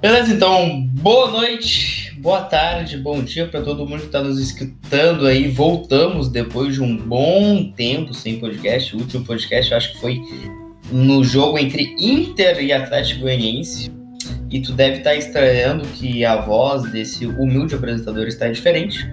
Beleza, 0.00 0.34
então, 0.34 0.86
boa 1.00 1.30
noite, 1.30 2.14
boa 2.18 2.42
tarde, 2.42 2.98
bom 2.98 3.22
dia 3.22 3.46
para 3.46 3.62
todo 3.62 3.88
mundo 3.88 4.00
que 4.00 4.06
está 4.06 4.22
nos 4.22 4.38
escutando 4.38 5.26
aí. 5.26 5.48
Voltamos 5.48 6.28
depois 6.28 6.74
de 6.74 6.82
um 6.82 6.98
bom 6.98 7.72
tempo 7.72 8.12
sem 8.12 8.38
podcast. 8.38 8.94
O 8.94 8.98
último 8.98 9.24
podcast 9.24 9.72
eu 9.72 9.76
acho 9.78 9.92
que 9.94 10.00
foi 10.00 10.20
no 10.92 11.24
jogo 11.24 11.58
entre 11.58 11.96
Inter 11.98 12.62
e 12.62 12.74
Atlético 12.74 13.22
Goianiense. 13.22 13.90
E 14.50 14.60
tu 14.60 14.72
deve 14.72 14.98
estar 14.98 15.10
tá 15.10 15.16
estranhando 15.16 15.86
que 15.88 16.26
a 16.26 16.36
voz 16.42 16.90
desse 16.92 17.26
humilde 17.26 17.74
apresentador 17.74 18.28
está 18.28 18.48
diferente. 18.48 19.10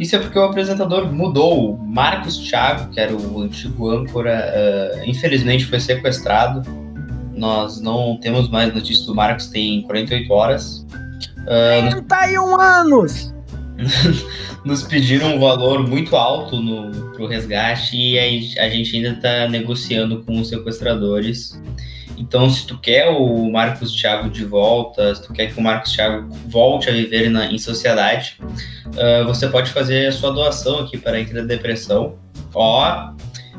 Isso 0.00 0.16
é 0.16 0.18
porque 0.18 0.38
o 0.38 0.42
apresentador 0.42 1.12
mudou. 1.12 1.78
Marcos 1.78 2.38
Thiago, 2.38 2.90
que 2.90 2.98
era 2.98 3.14
o 3.14 3.40
antigo 3.40 3.88
âncora, 3.88 4.52
uh, 4.52 5.08
infelizmente 5.08 5.64
foi 5.64 5.78
sequestrado. 5.78 6.83
Nós 7.36 7.80
não 7.80 8.18
temos 8.20 8.48
mais 8.48 8.72
notícias 8.72 9.06
do 9.06 9.14
Marcos, 9.14 9.46
tem 9.48 9.82
48 9.82 10.32
horas. 10.32 10.86
Uh, 11.42 12.02
31 12.06 12.60
anos! 12.60 13.34
nos 14.64 14.82
pediram 14.82 15.36
um 15.36 15.40
valor 15.40 15.86
muito 15.86 16.16
alto 16.16 16.60
no, 16.60 17.10
pro 17.12 17.26
resgate 17.26 17.96
e 17.96 18.18
a, 18.18 18.64
a 18.64 18.68
gente 18.68 18.96
ainda 18.96 19.10
está 19.10 19.48
negociando 19.48 20.22
com 20.24 20.40
os 20.40 20.48
sequestradores. 20.48 21.60
Então, 22.16 22.48
se 22.48 22.66
tu 22.66 22.78
quer 22.78 23.08
o 23.08 23.50
Marcos 23.50 23.92
Thiago 23.92 24.30
de 24.30 24.44
volta, 24.44 25.14
se 25.14 25.22
tu 25.22 25.32
quer 25.32 25.52
que 25.52 25.58
o 25.58 25.62
Marcos 25.62 25.92
Thiago 25.92 26.32
volte 26.46 26.88
a 26.88 26.92
viver 26.92 27.28
na, 27.28 27.46
em 27.46 27.58
sociedade, 27.58 28.38
uh, 28.40 29.26
você 29.26 29.48
pode 29.48 29.70
fazer 29.70 30.06
a 30.06 30.12
sua 30.12 30.30
doação 30.30 30.80
aqui 30.80 30.96
para 30.96 31.16
a 31.16 31.20
Entre 31.20 31.34
da 31.34 31.42
Depressão. 31.42 32.16
Ó, 32.54 33.12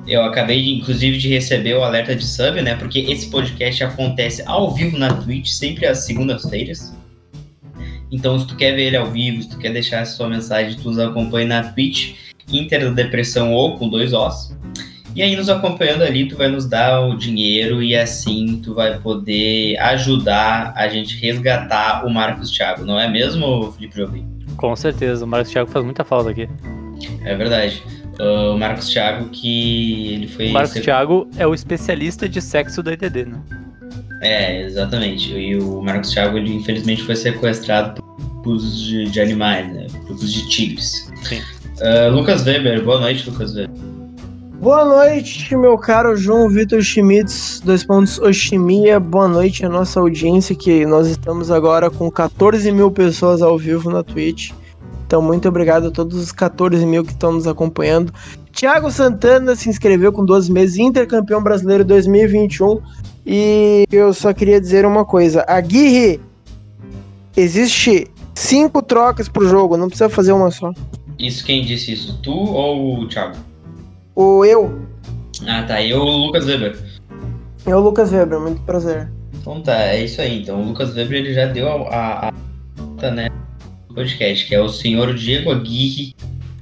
eu 0.08 0.24
acabei, 0.24 0.74
inclusive, 0.74 1.18
de 1.18 1.30
receber 1.30 1.76
o 1.76 1.84
alerta 1.84 2.16
de 2.16 2.26
sub, 2.26 2.62
né? 2.62 2.76
Porque 2.76 3.00
esse 3.00 3.30
podcast 3.30 3.84
acontece 3.84 4.44
ao 4.46 4.72
vivo 4.74 4.98
na 4.98 5.14
Twitch, 5.14 5.50
sempre 5.50 5.88
às 5.88 6.00
segundas-feiras. 6.00 6.94
Então, 8.12 8.40
se 8.40 8.46
tu 8.48 8.56
quer 8.56 8.76
ver 8.76 8.88
ele 8.88 8.98
ao 8.98 9.08
vivo, 9.08 9.42
se 9.42 9.50
tu 9.50 9.58
quer 9.58 9.74
deixar 9.74 10.02
a 10.02 10.06
sua 10.06 10.30
mensagem, 10.30 10.78
tu 10.78 10.90
nos 10.90 11.00
acompanha 11.00 11.48
na 11.48 11.64
Twitch, 11.64 12.14
Inter 12.52 12.86
da 12.86 12.92
Depressão 12.92 13.52
ou 13.52 13.78
com 13.78 13.90
dois 13.90 14.14
Os. 14.14 14.56
E 15.16 15.24
aí, 15.24 15.36
nos 15.36 15.50
acompanhando 15.50 16.04
ali, 16.04 16.28
tu 16.28 16.38
vai 16.38 16.50
nos 16.50 16.68
dar 16.68 17.02
o 17.02 17.18
dinheiro 17.18 17.82
e 17.82 17.96
assim 17.96 18.60
tu 18.64 18.76
vai 18.76 19.00
poder 19.00 19.78
ajudar 19.78 20.74
a 20.76 20.88
gente 20.88 21.18
resgatar 21.18 22.06
o 22.06 22.10
Marcos 22.10 22.52
Thiago, 22.52 22.86
não 22.86 23.00
é 23.00 23.10
mesmo, 23.10 23.72
Felipe 23.72 23.96
Jobim? 23.96 24.26
Com 24.58 24.76
certeza, 24.76 25.26
o 25.26 25.28
Marcos 25.28 25.52
Thiago 25.52 25.72
faz 25.72 25.84
muita 25.84 26.04
falta 26.04 26.30
aqui. 26.30 26.48
É 27.24 27.34
verdade. 27.34 27.82
Uh, 28.20 28.54
o 28.54 28.58
Marcos 28.58 28.90
Thiago, 28.90 29.30
que 29.30 30.14
ele 30.14 30.28
foi. 30.28 30.48
O 30.50 30.54
Marcos 30.54 30.82
Thiago 30.82 31.28
é 31.38 31.46
o 31.46 31.54
especialista 31.54 32.30
de 32.30 32.42
sexo 32.42 32.82
da 32.82 32.94
ETD, 32.94 33.26
né? 33.26 33.40
É, 34.22 34.62
exatamente. 34.62 35.34
E 35.34 35.58
o 35.58 35.82
Marcos 35.82 36.12
Thiago, 36.12 36.38
ele 36.38 36.54
infelizmente 36.54 37.04
foi 37.04 37.16
sequestrado 37.16 38.02
por 38.02 38.06
grupos 38.46 38.80
de, 38.80 39.06
de 39.06 39.20
animais, 39.20 39.72
né? 39.74 39.88
Grupos 40.06 40.32
de 40.32 40.48
tigres. 40.50 41.12
Sim. 41.24 41.42
Uh, 41.82 42.10
Lucas 42.12 42.46
Weber, 42.46 42.84
boa 42.84 43.02
noite, 43.02 43.30
Lucas 43.30 43.54
Weber. 43.54 43.76
Boa 44.62 44.86
noite, 44.86 45.56
meu 45.56 45.78
caro 45.78 46.16
João 46.16 46.50
Vitor 46.50 46.82
Schmitz, 46.82 47.62
dois 47.64 47.84
pontos 47.84 48.18
Oshimia. 48.20 49.00
Boa 49.00 49.28
noite 49.28 49.66
à 49.66 49.70
nossa 49.70 50.00
audiência, 50.00 50.56
que 50.56 50.86
nós 50.86 51.08
estamos 51.08 51.52
agora 51.52 51.90
com 51.92 52.10
14 52.10 52.72
mil 52.72 52.90
pessoas 52.90 53.42
ao 53.42 53.58
vivo 53.58 53.92
na 53.92 54.02
Twitch. 54.02 54.52
Então, 55.06 55.22
muito 55.22 55.48
obrigado 55.48 55.88
a 55.88 55.92
todos 55.92 56.18
os 56.18 56.32
14 56.32 56.86
mil 56.86 57.04
que 57.04 57.12
estão 57.12 57.32
nos 57.32 57.48
acompanhando. 57.48 58.14
Thiago 58.52 58.90
Santana 58.90 59.56
se 59.56 59.70
inscreveu 59.70 60.12
com 60.12 60.26
12 60.26 60.52
meses, 60.52 60.78
intercampeão 60.78 61.44
brasileiro 61.44 61.84
2021. 61.84 62.82
E 63.26 63.86
eu 63.92 64.14
só 64.14 64.34
queria 64.34 64.62
dizer 64.62 64.86
uma 64.86 65.04
coisa: 65.04 65.44
Aguirre, 65.48 66.22
existe 67.36 68.08
cinco 68.34 68.82
trocas 68.82 69.28
pro 69.28 69.48
jogo, 69.48 69.78
não 69.78 69.88
precisa 69.88 70.10
fazer 70.10 70.32
uma 70.32 70.52
só. 70.52 70.72
Isso 71.18 71.46
quem 71.46 71.64
disse 71.64 71.94
isso? 71.94 72.20
Tu 72.22 72.32
ou 72.32 73.00
o 73.00 73.08
Thiago? 73.08 73.38
O 74.16 74.46
eu. 74.46 74.82
Ah, 75.48 75.64
tá. 75.64 75.82
E 75.82 75.94
o 75.94 76.04
Lucas 76.04 76.46
Weber. 76.46 76.78
Eu, 77.66 77.80
Lucas 77.80 78.12
Weber, 78.12 78.40
muito 78.40 78.62
prazer. 78.62 79.10
Então 79.34 79.62
tá, 79.62 79.76
é 79.84 80.04
isso 80.04 80.22
aí. 80.22 80.42
Então 80.42 80.62
o 80.62 80.66
Lucas 80.66 80.96
Weber 80.96 81.20
ele 81.20 81.34
já 81.34 81.46
deu 81.46 81.68
a, 81.68 82.30
a, 82.30 82.34
a 83.02 83.12
né, 83.12 83.30
podcast, 83.96 84.46
que 84.46 84.54
é 84.54 84.62
o 84.62 84.70
senhor 84.70 85.14
Diego 85.14 85.52
Aguirre, 85.52 86.14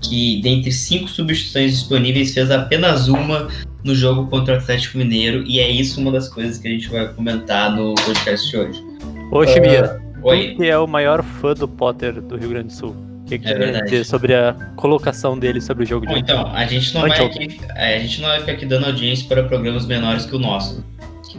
que 0.01 0.41
dentre 0.41 0.71
cinco 0.71 1.09
substituições 1.09 1.79
disponíveis 1.79 2.33
fez 2.33 2.51
apenas 2.51 3.07
uma 3.07 3.47
no 3.83 3.93
jogo 3.93 4.27
contra 4.27 4.53
o 4.53 4.57
Atlético 4.57 4.97
Mineiro, 4.97 5.43
e 5.45 5.59
é 5.59 5.69
isso 5.69 5.99
uma 5.99 6.11
das 6.11 6.29
coisas 6.29 6.57
que 6.57 6.67
a 6.67 6.71
gente 6.71 6.87
vai 6.89 7.07
comentar 7.13 7.75
no 7.75 7.93
podcast 7.95 8.49
de 8.49 8.57
hoje. 8.57 8.83
Ô, 9.31 9.45
Chimia, 9.45 9.99
uh, 10.21 10.27
oi. 10.27 10.55
que 10.55 10.65
é 10.67 10.77
o 10.77 10.87
maior 10.87 11.23
fã 11.23 11.53
do 11.53 11.67
Potter 11.67 12.21
do 12.21 12.37
Rio 12.37 12.49
Grande 12.49 12.67
do 12.67 12.73
Sul? 12.73 12.95
O 13.23 13.25
que, 13.25 13.39
que 13.39 13.47
é 13.47 13.57
verdade. 13.57 13.85
dizer 13.85 14.05
sobre 14.05 14.35
a 14.35 14.53
colocação 14.75 15.39
dele 15.39 15.59
sobre 15.59 15.85
o 15.85 15.87
jogo 15.87 16.05
Bom, 16.05 16.13
de 16.13 16.19
Então, 16.19 16.45
a 16.47 16.65
gente, 16.65 16.93
não 16.93 17.01
vai 17.01 17.25
aqui, 17.25 17.57
é, 17.75 17.95
a 17.95 17.99
gente 17.99 18.21
não 18.21 18.29
vai 18.29 18.39
ficar 18.41 18.51
aqui 18.51 18.65
dando 18.65 18.85
audiência 18.85 19.27
para 19.27 19.43
programas 19.43 19.85
menores 19.85 20.25
que 20.25 20.35
o 20.35 20.39
nosso. 20.39 20.83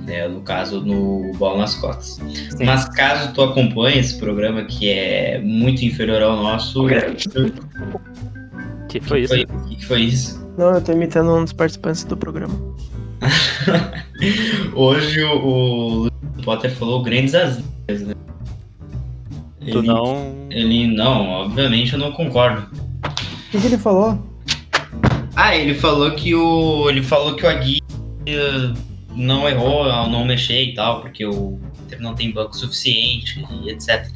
Né, 0.00 0.28
no 0.28 0.41
caso, 0.41 0.81
no 0.81 1.32
Bola 1.34 1.59
nas 1.59 1.75
Costas. 1.75 2.21
Sim. 2.56 2.65
Mas 2.65 2.88
caso 2.91 3.32
tu 3.32 3.43
acompanhe 3.43 3.99
esse 3.99 4.19
programa 4.19 4.65
que 4.65 4.91
é 4.91 5.38
muito 5.41 5.84
inferior 5.84 6.22
ao 6.22 6.37
nosso. 6.37 6.87
Que 8.88 9.00
foi 9.00 9.22
isso? 9.22 9.34
O 9.34 9.69
que 9.69 9.87
foi 9.87 10.00
isso? 10.03 10.44
Não, 10.56 10.75
eu 10.75 10.81
tô 10.81 10.93
imitando 10.93 11.34
um 11.34 11.43
dos 11.43 11.53
participantes 11.53 12.05
do 12.05 12.16
programa. 12.16 12.55
Hoje 14.75 15.22
o, 15.25 16.06
o 16.06 16.43
Potter 16.44 16.71
falou 16.72 17.03
grandes 17.03 17.34
asneiras, 17.34 18.03
né? 18.03 18.15
Tu 19.61 19.78
ele, 19.78 19.87
não. 19.87 20.47
Ele 20.50 20.87
não, 20.88 21.28
obviamente 21.31 21.94
eu 21.94 21.99
não 21.99 22.12
concordo. 22.12 22.69
O 23.03 23.50
que, 23.50 23.61
que, 23.61 23.66
ele 23.66 23.78
falou? 23.78 24.19
Ah, 25.34 25.56
ele 25.56 25.75
falou 25.75 26.11
que 26.12 26.34
o. 26.34 26.88
Ele 26.91 27.03
falou 27.03 27.34
que 27.34 27.44
o 27.44 27.49
Agui 27.49 27.81
não 29.15 29.49
errou 29.49 29.83
ao 29.85 30.09
não 30.09 30.25
mexer 30.25 30.63
e 30.63 30.75
tal, 30.75 31.01
porque 31.01 31.25
o 31.25 31.61
Inter 31.85 32.01
não 32.01 32.15
tem 32.15 32.33
banco 32.33 32.57
suficiente 32.57 33.45
e 33.63 33.71
etc. 33.71 34.07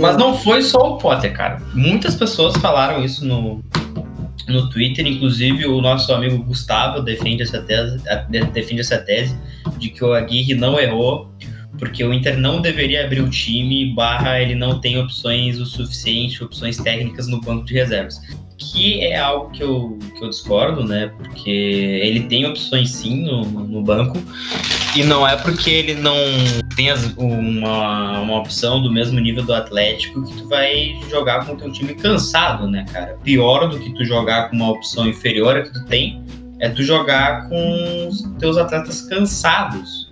Mas 0.00 0.16
não 0.16 0.36
foi 0.36 0.62
só 0.62 0.94
o 0.94 0.98
Potter, 0.98 1.32
cara. 1.32 1.60
Muitas 1.74 2.14
pessoas 2.14 2.56
falaram 2.58 3.04
isso 3.04 3.24
no, 3.26 3.62
no 4.48 4.70
Twitter, 4.70 5.06
inclusive 5.06 5.66
o 5.66 5.80
nosso 5.80 6.12
amigo 6.12 6.42
Gustavo 6.44 7.00
defende 7.00 7.42
essa 7.42 7.60
tese, 7.62 8.00
defende 8.52 8.80
essa 8.80 8.98
tese 8.98 9.36
de 9.78 9.90
que 9.90 10.04
o 10.04 10.12
Aguirre 10.12 10.54
não 10.54 10.78
errou 10.78 11.32
porque 11.78 12.04
o 12.04 12.12
Inter 12.12 12.38
não 12.38 12.60
deveria 12.60 13.04
abrir 13.04 13.20
o 13.20 13.28
time, 13.28 13.92
barra 13.94 14.40
ele 14.40 14.54
não 14.54 14.78
tem 14.78 14.98
opções 14.98 15.58
o 15.58 15.66
suficiente, 15.66 16.44
opções 16.44 16.76
técnicas 16.76 17.26
no 17.26 17.40
banco 17.40 17.64
de 17.64 17.74
reservas. 17.74 18.20
Que 18.70 19.00
é 19.00 19.18
algo 19.18 19.50
que 19.50 19.62
eu, 19.62 19.98
que 20.16 20.24
eu 20.24 20.30
discordo, 20.30 20.84
né? 20.84 21.12
Porque 21.18 21.50
ele 21.50 22.20
tem 22.24 22.46
opções 22.46 22.90
sim 22.90 23.22
no, 23.24 23.44
no 23.44 23.82
banco, 23.82 24.18
e 24.94 25.02
não 25.02 25.26
é 25.26 25.36
porque 25.36 25.70
ele 25.70 25.94
não 25.94 26.16
tem 26.76 26.90
as, 26.90 27.04
uma, 27.16 28.20
uma 28.20 28.38
opção 28.38 28.82
do 28.82 28.92
mesmo 28.92 29.18
nível 29.18 29.42
do 29.42 29.52
Atlético 29.52 30.24
que 30.24 30.34
tu 30.36 30.48
vai 30.48 30.98
jogar 31.10 31.46
com 31.46 31.54
o 31.54 31.56
teu 31.56 31.72
time 31.72 31.94
cansado, 31.94 32.68
né, 32.68 32.84
cara? 32.92 33.18
Pior 33.22 33.68
do 33.68 33.78
que 33.78 33.92
tu 33.94 34.04
jogar 34.04 34.48
com 34.48 34.56
uma 34.56 34.70
opção 34.70 35.06
inferior 35.06 35.56
a 35.56 35.62
que 35.62 35.72
tu 35.72 35.84
tem 35.86 36.22
é 36.60 36.68
tu 36.68 36.82
jogar 36.82 37.48
com 37.48 38.08
os 38.08 38.22
teus 38.38 38.56
atletas 38.56 39.02
cansados. 39.02 40.10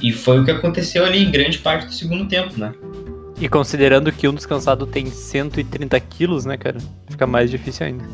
E 0.00 0.12
foi 0.12 0.40
o 0.40 0.44
que 0.44 0.50
aconteceu 0.50 1.04
ali 1.04 1.24
em 1.24 1.30
grande 1.30 1.58
parte 1.58 1.86
do 1.86 1.92
segundo 1.92 2.26
tempo, 2.28 2.58
né? 2.58 2.72
E 3.40 3.48
considerando 3.48 4.10
que 4.10 4.26
um 4.26 4.34
descansado 4.34 4.86
tem 4.86 5.06
130 5.06 5.98
quilos, 6.00 6.44
né, 6.44 6.56
cara? 6.56 6.78
Fica 7.08 7.26
mais 7.26 7.50
difícil 7.50 7.86
ainda. 7.86 8.04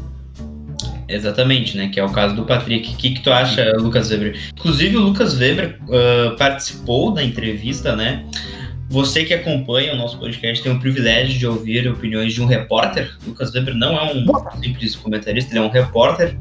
Exatamente, 1.09 1.77
né? 1.77 1.89
Que 1.89 2.01
é 2.01 2.05
o 2.05 2.11
caso 2.11 2.35
do 2.35 2.45
Patrick. 2.45 2.93
O 2.93 2.97
que, 2.97 3.11
que 3.13 3.23
tu 3.23 3.33
acha, 3.33 3.73
Lucas 3.79 4.11
Weber? 4.11 4.39
Inclusive, 4.53 4.97
o 4.97 5.01
Lucas 5.01 5.39
Weber 5.39 5.79
uh, 5.85 6.37
participou 6.37 7.13
da 7.13 7.23
entrevista, 7.23 7.97
né? 7.97 8.25
Você 8.91 9.25
que 9.25 9.33
acompanha 9.33 9.95
o 9.95 9.97
nosso 9.97 10.19
podcast 10.19 10.63
tem 10.63 10.73
o 10.73 10.79
privilégio 10.79 11.39
de 11.39 11.47
ouvir 11.47 11.89
opiniões 11.89 12.33
de 12.33 12.43
um 12.43 12.47
repórter. 12.47 13.11
Lucas 13.27 13.53
Weber 13.53 13.75
não 13.75 13.97
é 13.97 14.13
um 14.13 14.27
simples 14.63 14.95
comentarista, 14.95 15.53
ele 15.53 15.59
é 15.59 15.63
um 15.63 15.71
repórter. 15.71 16.37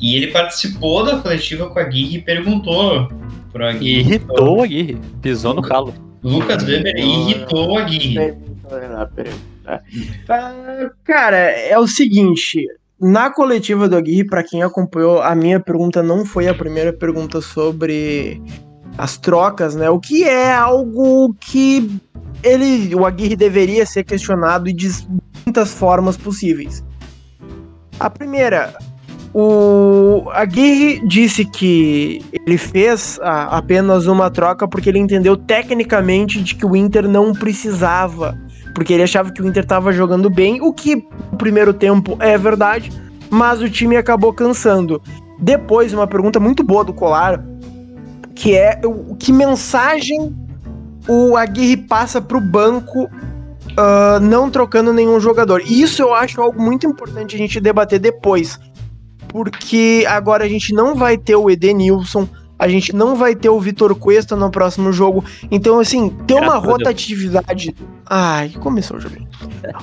E 0.00 0.16
ele 0.16 0.28
participou 0.28 1.04
da 1.04 1.18
coletiva 1.18 1.70
com 1.70 1.78
a 1.78 1.84
Gui 1.84 2.16
e 2.16 2.20
perguntou 2.20 3.08
pro 3.52 3.64
Aguirre. 3.64 4.00
Irritou 4.00 4.58
o 4.58 4.62
Aguirre, 4.62 4.98
pisou 5.20 5.54
no 5.54 5.62
calo. 5.62 6.11
Lucas 6.22 6.62
Weber 6.62 6.96
irritou 6.96 7.72
o 7.72 7.78
Aguirre. 7.78 8.36
Ah, 10.28 10.90
cara, 11.04 11.36
é 11.36 11.78
o 11.78 11.86
seguinte, 11.86 12.66
na 13.00 13.30
coletiva 13.30 13.88
do 13.88 13.96
Aguirre, 13.96 14.24
para 14.24 14.44
quem 14.44 14.62
acompanhou, 14.62 15.20
a 15.20 15.34
minha 15.34 15.58
pergunta 15.58 16.02
não 16.02 16.24
foi 16.24 16.46
a 16.46 16.54
primeira 16.54 16.92
pergunta 16.92 17.40
sobre 17.40 18.40
as 18.96 19.18
trocas, 19.18 19.74
né? 19.74 19.90
O 19.90 19.98
que 19.98 20.24
é 20.24 20.52
algo 20.52 21.34
que 21.40 21.90
ele, 22.42 22.94
o 22.94 23.04
Aguirre 23.04 23.36
deveria 23.36 23.84
ser 23.86 24.04
questionado 24.04 24.72
de 24.72 24.88
muitas 25.44 25.72
formas 25.72 26.16
possíveis. 26.16 26.84
A 27.98 28.10
primeira, 28.10 28.74
O 29.34 30.28
Aguirre 30.30 31.00
disse 31.06 31.44
que 31.44 32.22
ele 32.32 32.58
fez 32.58 33.18
a, 33.22 33.56
apenas 33.56 34.06
uma 34.06 34.30
troca 34.30 34.68
porque 34.68 34.90
ele 34.90 34.98
entendeu 34.98 35.36
tecnicamente 35.36 36.42
de 36.42 36.54
que 36.54 36.66
o 36.66 36.76
Inter 36.76 37.08
não 37.08 37.32
precisava, 37.32 38.38
porque 38.74 38.92
ele 38.92 39.02
achava 39.02 39.32
que 39.32 39.40
o 39.40 39.48
Inter 39.48 39.62
estava 39.62 39.90
jogando 39.90 40.28
bem, 40.28 40.60
o 40.60 40.70
que 40.70 40.96
no 40.96 41.38
primeiro 41.38 41.72
tempo 41.72 42.16
é 42.20 42.36
verdade, 42.36 42.92
mas 43.30 43.62
o 43.62 43.70
time 43.70 43.96
acabou 43.96 44.34
cansando. 44.34 45.00
Depois, 45.38 45.94
uma 45.94 46.06
pergunta 46.06 46.38
muito 46.38 46.62
boa 46.62 46.84
do 46.84 46.92
Colar, 46.92 47.42
que 48.34 48.54
é 48.54 48.80
o 48.84 49.14
que 49.16 49.32
mensagem 49.32 50.36
o 51.08 51.36
Aguirre 51.38 51.78
passa 51.78 52.20
para 52.20 52.36
o 52.36 52.40
banco 52.40 53.04
uh, 53.04 54.20
não 54.20 54.50
trocando 54.50 54.92
nenhum 54.92 55.18
jogador. 55.18 55.62
E 55.64 55.80
isso 55.80 56.02
eu 56.02 56.14
acho 56.14 56.40
algo 56.40 56.60
muito 56.60 56.86
importante 56.86 57.34
a 57.34 57.38
gente 57.38 57.58
debater 57.60 57.98
depois 57.98 58.60
porque 59.32 60.04
agora 60.06 60.44
a 60.44 60.48
gente 60.48 60.74
não 60.74 60.94
vai 60.94 61.16
ter 61.16 61.34
o 61.34 61.50
Edenilson, 61.50 62.28
a 62.58 62.68
gente 62.68 62.94
não 62.94 63.16
vai 63.16 63.34
ter 63.34 63.48
o 63.48 63.58
Vitor 63.58 63.92
Cuesta 63.96 64.36
no 64.36 64.48
próximo 64.48 64.92
jogo. 64.92 65.24
Então, 65.50 65.80
assim, 65.80 66.10
ter 66.28 66.34
uma 66.34 66.58
rotatividade. 66.58 67.74
Ai, 68.06 68.50
começou 68.60 68.98
o 68.98 69.00
jogo. 69.00 69.16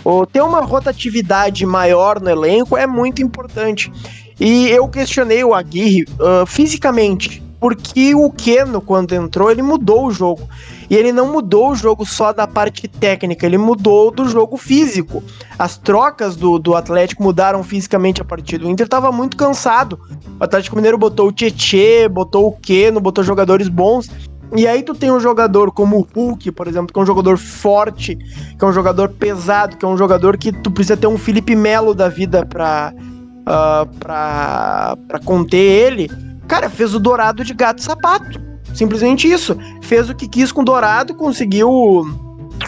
Ou 0.05 0.25
ter 0.25 0.41
uma 0.41 0.61
rotatividade 0.61 1.65
maior 1.65 2.21
no 2.21 2.29
elenco 2.29 2.77
é 2.77 2.87
muito 2.87 3.21
importante. 3.21 3.91
E 4.39 4.69
eu 4.69 4.87
questionei 4.87 5.43
o 5.43 5.53
Aguirre 5.53 6.03
uh, 6.03 6.45
fisicamente, 6.45 7.43
porque 7.59 8.15
o 8.15 8.31
Keno, 8.31 8.79
quando 8.79 9.13
entrou, 9.13 9.51
ele 9.51 9.61
mudou 9.61 10.05
o 10.05 10.11
jogo. 10.11 10.47
E 10.89 10.95
ele 10.95 11.11
não 11.11 11.31
mudou 11.31 11.71
o 11.71 11.75
jogo 11.75 12.05
só 12.05 12.33
da 12.33 12.47
parte 12.47 12.87
técnica, 12.87 13.45
ele 13.45 13.57
mudou 13.57 14.09
do 14.09 14.27
jogo 14.27 14.57
físico. 14.57 15.23
As 15.57 15.77
trocas 15.77 16.35
do, 16.35 16.57
do 16.57 16.75
Atlético 16.75 17.21
mudaram 17.21 17.63
fisicamente 17.63 18.21
a 18.21 18.25
partida. 18.25 18.65
O 18.65 18.69
Inter 18.69 18.85
estava 18.85 19.11
muito 19.11 19.37
cansado. 19.37 19.99
O 20.39 20.43
Atlético 20.43 20.75
Mineiro 20.75 20.97
botou 20.97 21.27
o 21.27 21.31
Tietê, 21.31 22.09
botou 22.09 22.47
o 22.47 22.51
Keno, 22.53 22.99
botou 22.99 23.23
jogadores 23.23 23.67
bons. 23.67 24.09
E 24.55 24.67
aí 24.67 24.81
tu 24.81 24.95
tem 24.95 25.11
um 25.11 25.19
jogador 25.19 25.71
como 25.71 25.97
o 25.99 26.07
Hulk, 26.15 26.51
por 26.53 26.67
exemplo, 26.67 26.91
que 26.91 26.99
é 26.99 27.03
um 27.03 27.05
jogador 27.05 27.37
forte, 27.37 28.15
que 28.15 28.65
é 28.65 28.67
um 28.67 28.73
jogador 28.73 29.09
pesado, 29.09 29.77
que 29.77 29.85
é 29.85 29.87
um 29.87 29.97
jogador 29.97 30.37
que 30.37 30.51
tu 30.51 30.71
precisa 30.71 30.97
ter 30.97 31.05
um 31.05 31.19
Felipe 31.19 31.55
Melo 31.55 31.93
da 31.93 32.09
vida 32.09 32.43
pra, 32.47 32.91
uh, 32.95 33.85
pra, 33.99 34.97
pra 35.07 35.19
conter 35.19 35.57
ele. 35.57 36.09
Cara, 36.47 36.67
fez 36.67 36.95
o 36.95 36.99
dourado 36.99 37.43
de 37.43 37.53
gato 37.53 37.83
sapato. 37.83 38.48
Simplesmente 38.73 39.29
isso. 39.29 39.57
Fez 39.81 40.09
o 40.09 40.15
que 40.15 40.27
quis 40.27 40.51
com 40.51 40.61
o 40.61 40.65
Dourado, 40.65 41.13
conseguiu 41.13 41.69
o, 41.69 42.05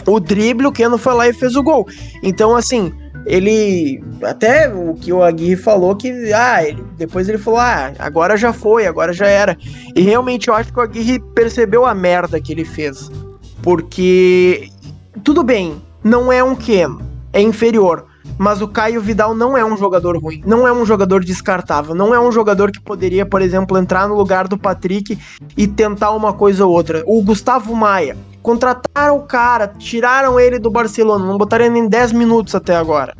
o 0.07 0.19
drible, 0.19 0.67
o 0.67 0.71
Keno 0.71 0.97
foi 0.97 1.13
lá 1.13 1.27
e 1.27 1.33
fez 1.33 1.55
o 1.55 1.63
gol. 1.63 1.87
Então, 2.23 2.55
assim, 2.55 2.91
ele. 3.25 4.03
Até 4.23 4.73
o 4.73 4.93
que 4.93 5.11
o 5.13 5.23
Aguirre 5.23 5.55
falou 5.55 5.95
que. 5.95 6.33
Ah, 6.33 6.63
ele, 6.63 6.83
depois 6.97 7.27
ele 7.29 7.37
falou: 7.37 7.59
ah, 7.59 7.93
agora 7.99 8.35
já 8.37 8.53
foi, 8.53 8.87
agora 8.87 9.13
já 9.13 9.27
era. 9.27 9.57
E 9.95 10.01
realmente 10.01 10.47
eu 10.47 10.53
acho 10.53 10.71
que 10.71 10.79
o 10.79 10.83
Aguirre 10.83 11.19
percebeu 11.33 11.85
a 11.85 11.93
merda 11.93 12.39
que 12.39 12.51
ele 12.51 12.65
fez. 12.65 13.11
Porque. 13.61 14.69
Tudo 15.23 15.43
bem, 15.43 15.81
não 16.03 16.31
é 16.31 16.43
um 16.43 16.55
Keno, 16.55 17.01
é 17.33 17.41
inferior 17.41 18.10
mas 18.37 18.61
o 18.61 18.67
Caio 18.67 19.01
Vidal 19.01 19.35
não 19.35 19.57
é 19.57 19.63
um 19.63 19.77
jogador 19.77 20.17
ruim, 20.17 20.41
não 20.45 20.67
é 20.67 20.73
um 20.73 20.85
jogador 20.85 21.23
descartável, 21.23 21.93
não 21.95 22.13
é 22.13 22.19
um 22.19 22.31
jogador 22.31 22.71
que 22.71 22.79
poderia, 22.79 23.25
por 23.25 23.41
exemplo, 23.41 23.77
entrar 23.77 24.07
no 24.07 24.15
lugar 24.15 24.47
do 24.47 24.57
Patrick 24.57 25.17
e 25.57 25.67
tentar 25.67 26.11
uma 26.11 26.33
coisa 26.33 26.65
ou 26.65 26.73
outra. 26.73 27.03
O 27.05 27.21
Gustavo 27.21 27.75
Maia, 27.75 28.17
contrataram 28.41 29.17
o 29.17 29.23
cara, 29.23 29.67
tiraram 29.67 30.39
ele 30.39 30.59
do 30.59 30.71
Barcelona, 30.71 31.25
não 31.25 31.37
botaram 31.37 31.65
ele 31.65 31.79
em 31.79 31.87
10 31.87 32.13
minutos 32.13 32.55
até 32.55 32.75
agora. 32.75 33.15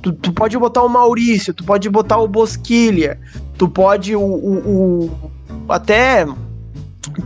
Tu, 0.00 0.12
tu, 0.12 0.32
pode 0.32 0.58
botar 0.58 0.82
o 0.82 0.88
Maurício, 0.88 1.54
tu 1.54 1.64
pode 1.64 1.88
botar 1.88 2.18
o 2.18 2.26
Bosquilha, 2.26 3.20
tu 3.56 3.68
pode 3.68 4.16
o, 4.16 4.20
o, 4.20 5.06
o 5.06 5.10
até 5.68 6.26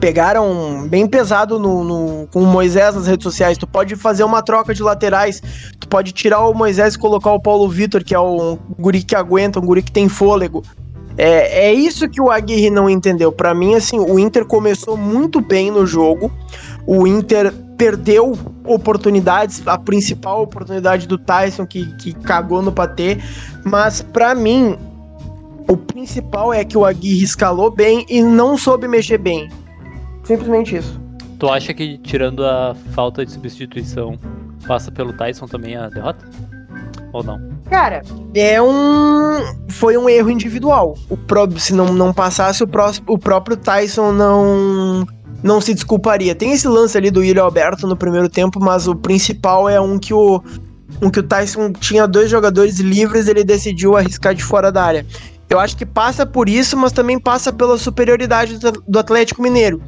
pegaram 0.01 0.87
bem 0.89 1.07
pesado 1.07 1.59
no, 1.59 1.85
no, 1.85 2.27
com 2.29 2.43
o 2.43 2.47
Moisés 2.47 2.95
nas 2.95 3.07
redes 3.07 3.25
sociais. 3.25 3.59
Tu 3.59 3.67
pode 3.67 3.97
fazer 3.97 4.25
uma 4.25 4.43
troca 4.43 4.75
de 4.75 4.83
laterais, 4.83 5.43
tu 5.79 5.89
pode 5.89 6.13
tirar 6.13 6.47
o 6.49 6.55
Moisés 6.55 6.95
e 6.95 6.99
colocar 6.99 7.33
o 7.33 7.41
Paulo 7.41 7.69
Vitor, 7.69 8.03
que 8.03 8.15
é 8.15 8.21
um 8.21 8.59
guri 8.79 9.03
que 9.03 9.15
aguenta, 9.15 9.59
um 9.59 9.67
guri 9.67 9.83
que 9.83 9.93
tem 9.93 10.09
fôlego. 10.09 10.63
É, 11.19 11.69
é 11.69 11.75
isso 11.75 12.09
que 12.09 12.21
o 12.21 12.31
Aguirre 12.31 12.71
não 12.71 12.91
entendeu. 12.91 13.33
Para 13.33 13.55
mim, 13.55 13.75
assim, 13.75 13.99
o 13.99 14.19
Inter 14.19 14.45
começou 14.45 14.97
muito 14.97 15.41
bem 15.41 15.71
no 15.71 15.87
jogo. 15.87 16.31
O 16.87 17.07
Inter 17.07 17.53
perdeu 17.79 18.39
oportunidades, 18.65 19.63
a 19.67 19.79
principal 19.79 20.43
oportunidade 20.43 21.07
do 21.07 21.17
Tyson, 21.17 21.67
que, 21.67 21.87
que 21.97 22.13
cagou 22.13 22.61
no 22.61 22.71
patê. 22.71 23.19
Mas 23.65 24.03
para 24.03 24.35
mim, 24.35 24.77
o 25.69 25.77
principal 25.77 26.53
é 26.53 26.65
que 26.65 26.77
o 26.77 26.85
Aguirre 26.85 27.25
escalou 27.25 27.71
bem 27.71 28.05
e 28.09 28.23
não 28.23 28.59
soube 28.59 28.87
mexer 28.87 29.19
bem. 29.19 29.49
Simplesmente 30.27 30.77
isso. 30.77 31.01
Tu 31.39 31.49
acha 31.49 31.73
que, 31.73 31.99
tirando 31.99 32.45
a 32.45 32.75
falta 32.93 33.25
de 33.25 33.31
substituição, 33.31 34.19
passa 34.67 34.91
pelo 34.91 35.13
Tyson 35.13 35.47
também 35.47 35.77
a 35.77 35.89
derrota? 35.89 36.25
Ou 37.13 37.23
não? 37.23 37.41
Cara, 37.71 38.03
é 38.35 38.61
um. 38.61 39.69
Foi 39.69 39.97
um 39.97 40.09
erro 40.09 40.31
individual. 40.31 40.97
O 41.09 41.17
pró... 41.17 41.49
Se 41.57 41.73
não, 41.73 41.93
não 41.93 42.13
passasse, 42.13 42.63
o, 42.65 42.67
pró... 42.67 42.91
o 43.07 43.19
próprio 43.19 43.57
Tyson 43.57 44.13
não. 44.13 45.07
Não 45.43 45.61
se 45.61 45.75
desculparia. 45.75 46.35
Tem 46.35 46.53
esse 46.53 46.67
lance 46.67 46.97
ali 46.97 47.11
do 47.11 47.21
William 47.21 47.45
Alberto 47.45 47.87
no 47.87 47.97
primeiro 47.97 48.29
tempo, 48.29 48.59
mas 48.59 48.89
o 48.89 48.97
principal 48.97 49.69
é 49.69 49.81
um 49.81 49.99
que 49.99 50.13
o. 50.13 50.43
Um 51.03 51.11
que 51.11 51.21
o 51.21 51.23
Tyson 51.23 51.73
tinha 51.73 52.07
dois 52.07 52.31
jogadores 52.31 52.81
livres, 52.81 53.29
ele 53.29 53.45
decidiu 53.45 53.97
arriscar 53.97 54.35
de 54.35 54.43
fora 54.43 54.73
da 54.73 54.83
área. 54.83 55.07
Eu 55.49 55.61
acho 55.61 55.77
que 55.77 55.87
passa 55.87 56.27
por 56.27 56.49
isso, 56.49 56.77
mas 56.77 56.91
também 56.91 57.19
passa 57.19 57.53
pela 57.53 57.79
superioridade 57.79 58.59
do 58.59 58.99
Atlético 58.99 59.43
Mineiro. 59.43 59.81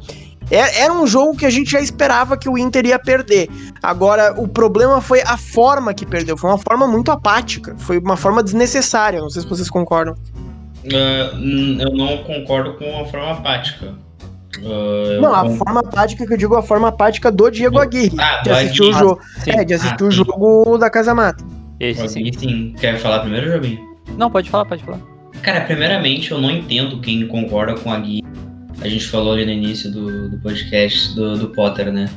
É, 0.51 0.83
era 0.83 0.93
um 0.93 1.05
jogo 1.05 1.37
que 1.37 1.45
a 1.45 1.49
gente 1.49 1.71
já 1.71 1.79
esperava 1.79 2.37
que 2.37 2.49
o 2.49 2.57
Inter 2.57 2.85
ia 2.85 2.99
perder. 2.99 3.49
Agora, 3.81 4.33
o 4.37 4.47
problema 4.47 4.99
foi 5.01 5.21
a 5.21 5.37
forma 5.37 5.93
que 5.93 6.05
perdeu. 6.05 6.35
Foi 6.37 6.49
uma 6.49 6.57
forma 6.57 6.87
muito 6.87 7.11
apática. 7.11 7.75
Foi 7.77 7.99
uma 7.99 8.17
forma 8.17 8.41
desnecessária. 8.41 9.19
Não 9.19 9.29
sei 9.29 9.43
se 9.43 9.47
vocês 9.47 9.69
concordam. 9.69 10.15
Uh, 10.85 11.81
eu 11.81 11.93
não 11.93 12.17
concordo 12.23 12.73
com 12.73 13.01
a 13.01 13.05
forma 13.05 13.31
apática. 13.31 13.93
Uh, 14.57 15.21
não, 15.21 15.33
a 15.33 15.49
forma 15.49 15.81
apática 15.81 16.25
que 16.25 16.33
eu 16.33 16.37
digo 16.37 16.55
é 16.55 16.59
a 16.59 16.63
forma 16.63 16.87
apática 16.87 17.31
do 17.31 17.49
Diego 17.49 17.79
Aguirre. 17.79 18.17
Ah, 18.17 18.41
de 18.41 18.49
assistir 18.49 18.81
Aguirre. 18.81 18.95
o 18.95 18.99
jogo. 18.99 19.21
Ah, 19.21 19.61
é, 19.61 19.63
de 19.63 19.73
assistir 19.73 20.03
ah, 20.03 20.07
o 20.07 20.11
jogo 20.11 20.77
da 20.77 20.89
Casa 20.89 21.13
Mata. 21.13 21.43
Esse 21.79 22.07
sim. 22.09 22.31
sim. 22.33 22.75
Quer 22.79 22.97
falar 22.97 23.19
primeiro, 23.19 23.51
Jobim? 23.51 23.79
Não, 24.17 24.29
pode 24.29 24.49
falar, 24.49 24.65
pode 24.65 24.83
falar. 24.83 24.99
Cara, 25.41 25.61
primeiramente 25.61 26.31
eu 26.31 26.41
não 26.41 26.51
entendo 26.51 26.99
quem 26.99 27.25
concorda 27.27 27.75
com 27.75 27.91
a 27.91 27.99
Gui 27.99 28.21
a 28.81 28.87
gente 28.87 29.05
falou 29.07 29.33
ali 29.33 29.45
no 29.45 29.51
início 29.51 29.91
do, 29.91 30.29
do 30.29 30.37
podcast 30.39 31.13
do, 31.15 31.37
do 31.37 31.49
Potter, 31.49 31.91
né? 31.91 32.09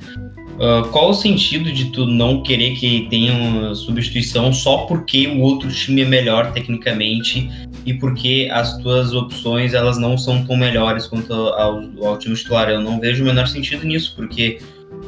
Uh, 0.55 0.87
qual 0.91 1.11
o 1.11 1.15
sentido 1.15 1.73
de 1.73 1.87
tu 1.87 2.07
não 2.07 2.43
querer 2.43 2.75
que 2.77 3.07
tenha 3.09 3.33
uma 3.33 3.75
substituição 3.75 4.53
só 4.53 4.79
porque 4.87 5.27
o 5.27 5.41
outro 5.41 5.69
time 5.71 6.03
é 6.03 6.05
melhor 6.05 6.53
tecnicamente 6.53 7.51
e 7.87 7.95
porque 7.95 8.49
as 8.53 8.77
tuas 8.79 9.13
opções 9.13 9.75
elas 9.75 9.99
não 9.99 10.17
são 10.17 10.45
tão 10.45 10.57
melhores 10.57 11.07
quanto 11.07 11.33
ao, 11.33 11.83
ao 12.05 12.19
time 12.19 12.37
titular? 12.37 12.69
Eu 12.69 12.81
não 12.81 13.01
vejo 13.01 13.23
o 13.23 13.27
menor 13.27 13.49
sentido 13.49 13.85
nisso, 13.87 14.13
porque 14.15 14.61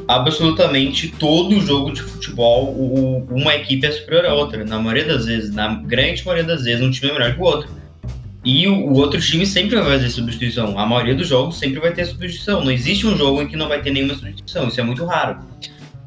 absolutamente 0.07 1.09
todo 1.19 1.61
jogo 1.61 1.91
de 1.93 2.01
futebol 2.01 2.65
o, 2.73 3.25
uma 3.29 3.55
equipe 3.55 3.85
é 3.85 3.91
superior 3.91 4.25
à 4.25 4.33
outra. 4.33 4.65
Na 4.65 4.79
maioria 4.79 5.05
das 5.05 5.25
vezes, 5.25 5.53
na 5.53 5.75
grande 5.75 6.25
maioria 6.25 6.43
das 6.43 6.63
vezes, 6.63 6.81
um 6.81 6.91
time 6.91 7.11
é 7.11 7.13
melhor 7.13 7.33
que 7.33 7.39
o 7.39 7.43
outro. 7.43 7.69
E 8.45 8.67
o, 8.67 8.93
outro 8.93 9.19
time 9.19 9.45
sempre 9.45 9.75
vai 9.75 9.85
fazer 9.85 10.09
substituição. 10.11 10.77
A 10.77 10.85
maioria 10.85 11.15
dos 11.15 11.27
jogos 11.27 11.57
sempre 11.57 11.79
vai 11.79 11.91
ter 11.91 12.05
substituição. 12.05 12.63
Não 12.63 12.71
existe 12.71 13.07
um 13.07 13.17
jogo 13.17 13.41
em 13.41 13.47
que 13.47 13.57
não 13.57 13.67
vai 13.67 13.81
ter 13.81 13.89
nenhuma 13.89 14.13
substituição. 14.13 14.67
Isso 14.67 14.79
é 14.79 14.83
muito 14.83 15.03
raro. 15.03 15.39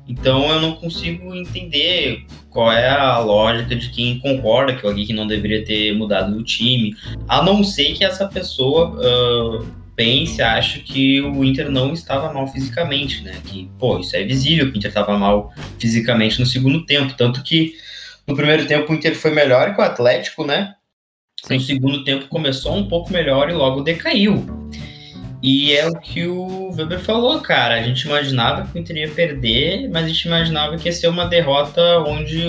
Então 0.08 0.48
eu 0.48 0.60
não 0.60 0.76
consigo 0.76 1.34
entender 1.34 2.24
qual 2.48 2.72
é 2.72 2.88
a 2.88 3.18
lógica 3.18 3.74
de 3.76 3.90
quem 3.90 4.20
concorda 4.20 4.74
que 4.74 4.86
o 4.86 4.88
Aguirre 4.88 5.12
não 5.12 5.26
deveria 5.26 5.64
ter 5.64 5.92
mudado 5.94 6.32
do 6.32 6.44
time. 6.44 6.94
A 7.28 7.42
não 7.42 7.62
ser 7.64 7.92
que 7.92 8.04
essa 8.04 8.26
pessoa 8.26 8.96
uh, 8.96 9.66
pense, 9.94 10.40
ache 10.40 10.78
que 10.78 11.20
o 11.20 11.44
Inter 11.44 11.68
não 11.68 11.92
estava 11.92 12.32
mal 12.32 12.46
fisicamente, 12.46 13.22
né? 13.22 13.34
Que, 13.44 13.68
pô, 13.78 13.98
isso 13.98 14.16
é 14.16 14.22
visível 14.22 14.70
que 14.70 14.76
o 14.76 14.78
Inter 14.78 14.90
estava 14.90 15.18
mal 15.18 15.52
fisicamente 15.78 16.38
no 16.38 16.46
segundo 16.46 16.86
tempo. 16.86 17.14
Tanto 17.14 17.42
que 17.42 17.74
no 18.26 18.36
primeiro 18.36 18.64
tempo 18.64 18.92
o 18.92 18.94
Inter 18.94 19.14
foi 19.14 19.32
melhor 19.32 19.74
que 19.74 19.80
o 19.80 19.84
Atlético, 19.84 20.44
né? 20.44 20.74
Sim. 21.44 21.54
No 21.54 21.60
segundo 21.60 22.04
tempo 22.04 22.26
começou 22.28 22.74
um 22.76 22.88
pouco 22.88 23.12
melhor 23.12 23.48
e 23.50 23.52
logo 23.52 23.82
decaiu. 23.82 24.44
E 25.42 25.72
é 25.72 25.86
o 25.86 25.94
que 25.94 26.26
o 26.26 26.70
Weber 26.74 26.98
falou, 26.98 27.40
cara. 27.40 27.76
A 27.76 27.82
gente 27.82 28.02
imaginava 28.02 28.66
que 28.66 28.76
o 28.76 28.80
Inter 28.80 28.96
ia 28.96 29.08
perder, 29.08 29.88
mas 29.88 30.04
a 30.04 30.08
gente 30.08 30.24
imaginava 30.24 30.76
que 30.76 30.88
ia 30.88 30.92
ser 30.92 31.08
uma 31.08 31.26
derrota 31.26 32.00
onde 32.00 32.44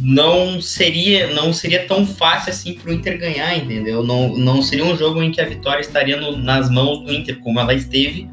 não 0.00 0.60
seria 0.60 1.32
não 1.32 1.52
seria 1.52 1.86
tão 1.86 2.04
fácil 2.04 2.50
assim 2.50 2.74
para 2.74 2.90
o 2.90 2.94
Inter 2.94 3.18
ganhar, 3.18 3.56
entendeu? 3.56 4.02
Não, 4.02 4.36
não 4.36 4.62
seria 4.62 4.84
um 4.84 4.96
jogo 4.96 5.22
em 5.22 5.30
que 5.30 5.40
a 5.40 5.44
vitória 5.44 5.80
estaria 5.80 6.20
no, 6.20 6.36
nas 6.36 6.70
mãos 6.70 7.04
do 7.04 7.12
Inter, 7.12 7.38
como 7.38 7.60
ela 7.60 7.74
esteve, 7.74 8.28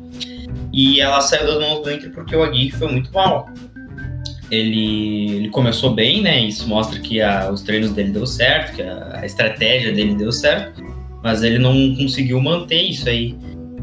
e 0.73 0.99
ela 0.99 1.21
saiu 1.21 1.45
das 1.45 1.59
mãos 1.59 1.83
do 1.83 1.91
Inter 1.91 2.11
porque 2.11 2.35
o 2.35 2.43
Aguirre 2.43 2.71
foi 2.71 2.91
muito 2.91 3.13
mal. 3.13 3.49
Ele, 4.51 5.31
ele 5.35 5.49
começou 5.49 5.93
bem, 5.93 6.21
né? 6.21 6.45
Isso 6.45 6.67
mostra 6.67 6.99
que 6.99 7.21
a, 7.21 7.51
os 7.51 7.61
treinos 7.61 7.91
dele 7.91 8.11
deu 8.11 8.25
certo, 8.25 8.75
que 8.75 8.81
a, 8.81 9.19
a, 9.21 9.25
estratégia 9.25 9.91
dele 9.91 10.15
deu 10.15 10.31
certo, 10.31 10.83
mas 11.23 11.43
ele 11.43 11.59
não 11.59 11.95
conseguiu 11.95 12.41
manter 12.41 12.81
isso 12.81 13.07
aí. 13.07 13.35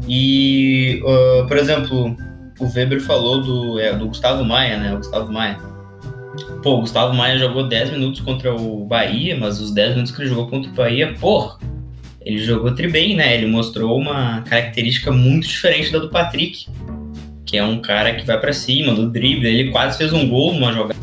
E, 0.07 1.01
uh, 1.03 1.47
por 1.47 1.57
exemplo, 1.57 2.15
o 2.59 2.65
Weber 2.65 3.01
falou 3.01 3.41
do, 3.41 3.79
é, 3.79 3.95
do 3.95 4.07
Gustavo 4.07 4.43
Maia, 4.43 4.77
né? 4.77 4.93
O 4.93 4.97
Gustavo 4.97 5.31
Maia. 5.31 5.57
Pô, 6.61 6.75
o 6.75 6.81
Gustavo 6.81 7.13
Maia 7.13 7.37
jogou 7.37 7.67
10 7.67 7.91
minutos 7.91 8.21
contra 8.21 8.53
o 8.53 8.85
Bahia, 8.85 9.37
mas 9.37 9.59
os 9.59 9.71
10 9.71 9.91
minutos 9.91 10.11
que 10.11 10.21
ele 10.21 10.29
jogou 10.29 10.47
contra 10.47 10.69
o 10.69 10.73
Bahia, 10.73 11.15
porra, 11.19 11.57
ele 12.21 12.39
jogou 12.39 12.75
tri 12.75 12.87
bem, 12.87 13.15
né? 13.15 13.35
Ele 13.35 13.47
mostrou 13.47 13.97
uma 13.97 14.41
característica 14.41 15.11
muito 15.11 15.47
diferente 15.47 15.91
da 15.91 15.99
do 15.99 16.09
Patrick 16.09 16.67
que 17.47 17.57
é 17.57 17.63
um 17.63 17.81
cara 17.81 18.13
que 18.13 18.27
vai 18.27 18.39
para 18.39 18.51
cima 18.51 18.93
do 18.93 19.09
drible, 19.09 19.47
ele 19.47 19.71
quase 19.71 19.97
fez 19.97 20.11
um 20.11 20.27
gol 20.27 20.53
numa 20.53 20.73
jogada. 20.73 20.99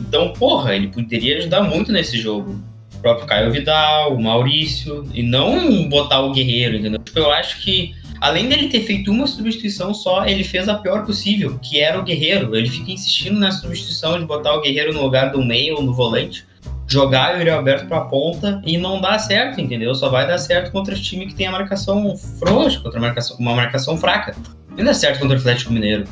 Então, 0.00 0.32
porra, 0.32 0.74
ele 0.74 0.88
poderia 0.88 1.38
ajudar 1.38 1.62
muito 1.62 1.92
nesse 1.92 2.16
jogo. 2.16 2.58
O 2.94 2.98
próprio 3.00 3.26
Caio 3.26 3.50
Vidal, 3.50 4.14
o 4.14 4.22
Maurício, 4.22 5.04
e 5.12 5.22
não 5.22 5.88
botar 5.88 6.20
o 6.20 6.32
Guerreiro, 6.32 6.76
entendeu? 6.76 7.00
Tipo, 7.00 7.18
eu 7.18 7.32
acho 7.32 7.60
que, 7.62 7.94
além 8.20 8.48
dele 8.48 8.68
ter 8.68 8.80
feito 8.80 9.10
uma 9.10 9.26
substituição 9.26 9.92
só, 9.92 10.24
ele 10.24 10.44
fez 10.44 10.68
a 10.68 10.74
pior 10.74 11.04
possível, 11.04 11.58
que 11.60 11.80
era 11.80 11.98
o 11.98 12.04
Guerreiro. 12.04 12.54
Ele 12.54 12.68
fica 12.68 12.92
insistindo 12.92 13.40
na 13.40 13.50
substituição 13.50 14.20
de 14.20 14.26
botar 14.26 14.54
o 14.54 14.60
Guerreiro 14.60 14.92
no 14.92 15.02
lugar 15.02 15.32
do 15.32 15.44
meio 15.44 15.76
ou 15.76 15.82
no 15.82 15.92
volante, 15.92 16.46
jogar 16.86 17.34
o 17.34 17.38
Yuri 17.38 17.50
Alberto 17.50 17.86
pra 17.86 18.02
ponta 18.02 18.60
e 18.64 18.78
não 18.78 19.00
dá 19.00 19.18
certo, 19.18 19.60
entendeu? 19.60 19.94
Só 19.94 20.08
vai 20.08 20.26
dar 20.26 20.38
certo 20.38 20.70
contra 20.70 20.94
os 20.94 21.00
times 21.00 21.28
que 21.28 21.34
tem 21.34 21.46
a 21.46 21.52
marcação 21.52 22.16
frouxa, 22.16 22.80
contra 22.80 22.98
a 22.98 23.02
marcação, 23.02 23.36
uma 23.38 23.54
marcação 23.54 23.96
fraca. 23.96 24.34
Nem 24.76 24.84
dá 24.84 24.94
certo 24.94 25.20
contra 25.20 25.36
o 25.36 25.38
Atlético 25.40 25.72
Mineiro. 25.72 26.04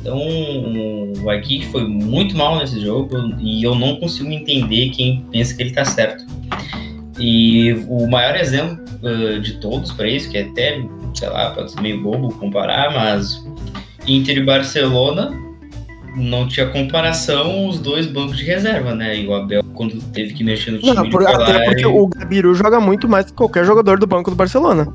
Então, 0.00 0.18
o 1.22 1.30
Aguirre 1.30 1.66
foi 1.66 1.86
muito 1.86 2.36
mal 2.36 2.58
nesse 2.58 2.80
jogo 2.80 3.16
e 3.38 3.62
eu 3.62 3.74
não 3.74 3.96
consigo 3.96 4.30
entender 4.30 4.90
quem 4.90 5.24
pensa 5.30 5.54
que 5.54 5.62
ele 5.62 5.70
tá 5.70 5.84
certo. 5.84 6.24
E 7.18 7.84
o 7.88 8.08
maior 8.08 8.34
exemplo 8.34 8.84
uh, 9.02 9.40
de 9.40 9.54
todos 9.58 9.92
para 9.92 10.08
isso, 10.08 10.28
que 10.28 10.38
é 10.38 10.42
até, 10.42 10.82
sei 11.14 11.28
lá, 11.28 11.50
pode 11.50 11.70
ser 11.70 11.80
meio 11.80 12.02
bobo 12.02 12.34
comparar, 12.34 12.92
mas 12.92 13.46
Inter 14.06 14.38
e 14.38 14.44
Barcelona 14.44 15.32
não 16.16 16.48
tinha 16.48 16.66
comparação 16.66 17.68
os 17.68 17.78
dois 17.78 18.06
bancos 18.06 18.36
de 18.36 18.44
reserva, 18.44 18.94
né? 18.94 19.18
E 19.18 19.26
o 19.26 19.34
Abel, 19.34 19.62
quando 19.74 20.02
teve 20.12 20.34
que 20.34 20.42
mexer 20.42 20.72
no 20.72 20.78
time. 20.78 20.94
Não, 20.94 21.08
por, 21.08 21.26
até 21.26 21.64
porque 21.64 21.82
e... 21.82 21.86
o 21.86 22.08
Gabiru 22.08 22.54
joga 22.54 22.80
muito 22.80 23.08
mais 23.08 23.26
que 23.26 23.32
qualquer 23.32 23.64
jogador 23.64 23.98
do 23.98 24.06
banco 24.06 24.30
do 24.30 24.36
Barcelona. 24.36 24.92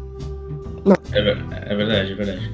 É, 1.11 1.19
é, 1.19 1.75
verdade, 1.75 2.11
é 2.11 2.15
verdade. 2.15 2.51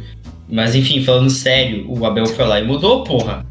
Mas 0.49 0.75
enfim, 0.75 1.03
falando 1.03 1.29
sério, 1.29 1.85
o 1.89 2.05
Abel 2.05 2.25
foi 2.25 2.45
lá 2.45 2.59
e 2.59 2.63
mudou, 2.65 3.03
porra. 3.03 3.45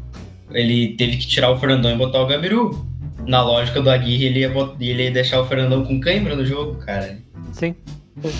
Ele 0.51 0.95
teve 0.95 1.17
que 1.17 1.27
tirar 1.27 1.51
o 1.51 1.57
Fernandão 1.57 1.91
e 1.91 1.97
botar 1.97 2.21
o 2.21 2.27
Gabiru. 2.27 2.85
Na 3.25 3.41
lógica 3.41 3.81
do 3.81 3.89
Aguirre, 3.89 4.25
ele 4.25 4.39
ia, 4.39 4.49
botar, 4.49 4.75
ele 4.79 5.03
ia 5.03 5.11
deixar 5.11 5.41
o 5.41 5.45
Fernandão 5.45 5.83
com 5.83 5.99
cãibra 5.99 6.35
no 6.35 6.45
jogo, 6.45 6.75
cara. 6.75 7.17
Sim. 7.51 7.75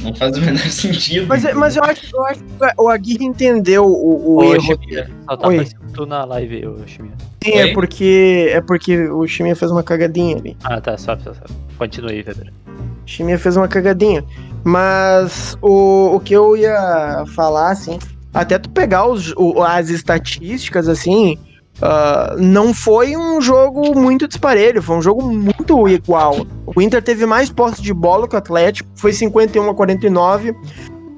Não 0.02 0.14
faz 0.14 0.38
o 0.38 0.42
menor 0.42 0.60
sentido. 0.70 1.28
Mas, 1.28 1.44
mas 1.56 1.76
eu, 1.76 1.84
acho, 1.84 2.16
eu 2.16 2.26
acho 2.26 2.44
que 2.44 2.54
o 2.78 2.90
Aguirre 2.90 3.26
entendeu 3.26 3.86
o, 3.86 4.36
o 4.36 4.54
erro. 4.54 4.80
Só 5.26 5.38
tá 5.38 5.48
Oi. 5.48 5.68
tu 5.94 6.06
na 6.06 6.24
live, 6.26 6.68
o 6.68 6.88
Chimia. 6.88 7.12
Sim, 7.44 7.54
é 7.54 7.74
porque, 7.74 8.52
é 8.54 8.62
porque 8.62 9.10
o 9.10 9.28
Chimia 9.28 9.56
fez 9.56 9.72
uma 9.72 9.84
cagadinha 9.84 10.38
ali. 10.38 10.56
Ah, 10.64 10.80
tá, 10.80 10.98
só, 10.98 11.18
só, 11.18 11.34
só. 11.34 11.42
Continue 11.78 12.12
aí, 12.12 12.24
Weber. 12.26 12.54
O 12.68 13.08
Chimia 13.10 13.38
fez 13.40 13.58
uma 13.58 13.68
cagadinha. 13.68 14.24
Mas 14.64 15.58
o, 15.62 16.16
o 16.16 16.20
que 16.20 16.34
eu 16.34 16.56
ia 16.56 17.26
falar, 17.36 17.72
assim, 17.72 18.00
até 18.34 18.58
tu 18.58 18.70
pegar 18.70 19.06
os, 19.08 19.34
o, 19.36 19.62
as 19.62 19.90
estatísticas, 19.90 20.88
assim, 20.88 21.38
uh, 21.78 22.42
não 22.42 22.74
foi 22.74 23.16
um 23.18 23.42
jogo 23.42 23.98
muito 23.98 24.28
disparelho, 24.28 24.82
foi 24.82 24.98
um 24.98 25.02
jogo 25.02 25.22
muito 25.22 25.88
igual. 25.88 26.46
O 26.66 26.82
Inter 26.82 27.04
teve 27.04 27.26
mais 27.26 27.50
posse 27.50 27.82
de 27.82 27.94
bola 27.94 28.28
que 28.28 28.36
o 28.36 28.38
Atlético, 28.38 28.90
foi 28.96 29.12
51 29.12 29.70
a 29.70 29.76
49. 29.76 30.52
Uh, 30.52 30.56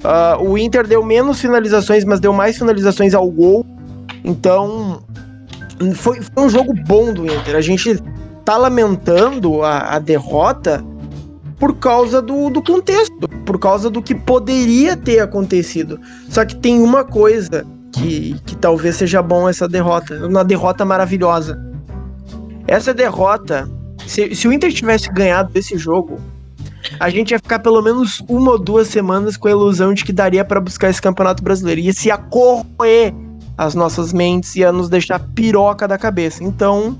ah, 0.03 0.37
o 0.39 0.57
Inter 0.57 0.85
deu 0.85 1.03
menos 1.03 1.39
finalizações, 1.39 2.03
mas 2.03 2.19
deu 2.19 2.33
mais 2.33 2.57
finalizações 2.57 3.13
ao 3.13 3.29
gol. 3.29 3.65
Então, 4.23 5.03
foi, 5.95 6.19
foi 6.21 6.43
um 6.43 6.49
jogo 6.49 6.73
bom 6.87 7.13
do 7.13 7.25
Inter. 7.25 7.55
A 7.55 7.61
gente 7.61 8.01
tá 8.43 8.57
lamentando 8.57 9.63
a, 9.63 9.95
a 9.95 9.99
derrota 9.99 10.83
por 11.59 11.75
causa 11.75 12.21
do, 12.21 12.49
do 12.49 12.61
contexto, 12.61 13.27
por 13.45 13.59
causa 13.59 13.89
do 13.89 14.01
que 14.01 14.13
poderia 14.13 14.95
ter 14.97 15.19
acontecido. 15.19 15.99
Só 16.29 16.45
que 16.45 16.55
tem 16.55 16.81
uma 16.81 17.03
coisa 17.03 17.65
que, 17.91 18.35
que 18.45 18.55
talvez 18.55 18.97
seja 18.97 19.21
bom 19.21 19.47
essa 19.47 19.67
derrota, 19.67 20.27
uma 20.27 20.43
derrota 20.43 20.83
maravilhosa. 20.83 21.59
Essa 22.67 22.93
derrota, 22.93 23.69
se, 24.05 24.35
se 24.35 24.47
o 24.47 24.53
Inter 24.53 24.73
tivesse 24.73 25.09
ganhado 25.11 25.51
esse 25.55 25.77
jogo, 25.77 26.19
a 26.99 27.09
gente 27.09 27.31
ia 27.31 27.39
ficar 27.39 27.59
pelo 27.59 27.81
menos 27.81 28.21
uma 28.27 28.51
ou 28.51 28.59
duas 28.59 28.87
semanas 28.87 29.37
com 29.37 29.47
a 29.47 29.51
ilusão 29.51 29.93
de 29.93 30.03
que 30.03 30.13
daria 30.13 30.43
para 30.43 30.59
buscar 30.59 30.89
esse 30.89 31.01
campeonato 31.01 31.43
brasileiro. 31.43 31.81
Ia 31.81 31.93
se 31.93 32.11
acorroer 32.11 33.13
as 33.57 33.73
nossas 33.73 34.11
mentes, 34.11 34.55
ia 34.55 34.71
nos 34.71 34.89
deixar 34.89 35.19
piroca 35.33 35.87
da 35.87 35.97
cabeça. 35.97 36.43
Então, 36.43 36.99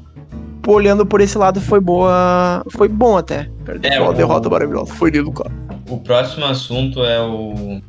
olhando 0.74 1.06
por 1.06 1.22
esse 1.22 1.38
lado, 1.38 1.62
foi 1.62 1.80
boa. 1.80 2.64
Foi 2.72 2.88
bom 2.88 3.18
até. 3.18 3.50
É, 3.84 4.02
o, 4.02 4.14
derrota 4.14 4.50
maravilhosa. 4.50 4.94
Foi 4.94 5.10
lindo, 5.10 5.32
cara. 5.32 5.52
O 5.90 5.98
próximo 5.98 6.46
assunto 6.46 7.04
é 7.04 7.22
o. 7.22 7.82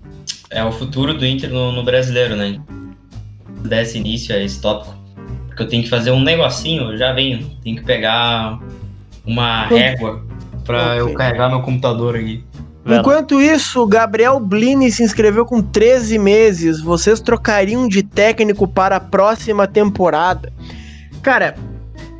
É 0.50 0.64
o 0.64 0.71
futuro 0.71 1.14
do 1.14 1.26
Inter 1.26 1.50
no, 1.50 1.73
no 1.73 1.83
brasileiro, 1.83 2.37
né? 2.37 2.61
Desse 3.62 3.99
início 3.99 4.35
a 4.35 4.38
esse 4.38 4.61
tópico. 4.61 4.95
Porque 5.49 5.62
eu 5.62 5.68
tenho 5.68 5.83
que 5.83 5.88
fazer 5.88 6.11
um 6.11 6.21
negocinho, 6.21 6.92
eu 6.92 6.99
já 6.99 7.12
venho. 7.12 7.50
Tenho 7.62 7.76
que 7.76 7.85
pegar 7.85 8.59
uma 9.26 9.66
régua 9.66 10.25
pra 10.64 10.87
okay. 10.88 11.00
eu 11.00 11.14
carregar 11.14 11.49
meu 11.49 11.62
computador 11.62 12.14
aqui. 12.14 12.45
Enquanto 12.87 13.42
isso, 13.42 13.85
Gabriel 13.85 14.38
Blini 14.38 14.92
se 14.92 15.02
inscreveu 15.02 15.45
com 15.45 15.61
13 15.61 16.18
meses. 16.18 16.80
Vocês 16.80 17.21
trocariam 17.21 17.88
de 17.88 18.04
técnico 18.04 18.68
para 18.68 18.97
a 18.97 19.00
próxima 19.00 19.66
temporada? 19.66 20.52
Cara, 21.21 21.56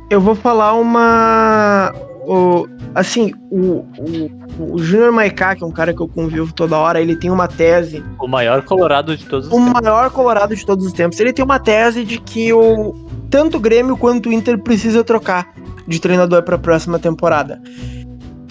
eu 0.09 0.21
vou 0.21 0.35
falar 0.35 0.73
uma. 0.73 1.93
O, 2.25 2.67
assim, 2.93 3.33
o, 3.49 3.85
o, 3.97 4.73
o 4.73 4.79
Junior 4.79 5.11
Maiká, 5.11 5.55
que 5.55 5.63
é 5.63 5.67
um 5.67 5.71
cara 5.71 5.93
que 5.93 6.01
eu 6.01 6.07
convivo 6.07 6.53
toda 6.53 6.77
hora, 6.77 6.99
ele 6.99 7.15
tem 7.15 7.29
uma 7.29 7.47
tese. 7.47 8.03
O 8.19 8.27
maior 8.27 8.63
colorado 8.63 9.15
de 9.15 9.25
todos 9.25 9.47
os 9.47 9.53
o 9.53 9.55
tempos. 9.55 9.71
O 9.71 9.83
maior 9.83 10.09
colorado 10.09 10.55
de 10.55 10.65
todos 10.65 10.85
os 10.85 10.93
tempos. 10.93 11.19
Ele 11.19 11.31
tem 11.31 11.43
uma 11.43 11.59
tese 11.59 12.03
de 12.03 12.19
que 12.19 12.51
o, 12.51 12.93
tanto 13.29 13.57
o 13.57 13.59
Grêmio 13.59 13.95
quanto 13.95 14.29
o 14.29 14.33
Inter 14.33 14.61
precisa 14.61 15.03
trocar 15.03 15.53
de 15.87 15.99
treinador 15.99 16.43
para 16.43 16.55
a 16.55 16.59
próxima 16.59 16.99
temporada. 16.99 17.61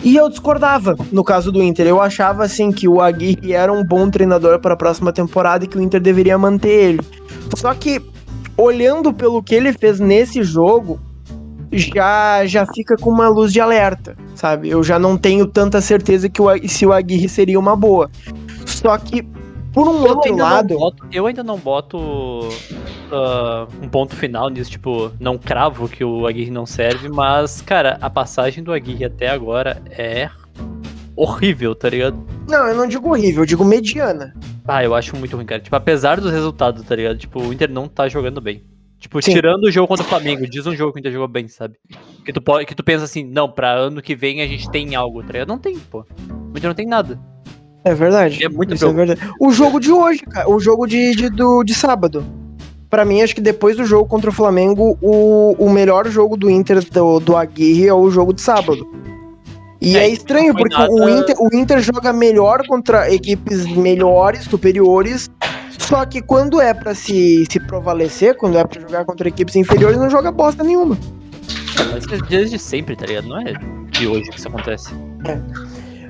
E 0.02 0.16
eu 0.16 0.28
discordava 0.28 0.96
no 1.10 1.24
caso 1.24 1.50
do 1.50 1.62
Inter. 1.62 1.86
Eu 1.86 2.00
achava 2.00 2.44
assim 2.44 2.70
que 2.70 2.86
o 2.88 3.00
Aguirre 3.00 3.52
era 3.52 3.72
um 3.72 3.84
bom 3.84 4.08
treinador 4.08 4.58
para 4.60 4.74
a 4.74 4.76
próxima 4.76 5.12
temporada 5.12 5.64
e 5.64 5.68
que 5.68 5.76
o 5.76 5.82
Inter 5.82 6.00
deveria 6.00 6.38
manter 6.38 6.68
ele. 6.68 7.00
Só 7.54 7.74
que 7.74 8.00
olhando 8.56 9.12
pelo 9.12 9.42
que 9.42 9.54
ele 9.54 9.72
fez 9.72 10.00
nesse 10.00 10.42
jogo, 10.42 10.98
já 11.72 12.44
já 12.46 12.66
fica 12.66 12.96
com 12.96 13.10
uma 13.10 13.28
luz 13.28 13.52
de 13.52 13.60
alerta, 13.60 14.16
sabe? 14.34 14.68
Eu 14.68 14.82
já 14.82 14.98
não 14.98 15.16
tenho 15.16 15.46
tanta 15.46 15.80
certeza 15.80 16.28
que 16.28 16.40
o, 16.40 16.68
se 16.68 16.86
o 16.86 16.92
Aguirre 16.92 17.28
seria 17.28 17.58
uma 17.58 17.76
boa. 17.76 18.10
Só 18.64 18.96
que, 18.98 19.22
por 19.72 19.88
um 19.88 20.04
eu 20.04 20.10
outro 20.10 20.36
lado. 20.36 20.76
Boto, 20.76 21.06
eu 21.12 21.26
ainda 21.26 21.42
não 21.42 21.58
boto 21.58 21.98
uh, 21.98 23.68
um 23.82 23.88
ponto 23.88 24.14
final 24.14 24.48
nisso, 24.48 24.70
tipo, 24.70 25.10
não 25.18 25.38
cravo 25.38 25.88
que 25.88 26.04
o 26.04 26.26
Aguirre 26.26 26.50
não 26.50 26.66
serve, 26.66 27.08
mas, 27.08 27.60
cara, 27.60 27.98
a 28.00 28.10
passagem 28.10 28.62
do 28.62 28.72
Aguirre 28.72 29.04
até 29.04 29.28
agora 29.28 29.82
é 29.90 30.30
horrível, 31.14 31.74
tá 31.74 31.88
ligado? 31.88 32.18
Não, 32.48 32.66
eu 32.66 32.74
não 32.74 32.86
digo 32.86 33.08
horrível, 33.08 33.42
eu 33.42 33.46
digo 33.46 33.64
mediana. 33.64 34.34
Ah, 34.68 34.84
eu 34.84 34.94
acho 34.94 35.16
muito 35.16 35.36
ruim, 35.36 35.46
cara. 35.46 35.60
Tipo, 35.60 35.76
apesar 35.76 36.20
dos 36.20 36.30
resultados, 36.30 36.84
tá 36.84 36.94
ligado? 36.94 37.16
Tipo, 37.16 37.40
o 37.40 37.52
Inter 37.52 37.70
não 37.70 37.88
tá 37.88 38.08
jogando 38.08 38.40
bem. 38.40 38.62
Tipo, 38.98 39.20
Sim. 39.20 39.32
tirando 39.32 39.64
o 39.64 39.70
jogo 39.70 39.86
contra 39.86 40.04
o 40.04 40.08
Flamengo, 40.08 40.48
diz 40.48 40.66
um 40.66 40.74
jogo 40.74 40.92
que 40.92 40.98
o 40.98 41.00
Inter 41.00 41.12
jogou 41.12 41.28
bem, 41.28 41.48
sabe? 41.48 41.76
Que 42.24 42.32
tu, 42.32 42.40
pode, 42.40 42.64
que 42.64 42.74
tu 42.74 42.82
pensa 42.82 43.04
assim, 43.04 43.24
não, 43.24 43.50
pra 43.50 43.72
ano 43.72 44.00
que 44.00 44.16
vem 44.16 44.40
a 44.40 44.46
gente 44.46 44.70
tem 44.70 44.94
algo, 44.94 45.22
tá? 45.22 45.44
Não 45.46 45.58
tem, 45.58 45.78
pô. 45.78 46.04
O 46.30 46.56
Inter 46.56 46.68
não 46.68 46.74
tem 46.74 46.86
nada. 46.86 47.20
É 47.84 47.94
verdade. 47.94 48.44
É 48.44 48.48
muito 48.48 48.74
Isso 48.74 48.86
é 48.86 48.92
verdade. 48.92 49.20
O 49.40 49.52
jogo 49.52 49.78
de 49.78 49.92
hoje, 49.92 50.20
cara, 50.22 50.50
o 50.50 50.58
jogo 50.58 50.86
de, 50.86 51.14
de, 51.14 51.30
do, 51.30 51.62
de 51.62 51.74
sábado. 51.74 52.26
Pra 52.88 53.04
mim, 53.04 53.20
acho 53.20 53.34
que 53.34 53.40
depois 53.40 53.76
do 53.76 53.84
jogo 53.84 54.08
contra 54.08 54.30
o 54.30 54.32
Flamengo, 54.32 54.98
o, 55.02 55.54
o 55.58 55.70
melhor 55.70 56.08
jogo 56.08 56.36
do 56.36 56.50
Inter 56.50 56.82
do, 56.90 57.20
do 57.20 57.36
Aguirre 57.36 57.86
é 57.86 57.94
o 57.94 58.10
jogo 58.10 58.32
de 58.32 58.40
sábado. 58.40 58.86
E 59.80 59.96
é, 59.96 60.04
é 60.04 60.08
estranho, 60.08 60.54
porque 60.54 60.76
nada... 60.76 60.92
o, 60.92 61.08
Inter, 61.08 61.36
o 61.38 61.54
Inter 61.54 61.80
joga 61.80 62.12
melhor 62.12 62.66
contra 62.66 63.12
equipes 63.12 63.66
melhores, 63.66 64.44
superiores, 64.44 65.30
só 65.86 66.04
que 66.04 66.20
quando 66.20 66.60
é 66.60 66.74
para 66.74 66.94
se, 66.94 67.46
se 67.50 67.60
prevalecer, 67.60 68.36
quando 68.36 68.58
é 68.58 68.64
para 68.64 68.80
jogar 68.80 69.04
contra 69.04 69.28
equipes 69.28 69.56
inferiores, 69.56 69.98
não 69.98 70.10
joga 70.10 70.32
bosta 70.32 70.64
nenhuma. 70.64 70.98
Mas 71.92 72.04
é 72.12 72.18
desde 72.28 72.58
sempre, 72.58 72.96
tá 72.96 73.06
ligado? 73.06 73.28
Não 73.28 73.38
é 73.38 73.54
de 73.90 74.06
hoje 74.06 74.30
que 74.30 74.38
isso 74.38 74.48
acontece. 74.48 74.92
É. 75.24 75.38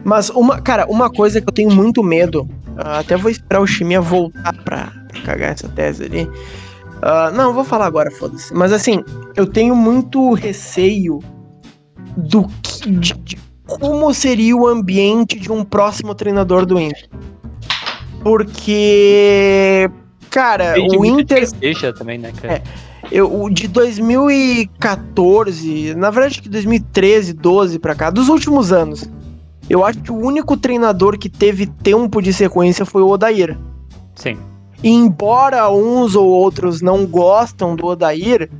Mas, 0.04 0.30
uma, 0.30 0.60
cara, 0.60 0.86
uma 0.86 1.10
coisa 1.10 1.40
que 1.40 1.48
eu 1.48 1.52
tenho 1.52 1.70
muito 1.70 2.02
medo, 2.02 2.48
até 2.76 3.16
vou 3.16 3.30
esperar 3.30 3.60
o 3.60 3.66
Chimia 3.66 4.00
voltar 4.00 4.52
pra, 4.64 4.92
pra 5.08 5.20
cagar 5.22 5.52
essa 5.52 5.68
tese 5.68 6.04
ali. 6.04 6.30
Ah, 7.02 7.30
não, 7.30 7.52
vou 7.52 7.64
falar 7.64 7.86
agora, 7.86 8.10
foda-se. 8.10 8.54
Mas 8.54 8.72
assim, 8.72 9.02
eu 9.34 9.46
tenho 9.46 9.74
muito 9.74 10.32
receio 10.32 11.20
do 12.16 12.46
que, 12.62 12.90
de, 12.90 13.14
de 13.14 13.38
como 13.66 14.14
seria 14.14 14.56
o 14.56 14.66
ambiente 14.66 15.38
de 15.38 15.50
um 15.50 15.64
próximo 15.64 16.14
treinador 16.14 16.64
do 16.64 16.80
Inter. 16.80 17.08
Porque, 18.26 19.88
cara, 20.30 20.74
o 20.98 21.04
Inter. 21.04 21.48
seja 21.48 21.92
também, 21.92 22.18
né, 22.18 22.32
cara? 22.32 22.54
É. 22.54 22.62
Eu, 23.12 23.48
de 23.48 23.68
2014, 23.68 25.94
na 25.94 26.10
verdade 26.10 26.42
que 26.42 26.48
2013, 26.48 27.32
12 27.32 27.78
pra 27.78 27.94
cá, 27.94 28.10
dos 28.10 28.28
últimos 28.28 28.72
anos, 28.72 29.08
eu 29.70 29.84
acho 29.84 30.00
que 30.00 30.10
o 30.10 30.16
único 30.16 30.56
treinador 30.56 31.16
que 31.16 31.28
teve 31.28 31.66
tempo 31.66 32.20
de 32.20 32.32
sequência 32.32 32.84
foi 32.84 33.00
o 33.00 33.08
Odair. 33.08 33.56
Sim. 34.16 34.36
E 34.82 34.90
embora 34.90 35.70
uns 35.70 36.16
ou 36.16 36.26
outros 36.26 36.82
não 36.82 37.06
gostam 37.06 37.76
do 37.76 37.86
Odair, 37.86 38.50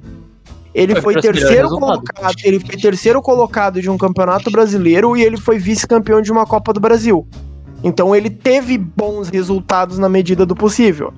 ele 0.73 0.95
Foi 1.01 1.15
foi, 1.15 1.21
terceiro 1.21 1.71
colocado, 1.71 2.37
ele 2.45 2.61
foi 2.61 2.77
terceiro 2.77 3.21
colocado 3.21 3.83
de 3.83 3.91
um 3.91 3.99
campeonato 3.99 4.49
brasileiro 4.49 5.17
e 5.17 5.25
ele 5.25 5.37
foi 5.37 5.59
vice-campeão 5.59 6.23
de 6.23 6.31
uma 6.31 6.47
Copa 6.47 6.73
do 6.73 6.79
Brasil. 6.79 7.27
Então 7.87 8.17
ele 8.17 8.29
teve 8.29 8.77
bons 8.77 9.29
resultados 9.29 9.97
na 9.97 10.09
medida 10.09 10.45
do 10.45 10.57
possível. 10.57 11.15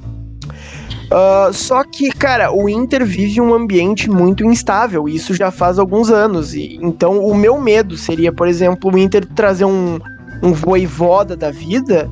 Ah, 1.11 1.49
só 1.51 1.83
que, 1.83 2.11
cara, 2.11 2.53
o 2.53 2.69
Inter 2.69 3.07
vive 3.07 3.41
um 3.41 3.55
ambiente 3.55 4.11
muito 4.11 4.45
instável, 4.45 5.09
e 5.09 5.17
isso 5.17 5.33
já 5.35 5.51
faz 5.51 5.79
alguns 5.79 6.11
anos. 6.11 6.55
E, 6.55 6.79
então, 6.83 7.25
o 7.25 7.35
meu 7.35 7.59
medo 7.59 7.97
seria, 7.97 8.31
por 8.31 8.47
exemplo, 8.47 8.93
o 8.93 8.99
Inter 8.99 9.25
trazer 9.35 9.65
um, 9.65 9.99
um 10.43 10.53
voivoda 10.53 11.35
da 11.35 11.51
vida 11.51 12.11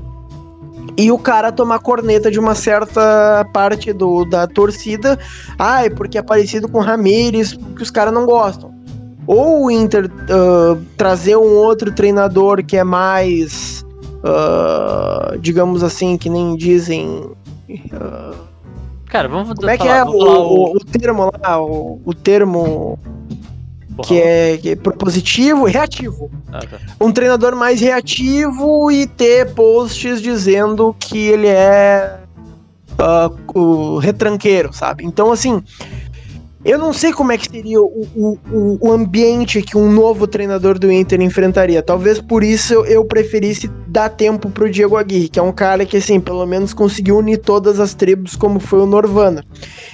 e 0.96 1.12
o 1.12 1.18
cara 1.18 1.52
tomar 1.52 1.80
corneta 1.80 2.30
de 2.30 2.40
uma 2.40 2.54
certa 2.54 3.46
parte 3.52 3.92
do, 3.92 4.24
da 4.24 4.46
torcida. 4.46 5.18
Ah, 5.58 5.84
é 5.84 5.90
porque 5.90 6.16
é 6.16 6.22
parecido 6.22 6.66
com 6.66 6.78
o 6.78 6.82
Ramires, 6.82 7.52
que 7.52 7.82
os 7.82 7.90
caras 7.90 8.14
não 8.14 8.24
gostam. 8.24 8.74
Ou 9.26 9.66
o 9.66 9.70
Inter 9.70 10.10
ah, 10.30 10.78
trazer 10.96 11.36
um 11.36 11.56
outro 11.56 11.92
treinador 11.92 12.64
que 12.64 12.78
é 12.78 12.84
mais, 12.84 13.84
ah, 14.24 15.36
digamos 15.40 15.82
assim, 15.82 16.16
que 16.16 16.28
nem 16.28 16.56
dizem. 16.56 17.30
ah, 17.92 18.34
Cara, 19.06 19.28
vamos 19.28 19.54
como 19.54 19.70
é 19.70 19.76
que 19.78 19.84
falar, 19.84 19.98
é 19.98 20.04
o, 20.04 20.10
o, 20.10 20.76
o 20.76 20.80
termo 20.84 21.32
lá? 21.42 21.60
O, 21.62 22.00
o 22.04 22.12
termo 22.14 22.98
Porra, 23.96 24.08
que 24.08 24.20
é, 24.20 24.56
que 24.58 24.70
é 24.70 24.76
propositivo, 24.76 25.64
reativo. 25.64 26.30
ah, 26.52 26.60
tá. 26.60 26.78
Um 27.00 27.12
treinador 27.12 27.54
mais 27.56 27.80
reativo 27.80 28.90
e 28.90 29.06
ter 29.06 29.54
posts 29.54 30.20
dizendo 30.20 30.94
que 30.98 31.18
ele 31.28 31.46
é 31.46 32.18
ah, 32.98 33.30
o 33.54 33.98
retranqueiro, 33.98 34.72
sabe? 34.72 35.04
Então, 35.04 35.30
assim, 35.32 35.62
eu 36.68 36.78
não 36.78 36.92
sei 36.92 37.12
como 37.12 37.32
é 37.32 37.38
que 37.38 37.48
seria 37.50 37.80
o, 37.80 38.06
o, 38.16 38.78
o- 38.80 38.92
ambiente 38.92 39.62
que 39.62 39.76
um 39.76 39.90
novo 39.90 40.26
treinador 40.26 40.78
do 40.78 40.90
Inter 40.90 41.20
enfrentaria. 41.20 41.82
Talvez 41.82 42.20
por 42.20 42.42
isso 42.42 42.74
eu, 42.74 42.84
eu 42.86 43.04
preferisse 43.04 43.68
dar 43.86 44.08
tempo 44.08 44.50
pro 44.50 44.70
Diego 44.70 44.96
Aguirre, 44.96 45.28
que 45.28 45.38
é 45.38 45.42
um 45.42 45.52
cara 45.52 45.86
que, 45.86 45.96
assim, 45.96 46.18
pelo 46.20 46.44
menos 46.44 46.74
conseguiu 46.74 47.18
unir 47.18 47.38
todas 47.38 47.78
as 47.80 47.94
tribos, 47.94 48.34
como 48.36 48.58
foi 48.60 48.80
o 48.80 48.86
Norvana. 48.86 49.44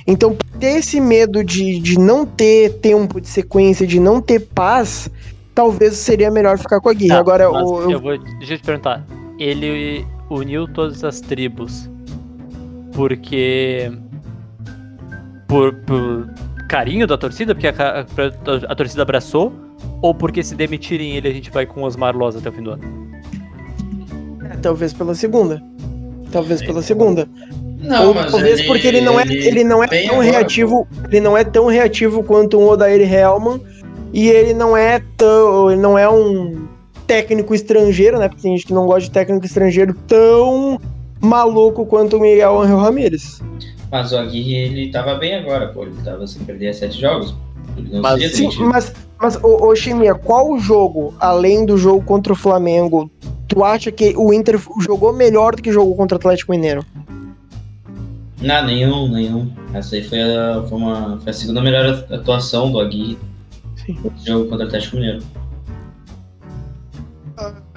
Então, 0.06 0.36
ter 0.58 0.78
esse 0.78 1.00
medo 1.00 1.44
de, 1.44 1.78
de 1.78 1.98
não 1.98 2.24
ter 2.26 2.74
tempo 2.80 3.20
de 3.20 3.28
sequência, 3.28 3.86
de 3.86 4.00
não 4.00 4.20
ter 4.20 4.40
paz, 4.40 5.10
talvez 5.54 5.94
seria 5.94 6.30
melhor 6.30 6.58
ficar 6.58 6.80
com 6.80 6.88
a 6.88 6.92
Aguirre. 6.92 7.10
Tá, 7.10 7.18
Agora, 7.18 7.50
o, 7.50 7.82
eu... 7.82 7.90
eu- 7.92 8.00
vou. 8.00 8.18
Deixa 8.38 8.54
eu 8.54 8.58
te 8.58 8.64
perguntar. 8.64 9.04
Ele 9.38 10.04
uniu 10.30 10.66
todas 10.66 11.04
as 11.04 11.20
tribos 11.20 11.88
porque. 12.92 13.90
Por, 15.48 15.74
por 15.84 16.28
carinho 16.72 17.06
da 17.06 17.18
torcida, 17.18 17.54
porque 17.54 17.66
a, 17.68 17.72
a- 18.00 18.72
a 18.72 18.74
torcida 18.74 19.02
abraçou, 19.02 19.52
ou 20.00 20.14
porque 20.14 20.42
se 20.42 20.54
demitirem 20.54 21.14
ele 21.18 21.28
a 21.28 21.32
gente 21.32 21.50
vai 21.50 21.66
com 21.66 21.82
o 21.82 21.84
Osmar 21.84 22.16
Loz 22.16 22.34
até 22.34 22.48
o 22.48 22.52
fim 22.52 22.62
do 22.62 22.70
ano? 22.70 22.82
É, 24.50 24.56
talvez 24.56 24.94
pela 24.94 25.14
segunda. 25.14 25.62
Talvez 26.32 26.62
pela 26.62 26.80
segunda. 26.80 27.28
Não, 27.78 28.08
Ou 28.08 28.14
mas 28.14 28.30
talvez 28.30 28.60
ele, 28.60 28.68
porque 28.68 28.86
ele 28.88 29.02
não 29.02 29.20
é, 29.20 29.24
ele 29.28 29.64
não 29.64 29.84
é 29.84 29.86
tão 29.86 29.98
agora, 30.20 30.22
reativo, 30.22 30.88
ele 31.08 31.20
não 31.20 31.36
é 31.36 31.44
tão 31.44 31.66
reativo 31.66 32.22
quanto 32.22 32.58
um 32.58 32.66
Odair 32.66 33.02
Helman 33.12 33.60
e 34.10 34.30
ele 34.30 34.54
não 34.54 34.74
é 34.74 35.02
tão, 35.18 35.70
ele 35.70 35.80
não 35.80 35.98
é 35.98 36.08
um 36.08 36.66
técnico 37.06 37.54
estrangeiro, 37.54 38.18
né? 38.18 38.28
Porque 38.28 38.42
tem 38.44 38.56
gente 38.56 38.66
que 38.66 38.72
não 38.72 38.86
gosta 38.86 39.02
de 39.02 39.10
técnico 39.10 39.44
estrangeiro 39.44 39.92
tão 40.08 40.80
maluco 41.20 41.84
quanto 41.84 42.16
o 42.16 42.20
Miguel 42.20 42.62
Angel 42.62 42.78
Ramírez. 42.78 43.42
Mas 43.92 44.10
o 44.10 44.16
Aguirre, 44.16 44.56
ele 44.56 44.90
tava 44.90 45.14
bem 45.14 45.34
agora, 45.34 45.68
pô. 45.68 45.84
Ele 45.84 45.94
tava 46.02 46.26
sem 46.26 46.42
perder 46.44 46.74
sete 46.74 46.98
jogos. 46.98 47.34
Mas 48.00 48.34
Sim, 48.34 48.48
mas 48.64 48.92
mas 49.20 49.36
ô, 49.36 49.68
ô 49.68 49.76
Chimia, 49.76 50.14
qual 50.14 50.58
jogo 50.58 51.14
além 51.20 51.64
do 51.64 51.78
jogo 51.78 52.02
contra 52.02 52.32
o 52.32 52.36
Flamengo 52.36 53.08
tu 53.46 53.62
acha 53.62 53.92
que 53.92 54.14
o 54.16 54.32
Inter 54.32 54.58
jogou 54.80 55.12
melhor 55.12 55.54
do 55.54 55.62
que 55.62 55.70
jogou 55.70 55.94
contra 55.94 56.16
o 56.16 56.18
Atlético 56.18 56.52
Mineiro? 56.52 56.84
Não, 58.40 58.66
nenhum, 58.66 59.08
nenhum. 59.08 59.52
Essa 59.72 59.94
aí 59.94 60.02
foi 60.02 60.20
a, 60.20 60.64
foi 60.68 60.78
uma, 60.78 61.20
foi 61.20 61.30
a 61.30 61.32
segunda 61.34 61.60
melhor 61.60 62.04
atuação 62.10 62.72
do 62.72 62.80
Aguirre 62.80 63.18
Sim. 63.76 63.96
no 64.02 64.26
jogo 64.26 64.48
contra 64.48 64.64
o 64.64 64.68
Atlético 64.68 64.96
Mineiro. 64.96 65.22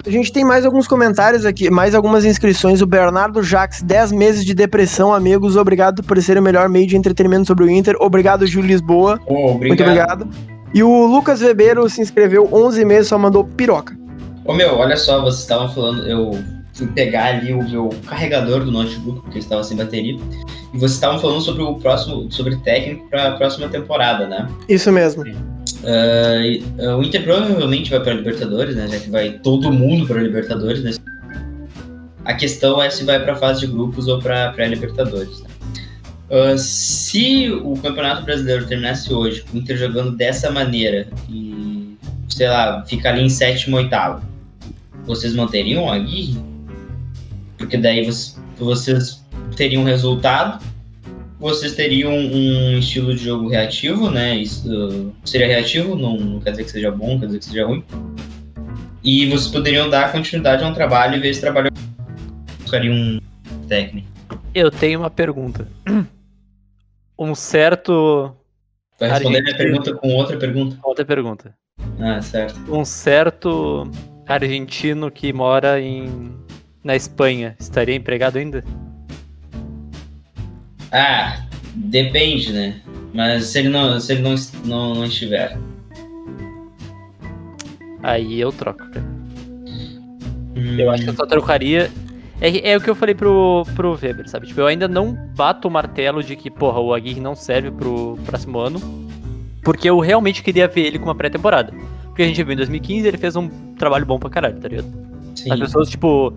A 0.06 0.10
gente 0.10 0.32
tem 0.32 0.44
mais 0.44 0.64
alguns 0.64 0.86
comentários 0.86 1.44
aqui, 1.44 1.68
mais 1.68 1.92
algumas 1.92 2.24
inscrições. 2.24 2.80
O 2.80 2.86
Bernardo 2.86 3.42
Jax, 3.42 3.82
10 3.82 4.12
meses 4.12 4.44
de 4.44 4.54
depressão, 4.54 5.12
amigos. 5.12 5.56
Obrigado 5.56 6.00
por 6.02 6.20
ser 6.22 6.38
o 6.38 6.42
melhor 6.42 6.68
meio 6.68 6.86
de 6.86 6.96
entretenimento 6.96 7.46
sobre 7.48 7.64
o 7.64 7.68
Inter. 7.70 7.96
Obrigado, 7.98 8.46
Júlio 8.46 8.68
Lisboa. 8.68 9.18
Pô, 9.26 9.54
Muito 9.54 9.82
obrigado. 9.82 10.22
obrigado. 10.22 10.28
E 10.72 10.82
o 10.82 11.06
Lucas 11.06 11.42
Webeiro 11.42 11.88
se 11.90 12.00
inscreveu 12.00 12.48
11 12.52 12.84
meses, 12.84 13.08
só 13.08 13.18
mandou 13.18 13.44
piroca. 13.44 13.96
Ô 14.44 14.54
meu, 14.54 14.76
olha 14.76 14.96
só, 14.96 15.20
vocês 15.20 15.40
estavam 15.40 15.68
falando, 15.70 16.06
eu 16.06 16.38
fui 16.72 16.86
pegar 16.88 17.24
ali 17.26 17.52
o 17.52 17.68
meu 17.68 17.90
carregador 18.06 18.64
do 18.64 18.70
notebook, 18.70 19.22
porque 19.22 19.40
estava 19.40 19.64
sem 19.64 19.76
bateria, 19.76 20.14
e 20.72 20.78
vocês 20.78 20.92
estavam 20.92 21.18
falando 21.18 21.40
sobre 21.40 21.62
o 21.62 21.74
próximo, 21.74 22.30
sobre 22.30 22.54
técnico 22.58 23.08
para 23.08 23.28
a 23.28 23.32
próxima 23.32 23.68
temporada, 23.68 24.28
né? 24.28 24.46
Isso 24.68 24.92
mesmo. 24.92 25.24
Ah, 25.26 25.65
ah, 25.86 26.96
o 26.96 27.02
Inter 27.02 27.22
provavelmente 27.22 27.90
vai 27.90 28.00
para 28.00 28.14
Libertadores, 28.14 28.74
né? 28.74 28.88
Já 28.88 28.98
que 28.98 29.08
vai 29.08 29.38
todo 29.38 29.72
mundo 29.72 30.06
para 30.06 30.20
Libertadores, 30.20 30.82
né? 30.82 30.92
A 32.24 32.34
questão 32.34 32.82
é 32.82 32.90
se 32.90 33.04
vai 33.04 33.22
para 33.22 33.36
fase 33.36 33.60
de 33.60 33.68
grupos 33.68 34.08
ou 34.08 34.18
para 34.20 34.50
pré-Libertadores. 34.52 35.42
Né? 35.42 35.48
Ah, 36.28 36.58
se 36.58 37.50
o 37.50 37.76
Campeonato 37.76 38.24
Brasileiro 38.24 38.66
terminasse 38.66 39.12
hoje, 39.12 39.44
o 39.52 39.56
Inter 39.56 39.76
jogando 39.76 40.10
dessa 40.16 40.50
maneira 40.50 41.06
e, 41.28 41.96
sei 42.28 42.48
lá, 42.48 42.84
fica 42.84 43.10
ali 43.10 43.22
em 43.22 43.28
sétimo, 43.28 43.76
oitavo, 43.76 44.24
vocês 45.06 45.34
manteriam 45.34 45.84
o 45.84 45.90
Aguirre? 45.90 46.36
Porque 47.56 47.76
daí 47.76 48.10
vocês 48.58 49.24
teriam 49.54 49.84
resultado, 49.84 50.62
vocês 51.38 51.74
teriam 51.74 52.12
um 52.12 52.78
estilo 52.78 53.14
de 53.14 53.24
jogo 53.24 53.48
reativo, 53.48 54.10
né? 54.10 54.36
Isso 54.36 55.12
seria 55.24 55.46
reativo, 55.46 55.94
não, 55.96 56.16
não 56.16 56.40
quer 56.40 56.50
dizer 56.52 56.64
que 56.64 56.70
seja 56.70 56.90
bom, 56.90 57.18
quer 57.18 57.26
dizer 57.26 57.38
que 57.38 57.44
seja 57.44 57.66
ruim. 57.66 57.84
E 59.04 59.26
vocês 59.26 59.48
poderiam 59.48 59.88
dar 59.88 60.10
continuidade 60.10 60.64
a 60.64 60.66
um 60.66 60.74
trabalho 60.74 61.16
e 61.16 61.20
ver 61.20 61.28
esse 61.28 61.40
trabalho 61.40 61.70
buscaria 62.60 62.90
um 62.90 63.20
técnico. 63.68 64.08
Eu 64.54 64.70
tenho 64.70 65.00
uma 65.00 65.10
pergunta. 65.10 65.68
Um 67.18 67.34
certo. 67.34 68.36
Vai 69.00 69.08
responder 69.08 69.40
minha 69.40 69.56
pergunta 69.56 69.94
com 69.94 70.14
outra 70.14 70.36
pergunta. 70.36 70.76
Outra 70.82 71.02
pergunta. 71.02 71.54
Ah, 71.98 72.20
certo. 72.20 72.60
Um 72.70 72.84
certo 72.84 73.90
argentino 74.26 75.10
que 75.10 75.32
mora 75.32 75.80
em 75.80 76.30
na 76.84 76.94
Espanha 76.94 77.56
estaria 77.58 77.94
empregado 77.94 78.36
ainda? 78.36 78.62
Ah, 80.92 81.42
depende, 81.74 82.52
né? 82.52 82.80
Mas 83.12 83.46
se 83.46 83.58
ele 83.60 83.68
não, 83.68 83.98
se 83.98 84.12
ele 84.12 84.22
não, 84.22 84.34
não, 84.64 84.94
não 84.94 85.04
estiver. 85.04 85.58
Aí 88.02 88.40
eu 88.40 88.52
troco. 88.52 88.78
cara. 88.90 89.04
Hum, 90.56 90.78
Eu 90.78 90.90
acho 90.90 91.04
que 91.04 91.10
eu 91.10 91.14
só 91.14 91.26
trocaria. 91.26 91.90
É, 92.40 92.70
é 92.72 92.76
o 92.76 92.80
que 92.80 92.90
eu 92.90 92.94
falei 92.94 93.14
pro, 93.14 93.64
pro 93.74 93.98
Weber, 94.00 94.28
sabe? 94.28 94.46
Tipo, 94.46 94.60
eu 94.60 94.66
ainda 94.66 94.86
não 94.86 95.14
bato 95.34 95.68
o 95.68 95.70
martelo 95.70 96.22
de 96.22 96.36
que, 96.36 96.50
porra, 96.50 96.78
o 96.80 96.92
Aguirre 96.92 97.20
não 97.20 97.34
serve 97.34 97.70
pro 97.70 98.18
próximo 98.26 98.58
ano. 98.58 98.78
Porque 99.62 99.88
eu 99.88 99.98
realmente 99.98 100.42
queria 100.42 100.68
ver 100.68 100.82
ele 100.86 100.98
com 100.98 101.06
uma 101.06 101.14
pré-temporada. 101.14 101.72
Porque 102.04 102.22
a 102.22 102.26
gente 102.26 102.42
viu 102.42 102.52
em 102.52 102.56
2015 102.56 103.08
ele 103.08 103.18
fez 103.18 103.34
um 103.36 103.48
trabalho 103.76 104.06
bom 104.06 104.18
pra 104.18 104.30
caralho, 104.30 104.58
tá 104.60 104.68
ligado? 104.68 104.86
sim. 105.34 105.52
As 105.52 105.58
pessoas, 105.58 105.90
tipo. 105.90 106.32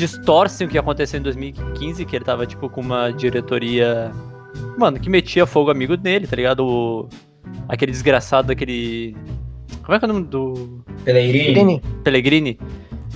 Distorcem 0.00 0.66
o 0.66 0.70
que 0.70 0.78
aconteceu 0.78 1.20
em 1.20 1.22
2015, 1.22 2.04
que 2.04 2.16
ele 2.16 2.24
tava, 2.24 2.46
tipo, 2.46 2.68
com 2.68 2.80
uma 2.80 3.10
diretoria. 3.10 4.10
Mano, 4.76 4.98
que 4.98 5.08
metia 5.08 5.46
fogo 5.46 5.70
amigo 5.70 5.96
nele, 5.96 6.26
tá 6.26 6.36
ligado? 6.36 6.66
O... 6.66 7.08
Aquele 7.68 7.92
desgraçado 7.92 8.48
daquele. 8.48 9.16
Como 9.82 9.94
é 9.94 9.98
que 9.98 10.04
é 10.04 10.08
o 10.08 10.12
nome 10.12 10.26
do. 10.26 10.82
Pellegrini. 11.04 11.44
Pellegrini. 11.44 11.82
Pellegrini 12.02 12.58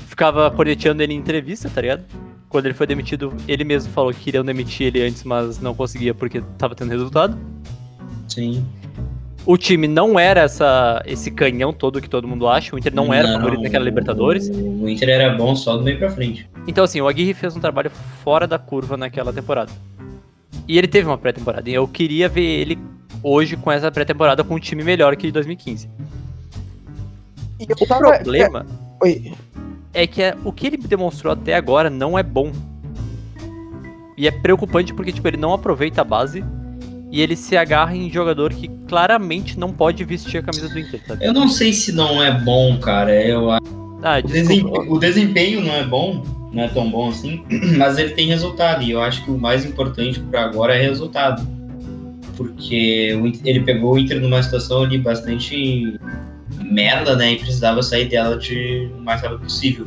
ficava 0.06 0.50
corneteando 0.50 1.02
ele 1.02 1.14
em 1.14 1.16
entrevista, 1.16 1.68
tá 1.68 1.80
ligado? 1.80 2.04
quando 2.54 2.66
ele 2.66 2.74
foi 2.74 2.86
demitido, 2.86 3.34
ele 3.48 3.64
mesmo 3.64 3.92
falou 3.92 4.12
que 4.12 4.20
queriam 4.20 4.44
demitir 4.44 4.86
ele 4.86 5.02
antes, 5.02 5.24
mas 5.24 5.58
não 5.58 5.74
conseguia 5.74 6.14
porque 6.14 6.40
tava 6.56 6.72
tendo 6.72 6.90
resultado. 6.90 7.36
Sim. 8.28 8.64
O 9.46 9.58
time 9.58 9.86
não 9.86 10.18
era 10.18 10.40
essa, 10.40 11.02
esse 11.04 11.30
canhão 11.30 11.70
todo 11.72 12.00
que 12.00 12.08
todo 12.08 12.26
mundo 12.26 12.48
acha. 12.48 12.74
O 12.74 12.78
Inter 12.78 12.94
não, 12.94 13.12
era 13.12 13.28
favorito 13.34 13.62
naquela 13.62 13.84
Libertadores. 13.84 14.48
O 14.48 14.88
Inter 14.88 15.08
era 15.10 15.34
bom 15.34 15.54
só 15.54 15.76
do 15.76 15.82
meio 15.82 15.98
pra 15.98 16.10
frente. 16.10 16.48
Então, 16.66 16.82
assim, 16.82 17.00
o 17.00 17.06
Aguirre 17.08 17.34
fez 17.34 17.54
um 17.54 17.60
trabalho 17.60 17.90
fora 18.22 18.46
da 18.46 18.58
curva 18.58 18.96
naquela 18.96 19.32
temporada. 19.32 19.70
E 20.66 20.78
ele 20.78 20.88
teve 20.88 21.06
uma 21.06 21.18
pré-temporada. 21.18 21.68
E 21.68 21.74
eu 21.74 21.86
queria 21.86 22.26
ver 22.26 22.42
ele 22.42 22.78
hoje 23.22 23.54
com 23.56 23.70
essa 23.70 23.90
pré-temporada 23.90 24.42
com 24.42 24.54
um 24.54 24.58
time 24.58 24.82
melhor 24.82 25.14
que 25.14 25.26
de 25.26 25.32
2015. 25.32 25.90
E 27.60 27.64
O 27.70 27.86
problema 27.86 28.66
Oi. 29.02 29.32
é 29.92 30.06
que 30.06 30.22
é- 30.22 30.34
o 30.42 30.52
que 30.52 30.66
ele 30.68 30.76
demonstrou 30.78 31.32
até 31.34 31.54
agora 31.54 31.90
não 31.90 32.18
é 32.18 32.22
bom. 32.22 32.50
E 34.16 34.26
é 34.26 34.30
preocupante 34.30 34.94
porque, 34.94 35.12
tipo, 35.12 35.26
ele 35.28 35.36
não 35.36 35.52
aproveita 35.52 36.00
a 36.00 36.04
base 36.04 36.42
e 37.14 37.20
ele 37.20 37.36
se 37.36 37.56
agarra 37.56 37.96
em 37.96 38.10
jogador 38.10 38.52
que 38.52 38.68
claramente 38.88 39.56
não 39.56 39.72
pode 39.72 40.04
vestir 40.04 40.38
a 40.38 40.42
camisa 40.42 40.68
do 40.68 40.76
Inter, 40.76 41.00
sabe? 41.06 41.24
Eu 41.24 41.32
não 41.32 41.46
sei 41.48 41.72
se 41.72 41.92
não 41.92 42.20
é 42.20 42.32
bom, 42.40 42.76
cara. 42.78 43.14
Eu 43.14 43.52
Ah, 43.52 43.60
O 44.18 44.26
desempenho, 44.26 44.92
o 44.92 44.98
desempenho 44.98 45.60
não 45.60 45.72
é 45.72 45.84
bom, 45.84 46.24
não 46.52 46.64
é 46.64 46.66
tão 46.66 46.90
bom 46.90 47.10
assim, 47.10 47.44
mas 47.78 47.98
ele 47.98 48.14
tem 48.14 48.26
resultado. 48.26 48.82
E 48.82 48.90
eu 48.90 49.00
acho 49.00 49.24
que 49.24 49.30
o 49.30 49.38
mais 49.38 49.64
importante 49.64 50.18
por 50.18 50.34
agora 50.34 50.74
é 50.74 50.82
resultado. 50.82 51.46
Porque 52.36 53.16
ele 53.44 53.60
pegou 53.60 53.94
o 53.94 53.98
Inter 53.98 54.20
numa 54.20 54.42
situação 54.42 54.82
ali 54.82 54.98
bastante 54.98 55.96
merda, 56.64 57.14
né? 57.14 57.34
E 57.34 57.36
precisava 57.36 57.80
sair 57.80 58.08
dela 58.08 58.36
de 58.36 58.90
o 58.98 59.00
mais 59.00 59.22
rápido 59.22 59.38
possível. 59.38 59.86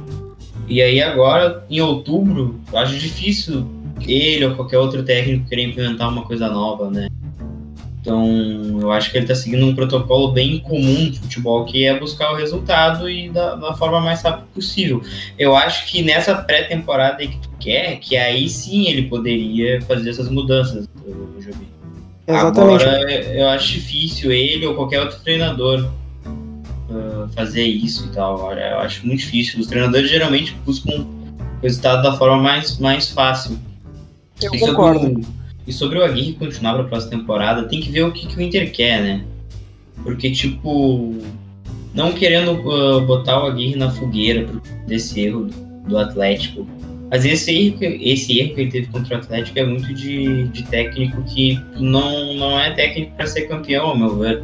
E 0.66 0.82
aí 0.82 1.02
agora, 1.02 1.66
em 1.70 1.82
outubro, 1.82 2.58
eu 2.72 2.80
acho 2.80 2.98
difícil 2.98 3.68
ele 4.06 4.46
ou 4.46 4.56
qualquer 4.56 4.78
outro 4.78 5.04
técnico 5.04 5.48
querer 5.48 5.64
implementar 5.64 6.10
uma 6.10 6.24
coisa 6.24 6.48
nova, 6.50 6.90
né? 6.90 7.10
Então, 8.02 8.80
eu 8.80 8.90
acho 8.92 9.12
que 9.12 9.18
ele 9.18 9.26
tá 9.26 9.36
seguindo 9.36 9.66
um 9.66 9.76
protocolo 9.76 10.32
bem 10.32 10.60
comum 10.60 11.10
de 11.10 11.20
futebol, 11.20 11.66
que 11.66 11.86
é 11.86 12.00
buscar 12.00 12.32
o 12.32 12.36
resultado 12.36 13.10
e 13.10 13.30
da, 13.30 13.56
da 13.56 13.74
forma 13.74 14.00
mais 14.00 14.22
rápida 14.22 14.48
possível. 14.54 15.02
Eu 15.38 15.54
acho 15.56 15.88
que 15.88 16.02
nessa 16.02 16.34
pré-temporada 16.36 17.18
que 17.18 17.38
tu 17.38 17.50
quer, 17.60 18.00
que 18.00 18.16
aí 18.16 18.48
sim 18.48 18.88
ele 18.88 19.04
poderia 19.04 19.82
fazer 19.82 20.12
essas 20.12 20.30
mudanças, 20.30 20.88
Jobim. 21.06 21.68
Exatamente. 22.26 22.84
Agora, 22.86 23.12
eu 23.12 23.48
acho 23.50 23.74
difícil 23.74 24.32
ele 24.32 24.66
ou 24.66 24.76
qualquer 24.76 25.02
outro 25.02 25.20
treinador 25.20 25.90
ah, 26.90 27.28
fazer 27.36 27.64
isso 27.64 28.06
e 28.06 28.16
tal. 28.16 28.54
Eu 28.54 28.80
acho 28.80 29.06
muito 29.06 29.20
difícil. 29.20 29.60
Os 29.60 29.68
treinadores 29.68 30.10
geralmente 30.10 30.56
buscam 30.66 31.02
o 31.02 31.62
resultado 31.62 32.04
da 32.04 32.14
forma 32.14 32.38
mais, 32.38 32.78
mais 32.80 33.10
fácil. 33.10 33.58
Eu 34.42 34.54
E 34.54 34.60
sobre 34.60 34.76
concordo. 34.76 35.20
o- 35.20 35.26
E 35.68 35.74
sobre 35.74 36.00
o 36.00 36.04
Aguirre 36.04 36.34
continuar 36.34 36.74
para 36.76 36.84
a 36.84 36.88
próxima 36.88 37.12
temporada, 37.12 37.64
tem 37.68 37.82
que 37.82 37.90
ver 37.92 38.04
o 38.04 38.12
que, 38.12 38.26
que 38.28 38.38
o 38.38 38.42
Inter 38.42 38.72
quer, 38.72 39.02
né? 39.02 39.22
Porque, 40.04 40.32
tipo, 40.32 41.16
não 41.94 42.14
querendo 42.14 42.52
ah, 42.72 43.00
botar 43.02 43.44
o 43.44 43.48
Aguirre 43.48 43.76
na 43.76 43.90
fogueira 43.92 44.46
por- 44.46 44.62
desse 44.88 45.20
erro 45.22 45.48
do 45.88 45.98
Atlético. 45.98 46.66
Mas 47.10 47.26
esse 47.26 47.52
erro, 47.52 47.78
que- 47.80 47.86
esse 47.86 48.38
erro 48.40 48.54
que 48.56 48.62
ele 48.62 48.72
teve 48.72 48.88
contra 48.88 49.16
o 49.16 49.18
Atlético 49.20 49.60
é 49.60 49.66
muito 49.66 49.94
de, 49.94 50.48
de 50.50 50.64
técnico 50.64 51.22
que 51.24 51.60
não, 51.80 52.34
não 52.36 52.60
é 52.60 52.72
técnico 52.72 53.14
para 53.16 53.26
ser 53.28 53.42
campeão, 53.48 53.88
ao 53.88 53.98
meu 53.98 54.18
ver. 54.18 54.44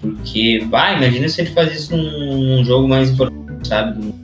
Porque, 0.00 0.64
vai, 0.70 0.96
imagina 0.96 1.28
se 1.28 1.40
ele 1.40 1.50
faz 1.50 1.74
isso 1.74 1.96
num, 1.96 2.56
num 2.58 2.64
jogo 2.64 2.86
mais 2.86 3.10
importante, 3.10 3.66
sabe? 3.66 4.14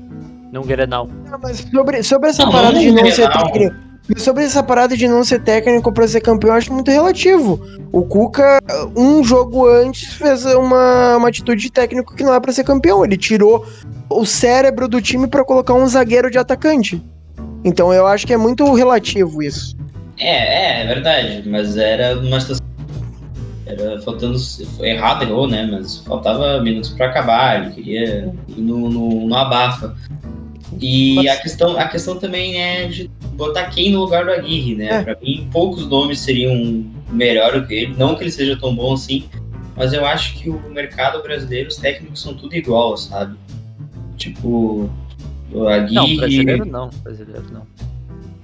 Não 0.53 0.63
Grenal. 0.63 1.09
Não, 1.31 1.39
mas 1.43 1.67
sobre, 1.73 2.03
sobre 2.03 2.29
essa 2.29 2.45
Não, 2.45 2.53
parada 2.53 2.75
não 2.75 2.81
de 2.81 2.91
não 2.93 3.11
ser 3.11 3.29
técnico. 3.31 3.75
Sobre 4.17 4.45
essa 4.45 4.63
parada 4.63 4.97
de 4.97 5.07
não 5.07 5.23
ser 5.23 5.41
técnico 5.43 5.93
pra 5.93 6.09
ser 6.09 6.21
campeão, 6.21 6.51
eu 6.51 6.59
acho 6.59 6.73
muito 6.73 6.91
relativo. 6.91 7.61
O 7.93 8.03
Cuca, 8.03 8.59
um 8.97 9.23
jogo 9.23 9.69
antes, 9.69 10.15
fez 10.15 10.45
uma, 10.45 11.17
uma 11.17 11.29
atitude 11.29 11.63
de 11.63 11.71
técnico 11.71 12.15
que 12.15 12.25
não 12.25 12.35
é 12.35 12.41
pra 12.41 12.53
ser 12.53 12.65
campeão. 12.65 13.05
Ele 13.05 13.17
tirou 13.17 13.65
o 14.11 14.27
cérebro 14.27 14.89
do 14.89 15.01
time 15.01 15.29
pra 15.29 15.45
colocar 15.45 15.75
um 15.75 15.87
zagueiro 15.87 16.31
de 16.31 16.37
atacante. 16.39 17.01
Então 17.65 17.93
eu 17.93 18.07
acho 18.07 18.27
que 18.27 18.33
é 18.33 18.37
muito 18.37 18.73
relativo 18.75 19.41
isso. 19.43 19.77
É, 20.19 20.81
é, 20.81 20.83
é 20.83 20.87
verdade, 20.87 21.49
mas 21.49 21.77
era 21.77 22.19
uma 22.19 22.41
situação. 22.41 22.67
Era 23.65 24.03
faltando. 24.03 24.37
Errado, 24.81 25.23
errou, 25.23 25.49
né? 25.49 25.69
Mas 25.71 25.99
faltava 25.99 26.61
minutos 26.61 26.91
pra 26.91 27.07
acabar, 27.07 27.63
ele 27.63 27.71
queria 27.73 28.33
ir 28.49 28.61
no, 28.61 28.91
no, 28.91 29.29
no 29.29 29.35
abafa. 29.37 29.95
E 30.81 31.15
Mas- 31.17 31.29
a 31.29 31.37
questão, 31.37 31.79
a 31.79 31.87
questão 31.87 32.19
também 32.19 32.61
é 32.61 32.89
de 32.89 33.09
botar 33.33 33.65
quem 33.67 33.93
no 33.93 34.01
lugar 34.01 34.25
do 34.25 34.31
Aguirre, 34.31 34.75
né? 34.75 34.87
É. 34.87 35.03
Pra 35.03 35.17
mim, 35.21 35.49
poucos 35.53 35.89
nomes 35.89 36.21
seriam 36.21 36.85
melhor 37.11 37.61
do 37.61 37.67
que 37.67 37.75
ele. 37.75 37.95
Não 37.97 38.15
que 38.15 38.23
ele 38.23 38.31
seja 38.31 38.57
tão 38.57 38.75
bom 38.75 38.95
assim, 38.95 39.25
mas 39.77 39.93
eu 39.93 40.05
acho 40.05 40.35
que 40.35 40.51
o 40.51 40.61
mercado 40.71 41.23
brasileiro, 41.23 41.69
os 41.69 41.77
técnicos 41.77 42.21
são 42.21 42.35
tudo 42.35 42.55
igual, 42.55 42.97
sabe? 42.97 43.37
Tipo, 44.17 44.91
o 45.53 45.69
Aguirre. 45.69 45.95
Não, 45.95 46.17
brasileiro 46.17 46.65
não. 46.65 46.91
Brasileiro 47.03 47.45
não. 47.53 47.67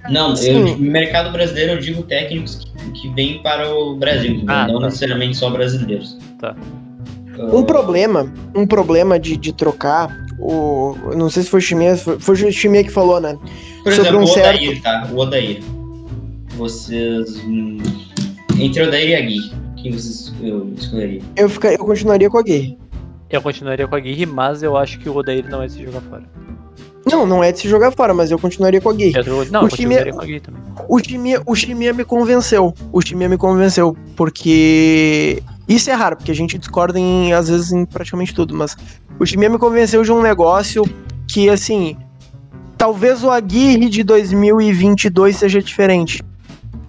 Não, 0.09 0.33
eu, 0.41 0.77
no 0.77 0.77
mercado 0.77 1.31
brasileiro 1.31 1.73
eu 1.73 1.79
digo 1.79 2.03
técnicos 2.03 2.55
que, 2.55 3.01
que 3.01 3.09
vêm 3.09 3.43
para 3.43 3.69
o 3.69 3.95
Brasil? 3.95 4.43
Ah, 4.47 4.67
não 4.67 4.79
tá. 4.79 4.85
necessariamente 4.85 5.37
só 5.37 5.49
brasileiros. 5.49 6.17
Tá. 6.39 6.55
Um 7.39 7.63
problema, 7.63 8.31
um 8.55 8.65
problema 8.67 9.17
de, 9.19 9.37
de 9.37 9.53
trocar 9.53 10.15
o. 10.39 10.95
eu 11.11 11.17
Não 11.17 11.29
sei 11.29 11.43
se 11.43 11.49
foi 11.49 11.59
o 11.59 11.63
Chimia, 11.63 11.95
foi, 11.97 12.19
foi 12.19 12.35
o 12.35 12.51
Chimia 12.51 12.83
que 12.83 12.89
falou, 12.91 13.19
né? 13.19 13.37
Por 13.83 13.93
sobre 13.93 14.09
exemplo, 14.09 14.19
um 14.19 14.23
o 14.23 14.27
certo- 14.27 14.55
Odair, 14.63 14.81
tá? 14.81 15.09
O 15.11 15.17
Odair. 15.17 15.59
Vocês. 16.57 17.37
hum, 17.45 17.77
entre 18.59 18.83
Odair 18.83 19.09
e 19.09 19.15
Agui, 19.15 19.51
quem 19.81 19.91
vocês 19.91 20.33
eu 20.41 20.71
escolheria? 20.77 21.21
Eu, 21.35 21.49
fica, 21.49 21.71
eu 21.71 21.85
continuaria 21.85 22.29
com 22.29 22.37
a 22.37 22.43
Guerra. 22.43 22.75
Eu 23.29 23.41
continuaria 23.41 23.87
com 23.87 23.95
a 23.95 23.97
Aguirre, 23.97 24.25
mas 24.25 24.63
eu 24.63 24.75
acho 24.75 24.99
que 24.99 25.07
o 25.07 25.15
Odair 25.15 25.47
não 25.49 25.61
é 25.61 25.69
se 25.69 25.83
jogar 25.83 26.01
fora. 26.01 26.23
Não, 27.09 27.25
não 27.25 27.43
é 27.43 27.51
de 27.51 27.59
se 27.59 27.67
jogar 27.69 27.91
fora, 27.91 28.13
mas 28.13 28.29
eu 28.31 28.37
continuaria 28.37 28.81
com 28.81 28.89
a 28.89 28.93
Guerra. 28.93 29.21
Eu, 29.25 29.45
não, 29.51 29.63
O 29.63 29.69
eu 29.69 29.91
é- 29.91 30.11
com 30.11 30.19
a 30.19 30.23
Aguirre 30.23 30.39
também. 30.41 30.61
O 30.87 30.99
Chimia, 30.99 31.41
o 31.45 31.55
Chimia 31.55 31.93
me 31.93 32.03
convenceu. 32.03 32.73
O 32.91 33.01
Chimia 33.01 33.29
me 33.29 33.37
convenceu. 33.37 33.95
Porque. 34.15 35.41
Isso 35.69 35.91
é 35.91 35.93
raro, 35.93 36.17
porque 36.17 36.31
a 36.31 36.35
gente 36.35 36.57
discorda 36.57 36.99
em, 36.99 37.31
às 37.31 37.47
vezes, 37.47 37.71
em 37.71 37.85
praticamente 37.85 38.33
tudo, 38.33 38.55
mas 38.55 38.75
o 39.19 39.25
Chimia 39.25 39.51
me 39.51 39.59
convenceu 39.59 40.01
de 40.01 40.11
um 40.11 40.19
negócio 40.19 40.83
que, 41.27 41.47
assim. 41.47 41.95
Talvez 42.75 43.23
o 43.23 43.29
Aguirre 43.29 43.87
de 43.87 44.03
2022 44.03 45.35
seja 45.35 45.61
diferente. 45.61 46.23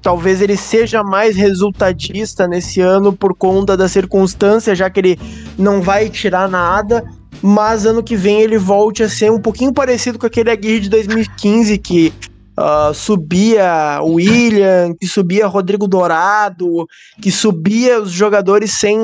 Talvez 0.00 0.40
ele 0.40 0.56
seja 0.56 1.02
mais 1.02 1.36
resultadista 1.36 2.48
nesse 2.48 2.80
ano 2.80 3.12
por 3.12 3.34
conta 3.34 3.76
da 3.76 3.86
circunstância, 3.86 4.74
já 4.74 4.88
que 4.88 5.00
ele 5.00 5.18
não 5.58 5.82
vai 5.82 6.08
tirar 6.08 6.48
nada. 6.48 7.04
Mas 7.42 7.84
ano 7.84 8.02
que 8.02 8.16
vem 8.16 8.40
ele 8.40 8.56
volte 8.56 9.02
a 9.02 9.08
ser 9.08 9.30
um 9.30 9.40
pouquinho 9.40 9.74
parecido 9.74 10.18
com 10.18 10.26
aquele 10.26 10.50
Aguirre 10.50 10.80
de 10.80 10.88
2015, 10.88 11.76
que 11.78 12.14
ah, 12.60 12.92
subia 12.94 14.00
William, 14.02 14.94
que 15.00 15.06
subia 15.06 15.46
Rodrigo 15.46 15.88
Dourado, 15.88 16.86
que 17.20 17.30
subia 17.30 18.00
os 18.02 18.10
jogadores 18.10 18.72
sem 18.72 18.98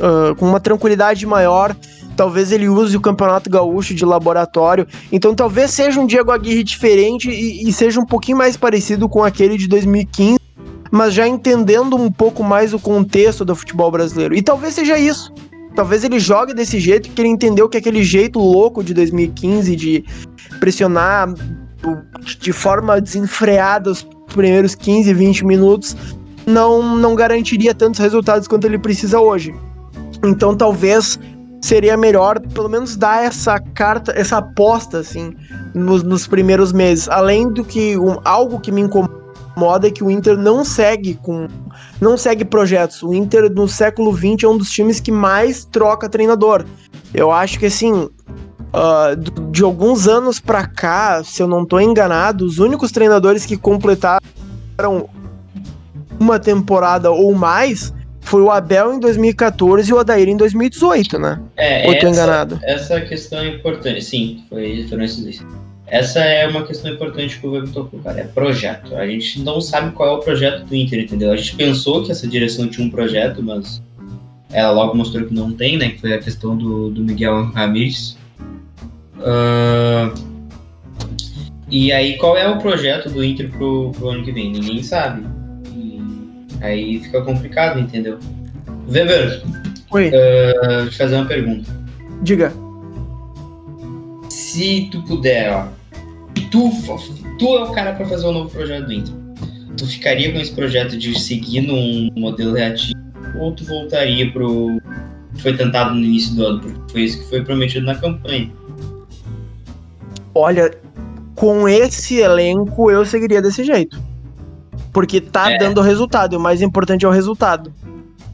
ah, 0.00 0.34
com 0.36 0.46
uma 0.46 0.58
tranquilidade 0.58 1.26
maior. 1.26 1.76
Talvez 2.16 2.50
ele 2.50 2.68
use 2.68 2.96
o 2.96 3.00
Campeonato 3.00 3.50
Gaúcho 3.50 3.94
de 3.94 4.04
laboratório. 4.04 4.86
Então 5.12 5.34
talvez 5.34 5.72
seja 5.72 6.00
um 6.00 6.06
Diego 6.06 6.30
Aguirre 6.30 6.64
diferente 6.64 7.28
e, 7.28 7.68
e 7.68 7.72
seja 7.72 8.00
um 8.00 8.06
pouquinho 8.06 8.38
mais 8.38 8.56
parecido 8.56 9.06
com 9.06 9.22
aquele 9.22 9.58
de 9.58 9.68
2015, 9.68 10.38
mas 10.90 11.12
já 11.12 11.28
entendendo 11.28 11.96
um 11.96 12.10
pouco 12.10 12.42
mais 12.42 12.72
o 12.72 12.78
contexto 12.78 13.44
do 13.44 13.54
futebol 13.54 13.90
brasileiro. 13.90 14.34
E 14.34 14.40
talvez 14.40 14.74
seja 14.74 14.98
isso. 14.98 15.30
Talvez 15.74 16.04
ele 16.04 16.20
jogue 16.20 16.54
desse 16.54 16.78
jeito, 16.78 17.08
porque 17.08 17.20
ele 17.20 17.28
entendeu 17.28 17.68
que 17.68 17.76
aquele 17.76 18.02
jeito 18.02 18.38
louco 18.38 18.82
de 18.82 18.94
2015 18.94 19.74
de 19.74 20.04
pressionar 20.60 21.34
de 22.38 22.52
forma 22.52 23.00
desenfreada 23.00 23.90
os 23.90 24.06
primeiros 24.32 24.74
15, 24.74 25.12
20 25.12 25.44
minutos 25.44 25.96
não, 26.46 26.96
não 26.96 27.14
garantiria 27.14 27.74
tantos 27.74 28.00
resultados 28.00 28.46
quanto 28.46 28.66
ele 28.66 28.78
precisa 28.78 29.20
hoje. 29.20 29.54
Então 30.24 30.56
talvez 30.56 31.18
seria 31.62 31.96
melhor 31.96 32.40
pelo 32.40 32.68
menos 32.68 32.96
dar 32.96 33.24
essa 33.24 33.58
carta, 33.58 34.12
essa 34.14 34.38
aposta 34.38 34.98
assim 34.98 35.34
nos, 35.74 36.02
nos 36.02 36.26
primeiros 36.26 36.72
meses. 36.72 37.08
Além 37.08 37.48
do 37.50 37.64
que 37.64 37.96
um- 37.96 38.18
algo 38.24 38.60
que 38.60 38.70
me 38.70 38.82
incomoda 38.82 39.88
é 39.88 39.90
que 39.90 40.04
o 40.04 40.10
Inter 40.10 40.36
não 40.36 40.64
segue 40.64 41.14
com 41.14 41.48
não 42.00 42.16
segue 42.18 42.44
projetos. 42.44 43.02
O 43.02 43.14
Inter 43.14 43.50
no 43.50 43.66
século 43.66 44.14
XX 44.14 44.44
é 44.44 44.48
um 44.48 44.58
dos 44.58 44.70
times 44.70 45.00
que 45.00 45.10
mais 45.10 45.64
troca 45.64 46.08
treinador. 46.08 46.64
Eu 47.12 47.30
acho 47.30 47.58
que 47.58 47.66
assim 47.66 48.08
d- 49.14 49.30
de 49.52 49.62
alguns 49.62 50.08
anos 50.08 50.40
pra 50.40 50.66
cá, 50.66 51.22
se 51.24 51.40
eu 51.42 51.46
não 51.46 51.64
tô 51.64 51.78
enganado, 51.78 52.44
os 52.44 52.58
únicos 52.58 52.90
treinadores 52.90 53.46
que 53.46 53.56
completaram 53.56 54.20
uma 56.18 56.38
temporada 56.38 57.10
ou 57.10 57.34
mais 57.34 57.92
foi 58.20 58.40
o 58.40 58.50
Abel 58.50 58.94
em 58.94 59.00
2014 59.00 59.90
e 59.90 59.92
o 59.94 59.98
Adair 59.98 60.28
em 60.28 60.36
2018, 60.36 61.18
né? 61.18 61.40
É, 61.56 61.86
Ou 61.86 61.92
tô 61.92 61.98
essa, 61.98 62.08
enganado? 62.08 62.58
essa 62.62 63.00
questão 63.02 63.38
é 63.40 63.48
importante. 63.48 64.02
Sim, 64.02 64.42
foi, 64.48 64.86
foram 64.88 65.04
esses 65.04 65.22
dois. 65.22 65.44
essa 65.86 66.20
é 66.20 66.46
uma 66.48 66.64
questão 66.66 66.90
importante 66.90 67.38
que 67.38 67.46
o 67.46 67.50
Weber 67.52 67.70
tocou, 67.70 68.00
cara. 68.00 68.20
É 68.20 68.24
projeto. 68.24 68.96
A 68.96 69.06
gente 69.06 69.40
não 69.42 69.60
sabe 69.60 69.92
qual 69.92 70.08
é 70.08 70.12
o 70.12 70.20
projeto 70.20 70.64
do 70.64 70.74
Inter, 70.74 71.00
entendeu? 71.00 71.30
A 71.32 71.36
gente 71.36 71.54
pensou 71.54 72.02
que 72.02 72.10
essa 72.10 72.26
direção 72.26 72.66
tinha 72.68 72.86
um 72.86 72.90
projeto, 72.90 73.42
mas 73.42 73.82
ela 74.50 74.70
logo 74.72 74.96
mostrou 74.96 75.26
que 75.26 75.34
não 75.34 75.52
tem, 75.52 75.76
né? 75.76 75.90
Que 75.90 76.00
foi 76.00 76.14
a 76.14 76.18
questão 76.18 76.56
do, 76.56 76.88
do 76.90 77.02
Miguel 77.04 77.44
Ramírez. 77.54 78.16
Uh, 79.18 80.12
e 81.70 81.92
aí, 81.92 82.16
qual 82.18 82.36
é 82.36 82.48
o 82.48 82.58
projeto 82.58 83.08
do 83.10 83.24
Inter 83.24 83.50
pro, 83.50 83.90
pro 83.92 84.10
ano 84.10 84.24
que 84.24 84.32
vem? 84.32 84.52
Ninguém 84.52 84.82
sabe. 84.82 85.26
E 85.74 86.00
aí 86.60 87.00
fica 87.00 87.22
complicado, 87.22 87.80
entendeu? 87.80 88.18
Weber, 88.88 89.42
Oi, 89.90 90.08
uh, 90.08 90.82
deixa 90.82 90.84
eu 90.84 90.92
fazer 90.92 91.16
uma 91.16 91.26
pergunta. 91.26 91.70
diga. 92.22 92.52
Se 94.28 94.88
tu 94.90 95.02
puder, 95.02 95.52
ó, 95.52 95.68
tu, 96.50 96.70
tu 97.38 97.56
é 97.56 97.64
o 97.64 97.72
cara 97.72 97.92
pra 97.94 98.06
fazer 98.06 98.26
um 98.26 98.32
novo 98.32 98.50
projeto 98.50 98.86
do 98.86 98.92
Inter. 98.92 99.14
Tu 99.76 99.86
ficaria 99.86 100.32
com 100.32 100.38
esse 100.38 100.52
projeto 100.52 100.96
de 100.96 101.18
seguir 101.18 101.62
num 101.62 102.08
modelo 102.16 102.54
reativo 102.54 102.94
ou 103.38 103.52
tu 103.52 103.64
voltaria 103.64 104.30
pro 104.30 104.80
que 105.34 105.42
foi 105.42 105.56
tentado 105.56 105.94
no 105.94 106.00
início 106.00 106.34
do 106.36 106.46
ano? 106.46 106.60
Porque 106.60 106.92
foi 106.92 107.02
isso 107.02 107.18
que 107.18 107.28
foi 107.28 107.42
prometido 107.42 107.84
na 107.84 107.96
campanha. 107.96 108.50
Olha, 110.34 110.70
com 111.34 111.68
esse 111.68 112.18
elenco 112.18 112.90
eu 112.90 113.04
seguiria 113.04 113.40
desse 113.40 113.62
jeito. 113.64 114.00
Porque 114.92 115.20
tá 115.20 115.52
É. 115.52 115.58
dando 115.58 115.80
resultado, 115.80 116.34
e 116.34 116.36
o 116.36 116.40
mais 116.40 116.62
importante 116.62 117.04
é 117.04 117.08
o 117.08 117.12
resultado. 117.12 117.72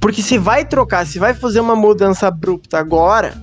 Porque 0.01 0.23
se 0.23 0.39
vai 0.39 0.65
trocar, 0.65 1.07
se 1.07 1.19
vai 1.19 1.35
fazer 1.35 1.61
uma 1.61 1.77
mudança 1.77 2.27
abrupta 2.29 2.79
agora, 2.79 3.35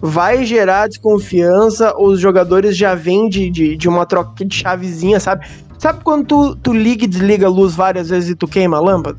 vai 0.00 0.44
gerar 0.44 0.88
desconfiança, 0.88 1.94
os 1.98 2.20
jogadores 2.20 2.76
já 2.76 2.94
vêm 2.94 3.28
de, 3.28 3.48
de, 3.48 3.76
de 3.76 3.88
uma 3.88 4.04
troca 4.04 4.44
de 4.44 4.54
chavezinha, 4.54 5.18
sabe? 5.20 5.46
Sabe 5.78 6.04
quando 6.04 6.26
tu, 6.26 6.56
tu 6.56 6.72
liga 6.72 7.04
e 7.04 7.08
desliga 7.08 7.46
a 7.46 7.50
luz 7.50 7.74
várias 7.74 8.08
vezes 8.10 8.30
e 8.30 8.34
tu 8.34 8.46
queima 8.46 8.76
a 8.76 8.80
lâmpada? 8.80 9.18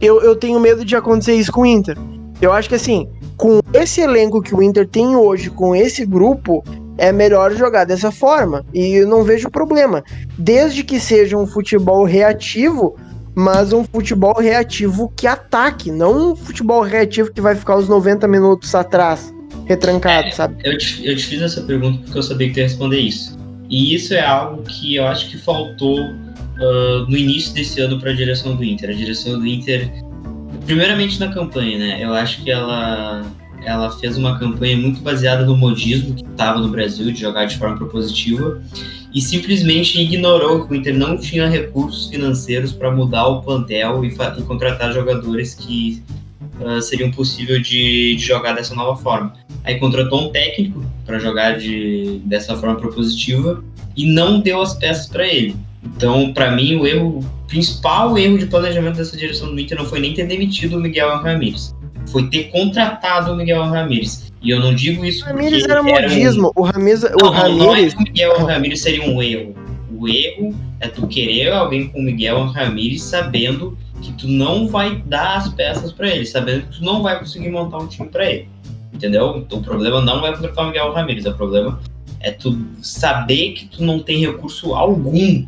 Eu, 0.00 0.20
eu 0.22 0.36
tenho 0.36 0.60
medo 0.60 0.84
de 0.84 0.94
acontecer 0.96 1.34
isso 1.34 1.50
com 1.52 1.62
o 1.62 1.66
Inter. 1.66 1.96
Eu 2.40 2.52
acho 2.52 2.68
que 2.68 2.74
assim, 2.74 3.08
com 3.36 3.60
esse 3.72 4.00
elenco 4.00 4.42
que 4.42 4.54
o 4.54 4.62
Inter 4.62 4.86
tem 4.86 5.16
hoje, 5.16 5.50
com 5.50 5.74
esse 5.74 6.04
grupo, 6.04 6.62
é 6.98 7.12
melhor 7.12 7.52
jogar 7.52 7.84
dessa 7.84 8.10
forma. 8.10 8.64
E 8.72 8.94
eu 8.94 9.06
não 9.06 9.24
vejo 9.24 9.50
problema. 9.50 10.02
Desde 10.38 10.82
que 10.82 11.00
seja 11.00 11.36
um 11.36 11.46
futebol 11.46 12.04
reativo, 12.04 12.96
mas 13.34 13.72
um 13.72 13.84
futebol 13.84 14.38
reativo 14.38 15.12
que 15.16 15.26
ataque, 15.26 15.90
não 15.90 16.32
um 16.32 16.36
futebol 16.36 16.82
reativo 16.82 17.32
que 17.32 17.40
vai 17.40 17.54
ficar 17.54 17.76
os 17.76 17.88
90 17.88 18.28
minutos 18.28 18.74
atrás, 18.74 19.34
retrancado, 19.66 20.32
sabe? 20.32 20.56
Eu 20.64 20.78
te, 20.78 21.04
eu 21.06 21.16
te 21.16 21.26
fiz 21.26 21.42
essa 21.42 21.62
pergunta 21.62 22.00
porque 22.04 22.18
eu 22.18 22.22
sabia 22.22 22.48
que 22.48 22.54
tu 22.54 22.58
ia 22.58 22.64
responder 22.64 23.00
isso. 23.00 23.36
E 23.68 23.94
isso 23.94 24.14
é 24.14 24.24
algo 24.24 24.62
que 24.62 24.94
eu 24.94 25.06
acho 25.06 25.30
que 25.30 25.38
faltou 25.38 25.98
ah, 26.58 27.06
no 27.08 27.16
início 27.16 27.52
desse 27.54 27.80
ano 27.80 27.98
para 27.98 28.10
a 28.10 28.14
direção 28.14 28.56
do 28.56 28.64
Inter. 28.64 28.90
A 28.90 28.92
direção 28.92 29.38
do 29.38 29.46
Inter, 29.46 29.90
primeiramente 30.66 31.18
na 31.18 31.32
campanha, 31.32 31.78
né? 31.78 32.04
Eu 32.04 32.12
acho 32.12 32.42
que 32.42 32.50
ela, 32.50 33.22
ela 33.64 33.90
fez 33.90 34.16
uma 34.16 34.38
campanha 34.38 34.76
muito 34.76 35.00
baseada 35.00 35.44
no 35.44 35.56
modismo 35.56 36.14
que 36.14 36.24
estava 36.24 36.60
no 36.60 36.68
Brasil, 36.68 37.10
de 37.12 37.20
jogar 37.20 37.46
de 37.46 37.56
forma 37.56 37.76
propositiva, 37.76 38.62
e 39.12 39.20
simplesmente 39.20 40.00
ignorou 40.00 40.66
que 40.66 40.72
o 40.72 40.76
Inter 40.76 40.96
não 40.96 41.16
tinha 41.16 41.48
recursos 41.48 42.08
financeiros 42.08 42.72
para 42.72 42.90
mudar 42.90 43.26
o 43.26 43.42
plantel 43.42 44.04
e, 44.04 44.08
e 44.08 44.42
contratar 44.42 44.92
jogadores 44.92 45.54
que 45.54 46.02
ah, 46.60 46.80
seriam 46.80 47.10
possível 47.10 47.60
de, 47.60 48.14
de 48.16 48.24
jogar 48.24 48.54
dessa 48.54 48.74
nova 48.74 49.00
forma. 49.00 49.34
Aí 49.64 49.78
contratou 49.78 50.26
um 50.26 50.30
técnico 50.30 50.84
para 51.04 51.18
jogar 51.18 51.58
de, 51.58 52.20
dessa 52.24 52.56
forma 52.56 52.76
propositiva 52.76 53.62
e 53.96 54.06
não 54.06 54.40
deu 54.40 54.60
as 54.60 54.74
peças 54.74 55.06
para 55.06 55.26
ele. 55.26 55.56
Então, 55.82 56.32
para 56.32 56.50
mim, 56.50 56.76
o 56.76 56.86
erro, 56.86 57.18
o 57.18 57.46
principal 57.46 58.16
erro 58.16 58.38
de 58.38 58.46
planejamento 58.46 58.96
dessa 58.96 59.16
direção 59.16 59.54
do 59.54 59.60
Inter 59.60 59.76
não 59.76 59.84
foi 59.84 60.00
nem 60.00 60.14
ter 60.14 60.26
demitido 60.26 60.76
o 60.76 60.80
Miguel 60.80 61.16
Ramírez, 61.18 61.74
foi 62.10 62.28
ter 62.28 62.44
contratado 62.50 63.32
o 63.32 63.36
Miguel 63.36 63.62
Ramírez. 63.64 64.32
E 64.42 64.50
eu 64.50 64.60
não 64.60 64.74
digo 64.74 65.04
isso 65.04 65.24
O 65.24 65.28
Ramires 65.28 65.60
porque 65.60 65.72
era 65.72 65.80
um- 65.82 65.84
modismo. 65.84 66.52
O 66.54 66.62
Ramires, 66.62 67.02
o 67.04 67.08
Não, 67.08 67.32
não, 67.32 67.32
não 67.32 67.64
é 67.64 67.68
Ramires 67.70 67.94
o 67.94 68.02
Miguel 68.02 68.44
Ramírez 68.46 68.82
seria 68.82 69.02
um 69.08 69.22
erro. 69.22 69.54
O 69.96 70.08
erro 70.08 70.54
é 70.80 70.88
tu 70.88 71.06
querer 71.06 71.50
alguém 71.52 71.88
com 71.88 71.98
o 72.00 72.02
Miguel 72.02 72.44
Ramírez 72.46 73.02
sabendo 73.02 73.78
que 74.02 74.12
tu 74.12 74.28
não 74.28 74.68
vai 74.68 75.02
dar 75.06 75.38
as 75.38 75.48
peças 75.48 75.92
para 75.92 76.08
ele, 76.08 76.26
sabendo 76.26 76.62
que 76.66 76.78
tu 76.78 76.84
não 76.84 77.02
vai 77.02 77.18
conseguir 77.18 77.48
montar 77.48 77.78
um 77.78 77.86
time 77.86 78.08
para 78.08 78.30
ele. 78.30 78.48
Entendeu? 78.92 79.38
Então 79.38 79.58
o 79.60 79.62
problema 79.62 80.00
não 80.02 80.26
é 80.26 80.32
contratar 80.32 80.64
o 80.64 80.66
Miguel 80.68 80.92
Ramírez, 80.92 81.24
o 81.24 81.32
problema 81.32 81.80
é 82.20 82.30
tu 82.30 82.58
saber 82.82 83.52
que 83.52 83.66
tu 83.66 83.82
não 83.82 83.98
tem 83.98 84.18
recurso 84.18 84.74
algum 84.74 85.46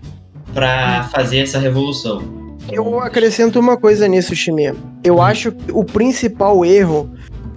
para 0.55 1.05
fazer 1.05 1.39
essa 1.39 1.59
revolução. 1.59 2.46
Eu 2.71 3.01
acrescento 3.01 3.59
uma 3.61 3.77
coisa 3.77 4.09
nisso, 4.09 4.35
Chimia. 4.35 4.75
Eu 5.05 5.23
acho 5.23 5.53
que 5.53 5.71
o 5.73 5.85
principal 5.85 6.65
erro 6.65 7.11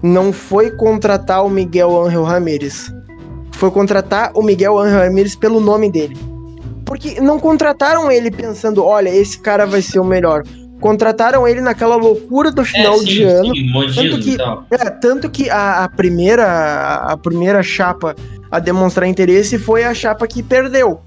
não 0.04 0.32
foi 0.32 0.72
contratar 0.72 1.44
o 1.46 1.50
Miguel 1.50 2.00
Angel 2.06 2.24
Ramírez. 2.24 2.94
Foi 3.54 3.72
contratar 3.72 4.32
o 4.36 4.42
Miguel 4.44 4.78
Angel 4.78 5.00
Ramírez 5.00 5.36
pelo 5.36 5.60
nome 5.60 5.92
dele. 5.92 6.18
Porque 6.86 7.20
não 7.20 7.40
contrataram 7.40 8.12
ele 8.12 8.32
pensando, 8.32 8.84
olha, 8.84 9.10
esse 9.10 9.40
cara 9.40 9.66
vai 9.66 9.82
ser 9.82 10.00
o 10.00 10.04
melhor. 10.06 10.44
Contrataram 10.80 11.46
ele 11.48 11.60
naquela 11.60 11.96
loucura 11.98 12.52
do 12.52 12.64
final 12.64 12.96
é, 12.96 12.98
sim, 13.00 13.06
de 13.06 13.24
ano. 13.24 13.54
sim, 13.56 13.72
Tanto 13.96 14.20
que- 14.20 14.30
e 14.32 14.38
tal. 14.38 14.64
É, 14.72 14.90
tanto 14.90 15.30
que 15.30 15.50
a, 15.50 15.84
a 15.84 15.90
primeira 15.90 16.46
a 17.04 17.18
primeira 17.18 17.62
chapa 17.62 18.16
a 18.50 18.60
demonstrar 18.60 19.08
interesse 19.08 19.60
foi 19.60 19.84
a 19.84 19.94
chapa 19.94 20.26
que 20.26 20.42
perdeu. 20.42 21.02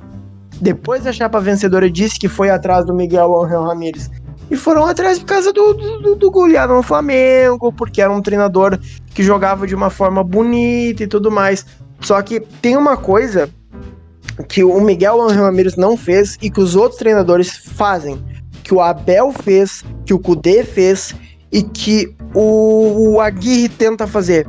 Depois 0.61 1.07
a 1.07 1.13
chapa 1.13 1.41
vencedora 1.41 1.91
disse 1.91 2.19
que 2.19 2.29
foi 2.29 2.51
atrás 2.51 2.85
do 2.85 2.95
Miguel 2.95 3.43
Angel 3.43 3.65
Ramírez. 3.65 4.11
E 4.51 4.57
foram 4.57 4.85
atrás 4.85 5.19
por 5.19 5.27
causa 5.27 5.53
do, 5.53 5.73
do, 5.73 6.03
do, 6.03 6.15
do 6.15 6.31
goleado 6.31 6.75
no 6.75 6.83
Flamengo, 6.83 7.73
porque 7.73 8.03
era 8.03 8.13
um 8.13 8.21
treinador 8.21 8.79
que 9.15 9.23
jogava 9.23 9.67
de 9.67 9.75
uma 9.75 9.89
forma 9.89 10.23
bonita 10.23 11.03
e 11.03 11.07
tudo 11.07 11.31
mais. 11.31 11.65
Só 12.01 12.21
que 12.21 12.41
tem 12.41 12.77
uma 12.77 12.97
coisa 12.97 13.49
que 14.49 14.63
o 14.63 14.81
Miguel 14.81 15.23
Angel 15.23 15.45
Ramírez 15.45 15.77
não 15.77 15.97
fez 15.97 16.37
e 16.43 16.51
que 16.51 16.61
os 16.61 16.77
outros 16.77 16.99
treinadores 16.99 17.51
fazem. 17.51 18.23
Que 18.63 18.75
o 18.75 18.81
Abel 18.81 19.33
fez, 19.33 19.85
que 20.05 20.15
o 20.15 20.19
Kudê 20.19 20.65
fez 20.65 21.15
e 21.51 21.63
que 21.63 22.15
o, 22.35 23.15
o 23.15 23.21
Aguirre 23.21 23.69
tenta 23.69 24.07
fazer. 24.07 24.47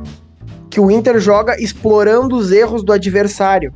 Que 0.70 0.80
o 0.80 0.90
Inter 0.90 1.18
joga 1.18 1.60
explorando 1.60 2.36
os 2.36 2.50
erros 2.50 2.82
do 2.82 2.92
adversário. 2.92 3.72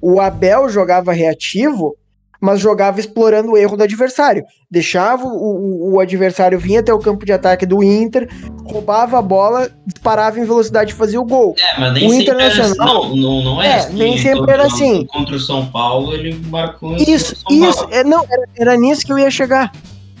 O 0.00 0.20
Abel 0.20 0.68
jogava 0.68 1.12
reativo, 1.12 1.96
mas 2.40 2.60
jogava 2.60 3.00
explorando 3.00 3.50
o 3.52 3.56
erro 3.56 3.76
do 3.76 3.82
adversário. 3.82 4.44
Deixava 4.70 5.24
o, 5.26 5.90
o, 5.90 5.94
o 5.94 6.00
adversário 6.00 6.58
vir 6.58 6.76
até 6.78 6.92
o 6.94 6.98
campo 7.00 7.26
de 7.26 7.32
ataque 7.32 7.66
do 7.66 7.82
Inter, 7.82 8.28
roubava 8.64 9.18
a 9.18 9.22
bola, 9.22 9.68
disparava 9.84 10.38
em 10.38 10.44
velocidade 10.44 10.92
e 10.92 10.94
fazia 10.94 11.20
o 11.20 11.24
gol. 11.24 11.54
É, 11.58 11.80
mas 11.80 11.92
nem 11.94 12.06
O 12.06 12.10
sempre 12.10 12.30
era 12.30 12.46
assim. 12.46 12.52
Internacional- 12.60 13.08
Não, 13.08 13.16
não, 13.16 13.42
não 13.42 13.62
é, 13.62 13.66
É, 13.68 13.74
assim. 13.74 13.96
nem 13.96 14.16
sempre 14.18 14.38
Contra- 14.38 14.54
era 14.54 14.66
assim. 14.66 15.06
Contra 15.06 15.34
o 15.34 15.40
São 15.40 15.66
Paulo, 15.66 16.14
ele 16.14 16.40
marcou 16.48 16.94
Isso, 16.96 17.34
isso. 17.50 17.88
É, 17.90 18.04
não, 18.04 18.24
era, 18.30 18.48
era 18.56 18.76
nisso 18.76 19.04
que 19.04 19.12
eu 19.12 19.18
ia 19.18 19.30
chegar. 19.30 19.72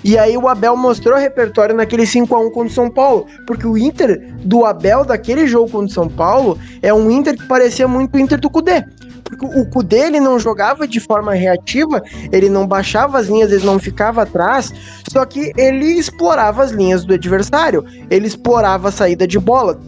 E 0.04 0.16
aí 0.16 0.36
o 0.36 0.48
Abel 0.48 0.76
mostrou 0.76 1.18
repertório 1.18 1.74
naquele 1.74 2.04
5x1 2.04 2.50
contra 2.50 2.66
o 2.66 2.70
São 2.70 2.90
Paulo. 2.90 3.26
Porque 3.46 3.66
o 3.66 3.76
Inter 3.76 4.32
do 4.44 4.64
Abel, 4.64 5.04
daquele 5.04 5.46
jogo 5.46 5.70
contra 5.70 5.86
o 5.86 5.90
São 5.90 6.08
Paulo, 6.08 6.58
é 6.82 6.92
um 6.94 7.10
Inter 7.10 7.36
que 7.36 7.46
parecia 7.46 7.88
muito 7.88 8.14
o 8.14 8.20
Inter 8.20 8.38
do 8.38 8.48
Cudê. 8.48 8.84
Porque 9.24 9.44
o 9.44 9.68
Cudê, 9.68 10.06
ele 10.06 10.20
não 10.20 10.38
jogava 10.38 10.88
de 10.88 11.00
forma 11.00 11.34
reativa, 11.34 12.02
ele 12.32 12.48
não 12.48 12.66
baixava 12.66 13.18
as 13.18 13.26
linhas, 13.26 13.52
ele 13.52 13.66
não 13.66 13.78
ficava 13.78 14.22
atrás, 14.22 14.72
só 15.12 15.22
que 15.26 15.52
ele 15.54 15.84
explorava 15.98 16.62
as 16.62 16.70
linhas 16.70 17.04
do 17.04 17.12
adversário, 17.12 17.84
ele 18.08 18.26
explorava 18.26 18.88
a 18.88 18.92
saída 18.92 19.26
de 19.26 19.38
bola. 19.38 19.78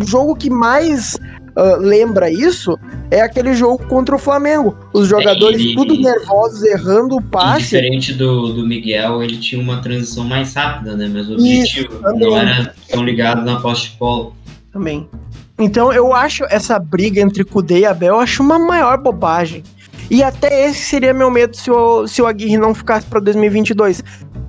O 0.00 0.06
jogo 0.06 0.36
que 0.36 0.48
mais 0.48 1.18
ah, 1.56 1.76
lembra 1.78 2.30
isso 2.30 2.78
é 3.10 3.20
aquele 3.20 3.54
jogo 3.54 3.86
contra 3.86 4.14
o 4.14 4.18
Flamengo. 4.18 4.76
Os 4.92 5.08
jogadores 5.08 5.60
e- 5.60 5.74
tudo 5.74 5.96
nervosos, 5.96 6.62
errando 6.62 7.16
o 7.16 7.22
passe. 7.22 7.62
diferente 7.62 8.12
do, 8.12 8.52
do 8.52 8.66
Miguel, 8.66 9.22
ele 9.22 9.36
tinha 9.38 9.60
uma 9.60 9.80
transição 9.80 10.24
mais 10.24 10.54
rápida, 10.54 10.96
né? 10.96 11.08
Mas 11.12 11.28
o 11.28 11.34
objetivo 11.34 12.00
não 12.16 12.36
era 12.36 12.74
tão 12.90 13.04
ligado 13.04 13.44
na 13.44 13.60
posse 13.60 13.90
de 13.90 13.96
bola. 13.96 14.32
Também. 14.72 15.08
Então 15.58 15.92
eu 15.92 16.12
acho 16.12 16.44
essa 16.50 16.78
briga 16.78 17.20
entre 17.20 17.44
Kudê 17.44 17.80
e 17.80 17.86
Abel, 17.86 18.14
eu 18.14 18.20
acho 18.20 18.42
uma 18.42 18.58
maior 18.58 18.98
bobagem. 18.98 19.62
E 20.10 20.22
até 20.22 20.66
esse 20.66 20.80
seria 20.80 21.14
meu 21.14 21.30
medo 21.30 21.56
se 21.56 21.70
o, 21.70 22.06
se 22.06 22.20
o 22.20 22.26
Aguirre 22.26 22.58
não 22.58 22.74
ficasse 22.74 23.06
para 23.06 23.20
2022. 23.20 24.02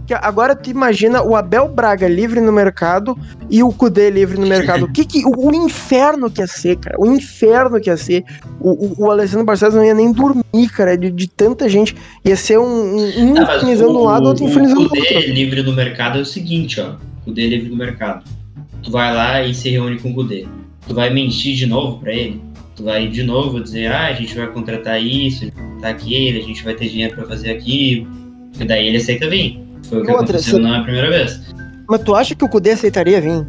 Que 0.08 0.14
agora 0.14 0.56
tu 0.56 0.70
imagina 0.70 1.24
o 1.24 1.36
Abel 1.36 1.68
Braga 1.68 2.08
livre 2.08 2.40
no 2.40 2.52
mercado 2.52 3.18
e 3.50 3.64
o 3.64 3.72
Kudê 3.72 4.10
livre 4.12 4.40
no 4.40 4.46
mercado. 4.46 4.86
O 4.86 4.88
que 4.94 5.04
que, 5.04 5.26
o, 5.26 5.50
o 5.50 5.56
inferno 5.56 6.30
que 6.30 6.42
ia 6.42 6.48
ser, 6.48 6.76
cara? 6.78 6.96
O 7.00 7.08
inferno 7.08 7.80
que 7.82 7.90
ia 7.90 7.98
ser. 7.98 8.24
O, 8.60 8.72
o, 8.72 9.06
o 9.06 9.12
Alessandro 9.12 9.46
Barcelos 9.46 9.74
não 9.76 9.84
ia 9.84 9.94
nem 9.96 10.12
dormir, 10.12 10.70
cara, 10.76 10.96
de, 10.98 11.10
de 11.10 11.28
tanta 11.28 11.68
gente. 11.68 11.96
Ia 12.24 12.36
ser 12.36 12.60
um, 12.60 12.64
um, 12.64 13.32
um 13.34 13.38
Ah, 13.38 13.42
infernizando 13.56 13.94
o- 13.98 14.02
um 14.02 14.06
lado, 14.06 14.28
outro 14.28 14.46
o- 14.46 14.48
infernizando 14.50 14.82
O 14.82 14.84
o 14.84 14.86
outro. 14.90 15.00
Kudê 15.04 15.28
livre 15.28 15.64
no 15.64 15.74
mercado 15.74 16.20
é 16.20 16.22
o 16.22 16.26
seguinte, 16.26 16.80
ó. 16.80 16.92
O 17.22 17.26
Kudê 17.26 17.48
livre 17.48 17.70
no 17.70 17.76
mercado. 17.76 18.24
Tu 18.84 18.92
vai 18.92 19.12
lá 19.14 19.42
e 19.44 19.56
se 19.56 19.70
reúne 19.72 19.98
com 20.00 20.12
o 20.12 20.14
Kudê. 20.14 20.46
Tu 20.88 20.94
vai 20.94 21.10
mentir 21.12 21.56
de 21.56 21.66
novo 21.66 21.98
pra 22.00 22.14
ele? 22.14 22.40
Tu 22.76 22.84
vai 22.84 23.08
de 23.08 23.24
novo 23.24 23.60
dizer, 23.64 23.88
ah, 23.92 24.08
a 24.08 24.14
gente 24.14 24.36
vai 24.36 24.46
contratar 24.48 25.02
isso, 25.02 25.50
contratar 25.52 25.92
aquilo, 25.92 26.38
a 26.38 26.42
gente 26.44 26.64
vai 26.64 26.76
ter 26.76 26.90
dinheiro 26.90 27.16
pra 27.16 27.26
fazer 27.26 27.50
aquilo. 27.52 28.08
E 28.60 28.64
daí 28.66 28.88
ele 28.88 28.98
aceita 28.98 29.28
vir. 29.28 29.65
Foi 29.90 30.00
o 30.00 30.04
que 30.04 30.12
Outra, 30.12 30.24
aconteceu 30.26 30.56
se- 30.56 30.62
na 30.62 30.84
primeira 30.84 31.10
vez. 31.10 31.42
Mas 31.88 32.02
tu 32.02 32.16
acha 32.16 32.34
que 32.36 32.44
o 32.44 32.50
Kudê 32.50 32.72
aceitaria 32.72 33.22
vir? 33.22 33.46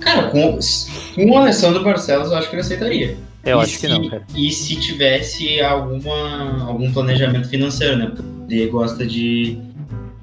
Cara, 0.00 0.24
com, 0.30 0.58
com 1.14 1.30
o 1.30 1.36
Alessandro 1.38 1.82
Barcelos, 1.84 2.30
eu 2.30 2.36
acho 2.36 2.48
que 2.50 2.54
ele 2.56 2.62
aceitaria. 2.62 3.16
Eu 3.44 3.58
E 3.58 3.62
acho 3.62 3.72
que 3.78 3.86
se- 3.86 3.88
não, 3.88 4.08
cara. 4.08 4.22
E 4.34 4.50
se 4.52 4.76
tivesse 4.76 5.60
alguma, 5.60 6.64
algum 6.66 6.92
planejamento 6.92 7.48
financeiro, 7.48 7.96
né? 7.96 8.12
Porque 8.14 8.54
ele 8.54 8.66
gosta 8.70 9.06
de, 9.06 9.58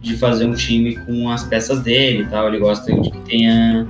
de 0.01 0.15
fazer 0.17 0.45
um 0.45 0.53
time 0.53 0.95
com 1.05 1.29
as 1.29 1.43
peças 1.43 1.79
dele 1.81 2.23
e 2.23 2.27
tal. 2.27 2.47
Ele 2.47 2.59
gosta 2.59 2.93
de 2.93 3.09
que 3.09 3.17
tenha, 3.21 3.87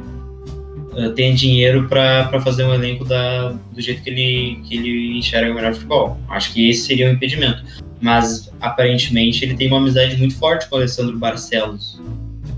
eh, 0.99 1.09
tenha 1.09 1.33
dinheiro 1.33 1.87
para 1.87 2.39
fazer 2.41 2.63
um 2.65 2.73
elenco 2.73 3.05
da, 3.05 3.49
do 3.71 3.81
jeito 3.81 4.01
que 4.03 4.09
ele, 4.09 4.59
que 4.65 4.75
ele 4.77 5.17
enxerga 5.17 5.51
o 5.51 5.55
melhor 5.55 5.73
futebol. 5.73 6.17
Acho 6.29 6.53
que 6.53 6.69
esse 6.69 6.81
seria 6.87 7.07
o 7.09 7.11
impedimento. 7.13 7.63
Mas 8.01 8.51
aparentemente 8.61 9.43
ele 9.43 9.55
tem 9.55 9.67
uma 9.67 9.77
amizade 9.77 10.15
muito 10.17 10.35
forte 10.37 10.67
com 10.69 10.75
o 10.75 10.79
Alessandro 10.79 11.17
Barcelos. 11.17 11.99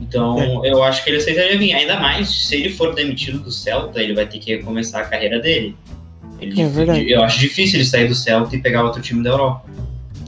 Então 0.01 0.63
eu 0.65 0.83
acho 0.83 1.03
que 1.03 1.09
ele 1.09 1.17
aceitaria 1.17 1.57
vir. 1.57 1.73
Ainda 1.73 1.99
mais 1.99 2.29
se 2.29 2.55
ele 2.55 2.69
for 2.69 2.93
demitido 2.93 3.39
do 3.39 3.51
Celta, 3.51 4.01
ele 4.01 4.13
vai 4.13 4.25
ter 4.27 4.39
que 4.39 4.55
recomeçar 4.55 5.01
a 5.01 5.05
carreira 5.05 5.39
dele. 5.39 5.75
Ele, 6.39 6.59
É 6.61 6.67
verdade. 6.67 7.09
eu 7.09 7.23
acho 7.23 7.39
difícil 7.39 7.77
ele 7.79 7.85
sair 7.85 8.07
do 8.07 8.15
Celta 8.15 8.55
e 8.55 8.59
pegar 8.61 8.83
outro 8.83 9.01
time 9.01 9.23
da 9.23 9.29
Europa. 9.31 9.65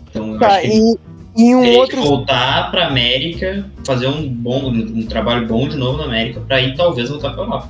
Então 0.09 0.33
eu 0.33 0.39
Tá, 0.39 0.47
acho 0.47 0.61
que 0.61 0.67
ele 0.67 0.97
e, 1.35 1.49
e 1.49 1.55
um 1.55 1.77
outro. 1.77 1.97
que 2.01 2.07
voltar 2.07 2.69
pra 2.71 2.87
América, 2.87 3.65
fazer 3.85 4.07
um 4.07 4.27
bom, 4.29 4.69
um 4.69 5.05
trabalho 5.07 5.47
bom 5.47 5.67
de 5.67 5.75
novo 5.75 5.97
na 5.97 6.05
América, 6.05 6.39
pra 6.41 6.61
ir 6.61 6.75
talvez 6.75 7.09
voltar 7.09 7.31
pra 7.31 7.43
Europa. 7.43 7.69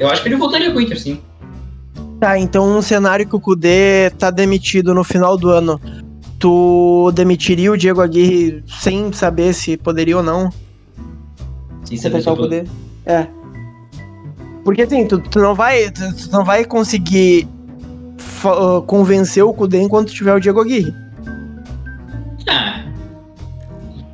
Eu 0.00 0.08
acho 0.08 0.22
que 0.22 0.28
ele 0.28 0.36
voltaria 0.36 0.72
com 0.72 0.78
o 0.78 0.80
Inter, 0.80 0.98
sim. 0.98 1.20
Tá, 2.18 2.38
então 2.38 2.76
um 2.76 2.80
cenário 2.80 3.28
que 3.28 3.36
o 3.36 3.40
Kudê 3.40 4.08
tá 4.18 4.30
demitido 4.30 4.94
no 4.94 5.04
final 5.04 5.36
do 5.36 5.50
ano. 5.50 5.78
Tu 6.38 7.12
demitiria 7.14 7.70
o 7.70 7.76
Diego 7.76 8.00
Aguirre 8.00 8.64
sem 8.66 9.12
saber 9.12 9.52
se 9.52 9.76
poderia 9.76 10.16
ou 10.16 10.22
não? 10.22 10.48
Sem 11.84 11.98
saber 11.98 12.22
se 12.22 12.30
o 12.30 12.34
Kudê? 12.34 12.64
É. 13.04 13.26
Porque 14.64 14.82
assim, 14.82 15.06
tu, 15.06 15.18
tu 15.18 15.38
não 15.38 15.54
vai. 15.54 15.90
Tu, 15.90 16.16
tu 16.16 16.32
não 16.32 16.46
vai 16.46 16.64
conseguir 16.64 17.46
uh, 18.42 18.80
convencer 18.82 19.44
o 19.44 19.52
Kudê 19.52 19.82
enquanto 19.82 20.14
tiver 20.14 20.34
o 20.34 20.40
Diego 20.40 20.62
Aguirre. 20.62 20.94
Ah. 22.48 22.86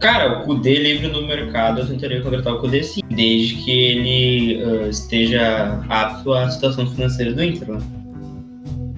Cara, 0.00 0.40
o 0.40 0.44
Kudê 0.44 0.78
livre 0.78 1.06
no 1.08 1.24
mercado, 1.24 1.80
eu 1.80 1.86
tentaria 1.86 2.20
contratar 2.20 2.54
o 2.54 2.60
Kudê 2.60 2.82
sim, 2.82 3.02
desde 3.16 3.54
que 3.56 3.70
ele 3.70 4.62
ah, 4.62 4.88
esteja 4.88 5.82
apto 5.88 6.32
à 6.32 6.48
situação 6.50 6.86
financeira 6.86 7.32
do 7.32 7.42
Inter, 7.42 7.68
né? 7.68 7.80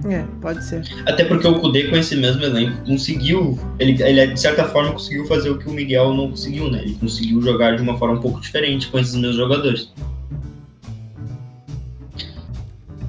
É, 0.05 0.23
pode 0.41 0.63
ser. 0.63 0.83
Até 1.05 1.25
porque 1.25 1.45
o 1.45 1.59
Kudê 1.59 1.89
com 1.89 1.95
esse 1.95 2.15
mesmo 2.15 2.43
elenco 2.43 2.85
conseguiu, 2.85 3.59
ele, 3.79 4.01
ele 4.01 4.27
de 4.27 4.39
certa 4.39 4.65
forma 4.65 4.93
conseguiu 4.93 5.25
fazer 5.25 5.49
o 5.49 5.57
que 5.57 5.67
o 5.67 5.73
Miguel 5.73 6.13
não 6.13 6.29
conseguiu, 6.29 6.71
né? 6.71 6.81
Ele 6.83 6.95
conseguiu 6.95 7.41
jogar 7.41 7.75
de 7.75 7.81
uma 7.81 7.97
forma 7.97 8.15
um 8.15 8.21
pouco 8.21 8.39
diferente 8.39 8.87
com 8.87 8.99
esses 8.99 9.15
mesmos 9.15 9.35
jogadores. 9.35 9.91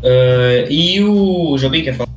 Ah, 0.03 0.67
e 0.69 1.03
o 1.03 1.57
Jobim 1.59 1.83
quer 1.83 1.95
falar? 1.95 2.11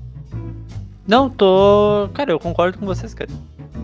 Não, 1.08 1.30
tô. 1.30 2.10
Cara, 2.14 2.32
eu 2.32 2.40
concordo 2.40 2.78
com 2.78 2.86
vocês, 2.86 3.14
cara. 3.14 3.30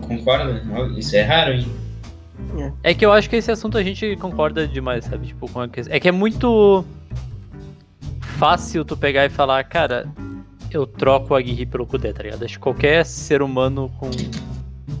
Concorda? 0.02 0.62
Isso 0.96 1.14
é 1.14 1.22
raro, 1.22 1.52
hein? 1.52 1.66
É 2.82 2.92
que 2.94 3.04
eu 3.04 3.12
acho 3.12 3.28
que 3.30 3.36
esse 3.36 3.50
assunto 3.50 3.78
a 3.78 3.82
gente 3.82 4.16
concorda 4.16 4.66
demais, 4.66 5.04
sabe? 5.04 5.28
Tipo, 5.28 5.48
com 5.50 5.60
a 5.60 5.68
questão. 5.68 5.94
É 5.94 6.00
que 6.00 6.08
é 6.08 6.12
muito 6.12 6.84
fácil 8.38 8.84
tu 8.84 8.96
pegar 8.96 9.24
e 9.26 9.28
falar, 9.28 9.62
cara, 9.64 10.06
eu 10.70 10.86
troco 10.86 11.32
o 11.34 11.36
Aguirre 11.36 11.66
pelo 11.66 11.86
Kudê, 11.86 12.12
tá 12.12 12.22
ligado? 12.22 12.44
Acho 12.44 12.54
que 12.54 12.60
qualquer 12.60 13.04
ser 13.04 13.42
humano 13.42 13.90
com 13.98 14.10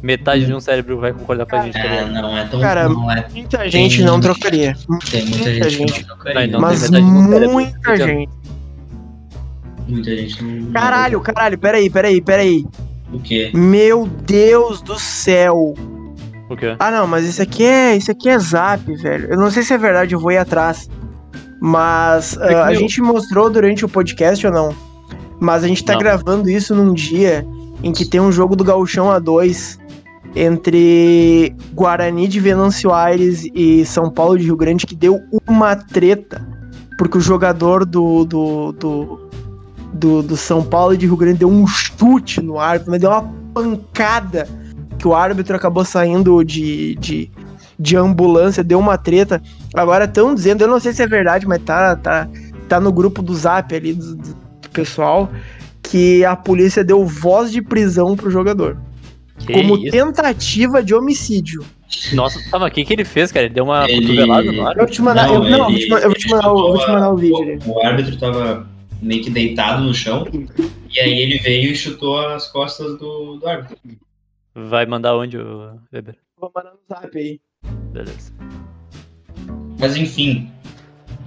metade 0.02 0.46
de 0.46 0.54
um 0.54 0.60
cérebro 0.60 0.98
vai 0.98 1.12
concordar 1.12 1.46
com 1.46 1.56
a 1.56 1.62
gente, 1.62 1.74
tá 1.74 1.80
É, 1.80 2.08
não 2.08 2.36
é 2.36 2.44
tão. 2.46 2.60
Cara, 2.60 2.88
não 2.88 3.10
é, 3.10 3.26
Muita 3.32 3.68
gente 3.68 4.02
não 4.02 4.20
trocaria. 4.20 4.74
tem 4.74 4.86
muita 4.88 5.36
muita 5.36 5.52
gente, 5.52 5.70
gente. 5.70 5.92
que 5.92 6.00
não 6.00 6.16
trocaria. 6.16 6.46
Não. 6.46 6.60
Mas 6.60 6.88
tem 6.88 7.02
do 7.02 7.28
cérebro. 7.30 7.52
muita 7.52 7.78
Então- 7.94 7.96
gente. 8.06 8.32
Muita 9.88 10.16
gente 10.16 10.44
não. 10.44 10.72
Caralho, 10.72 11.20
caralho, 11.20 11.58
peraí, 11.58 11.90
peraí, 11.90 12.20
peraí. 12.20 12.66
O 13.12 13.18
quê? 13.18 13.50
Meu 13.52 14.06
Deus 14.06 14.80
do 14.80 14.98
céu. 14.98 15.74
O 16.50 16.56
quê? 16.56 16.74
Ah, 16.80 16.90
não, 16.90 17.06
mas 17.06 17.24
isso 17.24 17.40
aqui 17.40 17.64
é, 17.64 17.96
isso 17.96 18.10
aqui 18.10 18.28
é 18.28 18.36
zap, 18.36 18.82
velho. 18.96 19.28
Eu 19.30 19.38
não 19.38 19.52
sei 19.52 19.62
se 19.62 19.72
é 19.72 19.78
verdade, 19.78 20.16
eu 20.16 20.20
vou 20.20 20.32
ir 20.32 20.36
atrás. 20.36 20.90
Mas 21.60 22.36
É 22.38 22.54
ah, 22.54 22.64
a 22.64 22.74
gente 22.74 23.00
mostrou 23.00 23.48
durante 23.48 23.84
o 23.84 23.88
podcast 23.88 24.44
ou 24.44 24.52
não? 24.52 24.74
Mas 25.38 25.62
a 25.62 25.68
gente 25.68 25.84
tá 25.84 25.92
Não. 25.92 26.00
gravando 26.00 26.50
isso 26.50 26.74
num 26.74 26.92
dia 26.92 27.46
em 27.84 27.92
que 27.92 28.04
tem 28.04 28.20
um 28.20 28.32
jogo 28.32 28.56
do 28.56 28.64
Gauchão 28.64 29.06
A2 29.06 29.78
entre 30.34 31.54
Guarani 31.72 32.26
de 32.26 32.40
Venâncio 32.40 32.92
Aires 32.92 33.44
e 33.54 33.84
São 33.86 34.10
Paulo 34.10 34.36
de 34.36 34.44
Rio 34.44 34.56
Grande 34.56 34.86
que 34.86 34.96
deu 34.96 35.20
uma 35.48 35.76
treta. 35.76 36.44
Porque 36.98 37.16
o 37.16 37.20
jogador 37.20 37.86
do, 37.86 38.24
do, 38.24 38.72
do, 38.72 39.30
do, 39.94 40.22
do 40.22 40.36
São 40.36 40.64
Paulo 40.64 40.96
de 40.96 41.06
Rio 41.06 41.16
Grande 41.16 41.38
deu 41.38 41.48
um 41.48 41.66
chute 41.66 42.42
no 42.42 42.58
árbitro, 42.58 42.90
mas 42.90 43.00
deu 43.00 43.10
uma 43.10 43.32
pancada 43.54 44.48
que 45.00 45.08
o 45.08 45.14
árbitro 45.14 45.56
acabou 45.56 45.82
saindo 45.84 46.44
de, 46.44 46.94
de, 46.96 47.30
de 47.78 47.96
ambulância, 47.96 48.62
deu 48.62 48.78
uma 48.78 48.98
treta. 48.98 49.42
Agora 49.74 50.04
estão 50.04 50.34
dizendo, 50.34 50.62
eu 50.62 50.68
não 50.68 50.78
sei 50.78 50.92
se 50.92 51.02
é 51.02 51.06
verdade, 51.06 51.46
mas 51.46 51.62
tá, 51.62 51.96
tá, 51.96 52.28
tá 52.68 52.78
no 52.78 52.92
grupo 52.92 53.22
do 53.22 53.34
zap 53.34 53.74
ali 53.74 53.94
do, 53.94 54.14
do- 54.14 54.34
do 54.60 54.70
pessoal, 54.70 55.30
que 55.82 56.22
a 56.24 56.36
polícia 56.36 56.84
deu 56.84 57.04
voz 57.06 57.50
de 57.50 57.62
prisão 57.62 58.14
pro 58.14 58.30
jogador. 58.30 58.76
Que 59.38 59.54
como 59.54 59.78
isso? 59.78 59.90
tentativa 59.90 60.82
de 60.82 60.94
homicídio. 60.94 61.64
Nossa, 62.12 62.38
mas 62.52 62.62
o 62.62 62.70
que, 62.70 62.84
que 62.84 62.92
ele 62.92 63.04
fez, 63.06 63.32
cara? 63.32 63.46
Ele 63.46 63.54
deu 63.54 63.64
uma 63.64 63.88
Ele- 63.88 64.02
cotovelada 64.06 64.52
no 64.52 64.66
ar? 64.66 64.72
Eu 64.76 64.82
vou 64.84 64.86
te 64.86 65.02
mandar, 65.02 65.28
eu, 65.32 65.40
não, 65.42 65.48
eu 65.50 65.58
vou 65.64 65.70
ele- 65.70 65.78
te, 65.80 65.88
ma- 65.88 65.98
eu 65.98 66.08
vou 66.10 66.14
te 66.14 66.26
ele 66.26 66.34
mandar, 66.34 66.52
o- 66.52 66.58
eu 66.58 66.62
vou 66.72 66.78
te 66.78 66.78
chutou 66.80 66.94
mandar 66.94 67.10
o 67.10 67.16
vídeo 67.16 67.36
ali. 67.42 67.58
O, 67.66 67.70
o 67.72 67.86
árbitro 67.86 68.18
tava 68.18 68.68
meio 69.00 69.24
que 69.24 69.30
deitado 69.30 69.82
no 69.82 69.94
chão. 69.94 70.26
E 70.94 71.00
aí 71.00 71.18
ele 71.20 71.38
veio 71.38 71.72
e 71.72 71.74
chutou 71.74 72.18
as 72.28 72.46
costas 72.48 72.98
do, 72.98 73.36
do 73.38 73.48
árbitro. 73.48 73.76
Vai 74.54 74.84
mandar 74.86 75.16
onde, 75.16 75.36
Weber? 75.92 76.16
Vou 76.38 76.50
mandar 76.54 76.70
no 76.72 76.78
zap 76.88 77.16
aí. 77.16 77.40
Beleza. 77.92 78.32
Mas 79.78 79.96
enfim, 79.96 80.50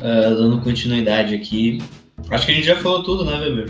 ah, 0.01 0.29
dando 0.29 0.61
continuidade 0.61 1.33
aqui. 1.35 1.81
Acho 2.29 2.45
que 2.45 2.51
a 2.51 2.55
gente 2.55 2.67
já 2.67 2.75
falou 2.77 3.03
tudo, 3.03 3.25
né, 3.25 3.37
Weber? 3.39 3.69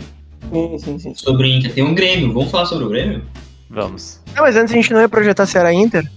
Sim, 0.52 0.78
sim, 0.78 0.98
sim. 0.98 1.14
Sobre 1.14 1.48
o 1.48 1.50
Inter. 1.50 1.72
Tem 1.72 1.84
um 1.84 1.94
Grêmio. 1.94 2.32
Vamos 2.32 2.50
falar 2.50 2.66
sobre 2.66 2.84
o 2.84 2.88
Grêmio? 2.88 3.24
Vamos. 3.70 4.20
Não, 4.34 4.42
mas 4.42 4.56
antes 4.56 4.72
a 4.72 4.76
gente 4.76 4.92
não 4.92 5.00
ia 5.00 5.08
projetar 5.08 5.46
Ceará 5.46 5.72
Inter? 5.72 6.08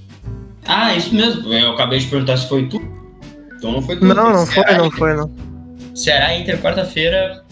Ah, 0.65 0.95
isso 0.95 1.15
mesmo. 1.15 1.51
Eu 1.53 1.71
acabei 1.71 1.99
de 1.99 2.07
perguntar 2.07 2.37
se 2.37 2.47
foi 2.49 2.67
tu. 2.67 2.77
Então 3.55 3.71
não 3.71 3.81
foi 3.81 3.97
tu. 3.97 4.05
Não, 4.05 4.15
não 4.33 4.45
Ceará 4.45 4.67
foi, 4.69 4.77
não 4.77 4.85
Inter. 4.87 4.99
foi, 4.99 5.13
não. 5.15 5.31
Ceará 5.95 6.37
Inter, 6.37 6.61
quarta-feira, 6.61 7.43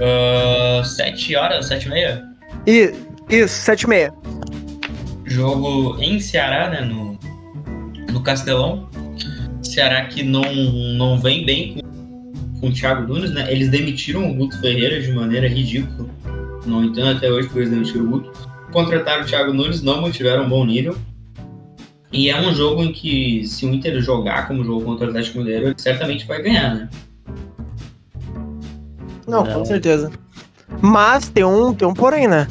ah, 0.00 0.82
sete 0.84 1.34
horas, 1.36 1.66
sete 1.66 1.86
e 1.86 1.88
meia. 1.90 2.24
E, 2.66 2.92
isso, 3.30 3.54
7 3.62 3.82
e 3.82 3.88
meia. 3.88 4.14
Jogo 5.26 6.00
em 6.00 6.20
Ceará, 6.20 6.70
né? 6.70 6.80
No, 6.82 7.18
no 8.12 8.20
Castelão. 8.22 8.88
Ceará 9.62 10.04
que 10.06 10.22
não, 10.22 10.42
não 10.94 11.18
vem 11.18 11.44
bem 11.44 11.74
com, 11.74 12.60
com 12.60 12.68
o 12.68 12.72
Thiago 12.72 13.06
Nunes, 13.06 13.32
né? 13.32 13.50
Eles 13.52 13.68
demitiram 13.68 14.30
o 14.30 14.34
Guto 14.34 14.60
Ferreira 14.60 15.00
de 15.00 15.12
maneira 15.12 15.48
ridícula. 15.48 16.08
Não 16.64 16.84
entendo 16.84 17.08
até 17.08 17.30
hoje 17.30 17.48
porque 17.48 17.60
eles 17.60 17.70
demitiram 17.70 18.04
o 18.04 18.08
Guto. 18.08 18.32
Contrataram 18.72 19.22
o 19.22 19.26
Thiago 19.26 19.52
Nunes, 19.52 19.82
não 19.82 20.00
mantiveram 20.00 20.44
um 20.44 20.48
bom 20.48 20.64
nível. 20.64 20.96
E 22.12 22.30
é 22.30 22.40
um 22.40 22.54
jogo 22.54 22.82
em 22.82 22.92
que, 22.92 23.46
se 23.46 23.66
o 23.66 23.74
Inter 23.74 24.00
jogar 24.00 24.46
como 24.46 24.64
jogo 24.64 24.84
contra 24.84 25.06
o 25.06 25.08
Atlético 25.10 25.38
Mineiro, 25.38 25.66
ele 25.66 25.74
certamente 25.76 26.26
vai 26.26 26.40
ganhar, 26.40 26.74
né? 26.74 26.88
Não, 29.26 29.44
Não. 29.44 29.52
com 29.52 29.64
certeza. 29.64 30.10
Mas 30.80 31.28
tem 31.28 31.44
um, 31.44 31.74
tem 31.74 31.86
um 31.86 31.94
porém, 31.94 32.28
né? 32.28 32.46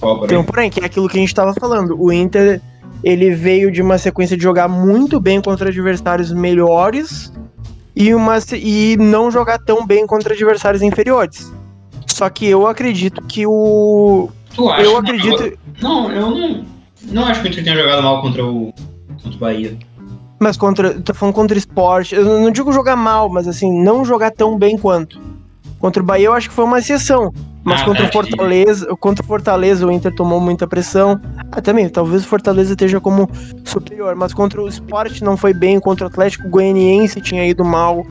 Porém? 0.00 0.26
Tem 0.28 0.38
um 0.38 0.44
porém, 0.44 0.70
que 0.70 0.80
é 0.80 0.84
aquilo 0.84 1.08
que 1.08 1.16
a 1.16 1.20
gente 1.20 1.34
tava 1.34 1.54
falando. 1.54 1.96
O 2.00 2.12
Inter, 2.12 2.60
ele 3.02 3.30
veio 3.34 3.70
de 3.70 3.82
uma 3.82 3.98
sequência 3.98 4.36
de 4.36 4.42
jogar 4.42 4.68
muito 4.68 5.20
bem 5.20 5.40
contra 5.40 5.68
adversários 5.68 6.32
melhores 6.32 7.32
e, 7.94 8.14
uma, 8.14 8.38
e 8.52 8.96
não 8.98 9.30
jogar 9.30 9.58
tão 9.58 9.86
bem 9.86 10.06
contra 10.06 10.34
adversários 10.34 10.82
inferiores. 10.82 11.52
Só 12.06 12.28
que 12.28 12.46
eu 12.46 12.66
acredito 12.66 13.22
que 13.22 13.46
o. 13.46 14.28
Tu 14.54 14.68
acha? 14.68 14.82
Eu 14.82 14.96
acredito. 14.96 15.58
Não, 15.80 16.10
eu 16.10 16.30
não, 16.30 16.64
não 17.04 17.24
acho 17.26 17.42
que 17.42 17.48
o 17.48 17.50
Inter 17.50 17.64
tenha 17.64 17.76
jogado 17.76 18.02
mal 18.02 18.22
contra 18.22 18.44
o, 18.44 18.72
contra 19.22 19.36
o 19.36 19.38
Bahia. 19.38 19.76
Mas 20.38 20.56
contra. 20.56 21.00
Tô 21.00 21.14
falando 21.14 21.34
contra 21.34 21.54
o 21.54 21.58
esporte. 21.58 22.14
Eu 22.14 22.24
não 22.24 22.50
digo 22.50 22.72
jogar 22.72 22.96
mal, 22.96 23.28
mas 23.28 23.48
assim, 23.48 23.82
não 23.82 24.04
jogar 24.04 24.30
tão 24.30 24.58
bem 24.58 24.78
quanto. 24.78 25.20
Contra 25.78 26.02
o 26.02 26.06
Bahia 26.06 26.26
eu 26.26 26.32
acho 26.32 26.48
que 26.48 26.54
foi 26.54 26.64
uma 26.64 26.78
exceção. 26.78 27.32
Mas 27.66 27.82
Ah, 27.82 27.84
contra 27.84 28.04
o 28.04 28.12
Fortaleza, 28.12 28.86
contra 29.00 29.24
o 29.24 29.26
Fortaleza 29.26 29.84
o 29.84 29.90
Inter 29.90 30.14
tomou 30.14 30.40
muita 30.40 30.68
pressão. 30.68 31.20
Ah, 31.50 31.60
também, 31.60 31.88
talvez 31.88 32.24
o 32.24 32.28
Fortaleza 32.28 32.70
esteja 32.72 33.00
como 33.00 33.28
superior, 33.64 34.14
mas 34.14 34.32
contra 34.32 34.62
o 34.62 34.68
Sport 34.68 35.20
não 35.22 35.36
foi 35.36 35.52
bem, 35.52 35.80
contra 35.80 36.04
o 36.06 36.08
Atlético 36.08 36.48
Goianiense 36.48 37.20
tinha 37.20 37.44
ido 37.44 37.64
mal. 37.64 38.06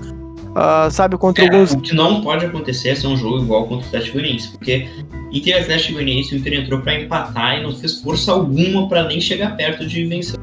ah, 0.58 0.90
sabe, 0.92 1.18
contra 1.18 1.44
É, 1.44 1.48
alguns. 1.48 1.72
o 1.72 1.80
que 1.80 1.96
não 1.96 2.22
pode 2.22 2.46
acontecer 2.46 2.90
é 2.90 2.96
ser 2.96 3.08
um 3.08 3.16
jogo 3.18 3.40
igual 3.44 3.66
contra 3.66 3.86
o 3.86 3.88
Atlético 3.88 4.18
Goianiense, 4.18 4.52
porque 4.52 4.88
Inter 5.32 5.56
e 5.56 5.60
Atlético 5.60 5.94
Goianiense, 5.94 6.36
o 6.36 6.38
Inter 6.38 6.54
entrou 6.62 6.80
pra 6.82 7.00
empatar 7.00 7.58
e 7.60 7.64
não 7.64 7.74
fez 7.74 8.02
força 8.02 8.32
alguma 8.34 8.88
pra 8.90 9.04
nem 9.04 9.20
chegar 9.22 9.56
perto 9.56 9.86
de 9.88 10.06
vencer. 10.06 10.38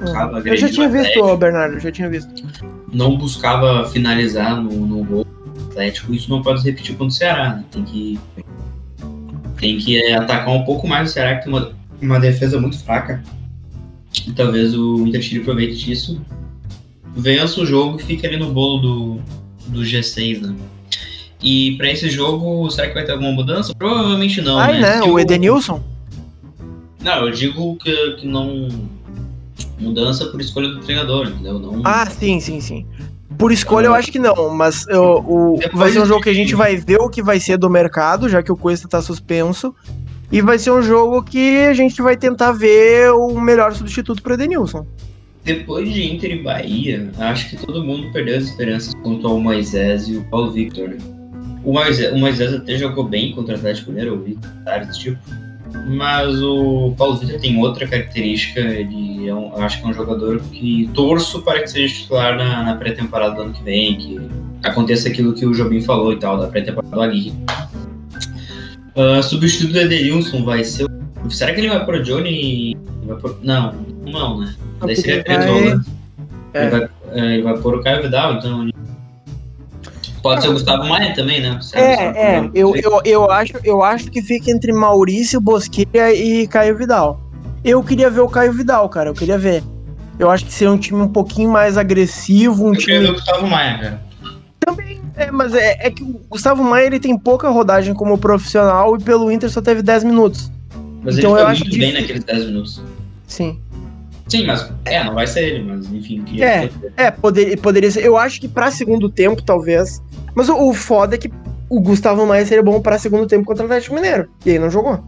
Buscava 0.00 0.40
Eu 0.44 0.56
já 0.56 0.68
tinha 0.68 0.88
visto, 0.88 1.36
Bernardo, 1.38 1.74
eu 1.76 1.80
já 1.80 1.90
tinha 1.90 2.10
visto. 2.10 2.30
Não 2.92 3.16
buscava 3.16 3.86
finalizar 3.88 4.62
no, 4.62 4.70
no 4.86 5.04
gol 5.04 5.26
Atlético, 5.74 6.14
isso 6.14 6.30
não 6.30 6.40
pode 6.42 6.60
se 6.60 6.70
repetir 6.70 6.92
contra 6.92 7.06
o 7.06 7.10
Ceará, 7.10 7.56
né? 7.56 7.64
Tem 7.70 7.84
que, 7.84 8.20
tem 9.58 9.78
que 9.78 10.00
é, 10.00 10.14
atacar 10.14 10.54
um 10.54 10.64
pouco 10.64 10.86
mais 10.86 11.10
o 11.10 11.12
Ceará, 11.12 11.36
que 11.36 11.44
tem 11.44 11.52
uma, 11.52 11.72
uma 12.00 12.20
defesa 12.20 12.60
muito 12.60 12.78
fraca. 12.82 13.22
E 14.26 14.32
talvez 14.32 14.74
o 14.74 15.06
Inter 15.06 15.20
tire 15.20 15.40
proveito 15.40 15.76
disso. 15.76 16.20
Vença 17.16 17.60
o 17.60 17.66
jogo 17.66 18.00
e 18.00 18.02
fique 18.02 18.26
ali 18.26 18.36
no 18.36 18.52
bolo 18.52 18.78
do, 18.78 19.20
do 19.68 19.80
G6, 19.82 20.40
né? 20.40 20.54
E 21.42 21.76
pra 21.76 21.90
esse 21.90 22.08
jogo, 22.08 22.70
será 22.70 22.88
que 22.88 22.94
vai 22.94 23.04
ter 23.04 23.12
alguma 23.12 23.32
mudança? 23.32 23.74
Provavelmente 23.74 24.40
não, 24.40 24.58
Ai, 24.58 24.80
né? 24.80 24.96
Porque 24.98 25.10
O 25.10 25.18
Edenilson? 25.18 25.82
Não, 27.02 27.26
eu 27.26 27.30
digo 27.30 27.76
que, 27.76 28.12
que 28.12 28.26
não. 28.26 28.68
Mudança 29.78 30.26
por 30.26 30.40
escolha 30.40 30.68
do 30.68 30.80
treinador, 30.80 31.28
entendeu? 31.28 31.58
Não... 31.58 31.82
Ah, 31.84 32.06
sim, 32.06 32.40
sim, 32.40 32.60
sim. 32.60 32.86
Por 33.44 33.52
escolha 33.52 33.88
eu 33.88 33.94
acho 33.94 34.10
que 34.10 34.18
não, 34.18 34.48
mas 34.54 34.86
eu- 34.88 35.22
o, 35.26 35.58
Depois 35.58 35.78
vai 35.78 35.90
ser 35.92 36.00
um 36.00 36.06
jogo 36.06 36.22
que 36.22 36.30
a 36.30 36.34
gente 36.34 36.54
vai 36.54 36.76
ver 36.76 36.96
o 36.96 37.10
que 37.10 37.22
vai 37.22 37.38
ser 37.38 37.58
do 37.58 37.68
mercado, 37.68 38.26
já 38.26 38.42
que 38.42 38.50
o 38.50 38.56
Cuesta 38.56 38.88
tá 38.88 39.02
suspenso. 39.02 39.74
E 40.32 40.40
vai 40.40 40.58
ser 40.58 40.70
um 40.70 40.80
jogo 40.80 41.22
que 41.22 41.58
a 41.66 41.74
gente 41.74 42.00
vai 42.00 42.16
tentar 42.16 42.52
ver 42.52 43.10
o 43.12 43.38
melhor 43.38 43.74
substituto 43.74 44.22
pro 44.22 44.32
Edenilson. 44.32 44.86
Depois 45.44 45.92
de 45.92 46.10
Inter 46.10 46.30
e 46.32 46.42
Bahia, 46.42 47.10
acho 47.18 47.50
que 47.50 47.56
todo 47.58 47.84
mundo 47.84 48.10
perdeu 48.14 48.38
as 48.38 48.44
esperanças 48.44 48.94
quanto 49.02 49.26
ao 49.28 49.38
Moisés 49.38 50.08
e 50.08 50.16
o 50.16 50.24
Paulo 50.30 50.50
Victor. 50.50 50.88
né? 50.88 50.96
O 51.62 51.70
Moisés, 51.74 52.14
o 52.14 52.16
Moisés 52.16 52.50
até 52.54 52.78
jogou 52.78 53.04
bem 53.04 53.32
contra 53.32 53.56
o 53.56 53.58
Atlético 53.58 53.90
Mineiro, 53.90 54.14
eu 54.14 54.20
vi 54.22 54.36
comentários 54.36 54.86
desse 54.88 55.00
tipo. 55.00 55.18
Mas 55.86 56.40
o 56.42 56.94
Paulo 56.96 57.16
Victor 57.16 57.40
tem 57.40 57.58
outra 57.58 57.86
característica, 57.86 58.60
ele 58.60 59.28
é 59.28 59.34
um, 59.34 59.56
acho 59.62 59.80
que 59.80 59.86
é 59.86 59.90
um 59.90 59.92
jogador 59.92 60.40
que 60.40 60.88
torço 60.94 61.42
para 61.42 61.60
que 61.60 61.66
seja 61.68 61.94
titular 61.94 62.36
na, 62.36 62.62
na 62.62 62.74
pré-temporada 62.76 63.34
do 63.34 63.42
ano 63.42 63.52
que 63.52 63.62
vem, 63.62 63.96
que 63.96 64.20
aconteça 64.62 65.08
aquilo 65.08 65.34
que 65.34 65.44
o 65.44 65.52
Jobim 65.52 65.82
falou 65.82 66.12
e 66.12 66.16
tal, 66.18 66.38
da 66.38 66.46
pré-temporada 66.46 66.94
do 66.94 67.02
Aguirre. 67.02 67.34
Ah, 68.96 69.20
substituto 69.22 69.72
do 69.72 69.80
Edenilson 69.80 70.44
vai 70.44 70.62
ser 70.62 70.84
o... 71.24 71.30
Será 71.30 71.52
que 71.52 71.60
ele 71.60 71.68
vai 71.68 71.84
pro 71.84 72.02
Johnny? 72.02 72.76
Vai 73.04 73.16
pôr- 73.16 73.38
Não, 73.42 73.74
não, 74.06 74.40
né? 74.40 74.54
Daí 74.80 74.96
seria 74.96 75.24
volantes. 75.46 75.92
é. 76.54 76.62
Ele, 76.62 76.70
vai, 76.70 76.88
é, 77.12 77.34
ele 77.34 77.42
vai 77.42 77.58
pôr 77.58 77.74
o 77.74 77.82
Caio 77.82 78.02
Vidal, 78.02 78.34
então. 78.34 78.68
Pode 80.24 80.40
ser 80.40 80.48
o 80.48 80.52
Gustavo 80.54 80.84
Maia 80.88 81.14
também, 81.14 81.38
né? 81.42 81.60
É, 81.74 82.36
é, 82.38 82.50
eu, 82.54 82.74
eu, 82.76 83.02
eu, 83.04 83.30
acho, 83.30 83.52
eu 83.62 83.82
acho 83.82 84.10
que 84.10 84.22
fica 84.22 84.50
entre 84.50 84.72
Maurício, 84.72 85.38
Bosquilha 85.38 86.14
e 86.14 86.46
Caio 86.48 86.78
Vidal. 86.78 87.20
Eu 87.62 87.82
queria 87.82 88.08
ver 88.08 88.20
o 88.22 88.28
Caio 88.28 88.50
Vidal, 88.54 88.88
cara, 88.88 89.10
eu 89.10 89.14
queria 89.14 89.36
ver. 89.36 89.62
Eu 90.18 90.30
acho 90.30 90.46
que 90.46 90.52
seria 90.54 90.72
um 90.72 90.78
time 90.78 91.02
um 91.02 91.08
pouquinho 91.08 91.50
mais 91.50 91.76
agressivo, 91.76 92.64
um 92.64 92.72
Eu 92.72 92.78
queria 92.78 93.00
ver 93.00 93.04
time. 93.04 93.10
o 93.18 93.20
Gustavo 93.20 93.46
Maia, 93.46 93.78
cara. 93.78 94.02
É, 95.14 95.30
mas 95.30 95.52
é, 95.52 95.76
é 95.86 95.90
que 95.90 96.02
o 96.02 96.18
Gustavo 96.30 96.64
Maia 96.64 96.86
ele 96.86 96.98
tem 96.98 97.18
pouca 97.18 97.50
rodagem 97.50 97.92
como 97.92 98.16
profissional 98.16 98.96
e 98.96 99.02
pelo 99.04 99.30
Inter 99.30 99.50
só 99.50 99.60
teve 99.60 99.82
10 99.82 100.04
minutos. 100.04 100.50
Mas 101.02 101.18
Então 101.18 101.32
ele 101.32 101.40
eu 101.40 101.44
foi 101.44 101.52
acho 101.52 101.60
muito 101.64 101.78
bem 101.78 101.80
difícil. 101.92 102.00
naqueles 102.00 102.24
10 102.24 102.44
minutos. 102.46 102.82
Sim. 103.26 103.60
Sim, 104.28 104.46
mas. 104.46 104.72
É, 104.84 105.04
não 105.04 105.14
vai 105.14 105.26
ser 105.26 105.48
ele, 105.48 105.64
mas 105.64 105.86
enfim. 105.92 106.22
queria 106.22 106.46
É. 106.46 106.70
É, 106.96 107.10
poder, 107.10 107.58
poderia 107.58 107.90
ser. 107.90 108.04
Eu 108.04 108.16
acho 108.16 108.40
que 108.40 108.48
pra 108.48 108.70
segundo 108.70 109.08
tempo, 109.08 109.42
talvez. 109.42 110.02
Mas 110.34 110.48
o, 110.48 110.70
o 110.70 110.74
foda 110.74 111.14
é 111.14 111.18
que 111.18 111.30
o 111.68 111.80
Gustavo 111.80 112.26
Maia 112.26 112.44
seria 112.46 112.62
bom 112.62 112.80
pra 112.80 112.98
segundo 112.98 113.26
tempo 113.26 113.44
contra 113.44 113.62
o 113.62 113.66
Atlético 113.66 113.94
Mineiro. 113.94 114.28
E 114.44 114.52
aí 114.52 114.58
não 114.58 114.70
jogou. 114.70 115.02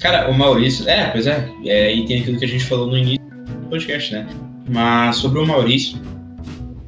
Cara, 0.00 0.30
o 0.30 0.34
Maurício. 0.34 0.88
É, 0.88 1.10
pois 1.10 1.26
é. 1.26 1.48
é. 1.64 1.94
E 1.94 2.06
tem 2.06 2.20
aquilo 2.20 2.38
que 2.38 2.44
a 2.44 2.48
gente 2.48 2.64
falou 2.64 2.86
no 2.86 2.96
início 2.96 3.24
do 3.24 3.68
podcast, 3.68 4.12
né? 4.12 4.26
Mas 4.68 5.16
sobre 5.16 5.38
o 5.38 5.46
Maurício. 5.46 5.98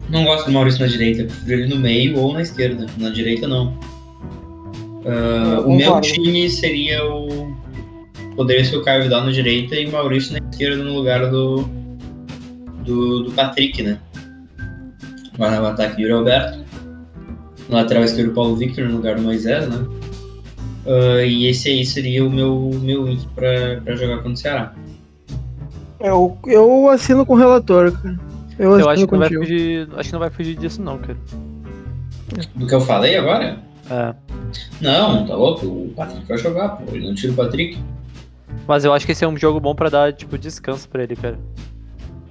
Não 0.09 0.25
gosto 0.25 0.47
do 0.47 0.53
Maurício 0.53 0.81
na 0.81 0.87
direita. 0.87 1.25
Prefiro 1.25 1.63
ele 1.63 1.75
no 1.75 1.81
meio 1.81 2.19
ou 2.19 2.33
na 2.33 2.43
esquerda. 2.43 2.87
Na 2.97 3.11
direita, 3.11 3.47
não. 3.47 3.79
Eu 5.05 5.69
o 5.69 5.77
meu 5.77 6.01
time 6.01 6.49
seria 6.51 7.05
o. 7.05 7.57
Poderia 8.39 8.65
ser 8.65 8.77
o 8.77 8.85
Caio 8.85 9.03
Vidal 9.03 9.25
na 9.25 9.33
direita 9.33 9.75
e 9.75 9.87
o 9.87 9.91
Maurício 9.91 10.33
na 10.33 10.49
esquerda 10.49 10.85
no 10.85 10.95
lugar 10.95 11.29
do. 11.29 11.69
Do, 12.85 13.25
do 13.25 13.33
Patrick, 13.33 13.83
né? 13.83 13.99
Lá 15.37 15.61
no 15.61 15.67
ataque, 15.67 16.01
Yuri 16.01 16.15
Alberto. 16.15 16.61
No 17.69 17.75
lateral 17.75 18.05
esquerdo, 18.05 18.31
o 18.31 18.35
Paulo 18.35 18.55
Victor 18.55 18.87
no 18.87 18.95
lugar 18.95 19.17
do 19.17 19.23
Moisés, 19.23 19.69
né? 19.69 19.85
Ah, 20.87 21.25
e 21.25 21.47
esse 21.47 21.69
aí 21.69 21.85
seria 21.85 22.25
o 22.25 22.31
meu, 22.31 22.71
meu 22.81 23.19
pra, 23.35 23.81
pra 23.85 23.97
jogar 23.97 24.19
contra 24.19 24.33
o 24.33 24.37
Ceará. 24.37 24.73
Eu, 25.99 26.39
eu 26.47 26.89
assino 26.91 27.27
com 27.27 27.35
o 27.35 27.37
relator, 27.37 27.91
cara. 27.91 28.21
Eu 28.57 28.75
assino 28.75 28.87
Eu 28.87 28.89
acho 28.89 29.07
que 29.07 29.13
não 29.13 29.19
vai 29.19 29.29
fugir. 29.31 29.89
Acho 29.97 30.09
que 30.09 30.13
não 30.13 30.21
vai 30.21 30.31
fugir 30.31 30.55
disso, 30.55 30.81
não, 30.81 30.97
cara. 30.99 31.19
Do 32.55 32.69
que 32.69 32.75
eu 32.75 32.81
falei 32.81 33.17
agora? 33.17 33.59
É. 33.91 34.15
Não, 34.81 35.27
tá 35.27 35.35
louco. 35.35 35.67
O 35.67 35.93
Patrick 35.97 36.25
vai 36.29 36.39
jogar, 36.39 36.69
pô. 36.69 36.95
Ele 36.95 37.09
não 37.09 37.17
tira 37.17 37.33
o 37.33 37.37
Patrick. 37.37 37.77
Mas 38.69 38.85
eu 38.85 38.93
acho 38.93 39.07
que 39.07 39.13
esse 39.13 39.25
é 39.25 39.29
um 39.29 39.37
jogo 39.37 39.59
bom 39.59 39.75
pra 39.75 39.89
dar, 39.89 40.13
tipo, 40.13 40.37
descanso 40.37 40.87
pra 40.89 41.03
ele, 41.03 41.17
cara. 41.17 41.39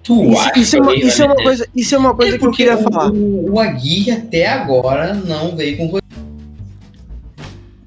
Tu 0.04 0.24
Isso, 0.32 0.40
acha 0.40 0.60
isso 0.60 0.78
é 0.78 0.80
uma, 0.82 0.96
isso 0.96 1.22
é 1.22 1.26
uma 1.26 1.36
coisa, 1.36 1.68
isso 1.76 1.96
é 1.96 1.98
uma 1.98 2.16
coisa 2.16 2.36
É 2.36 2.40
que 2.40 2.46
eu 2.46 2.52
queria 2.52 2.78
o, 2.78 2.84
falar. 2.84 3.12
O, 3.12 3.54
o 3.54 3.60
Aguirre 3.60 4.12
até 4.12 4.48
agora 4.48 5.14
não 5.16 5.56
veio 5.56 5.76
com 5.78 6.00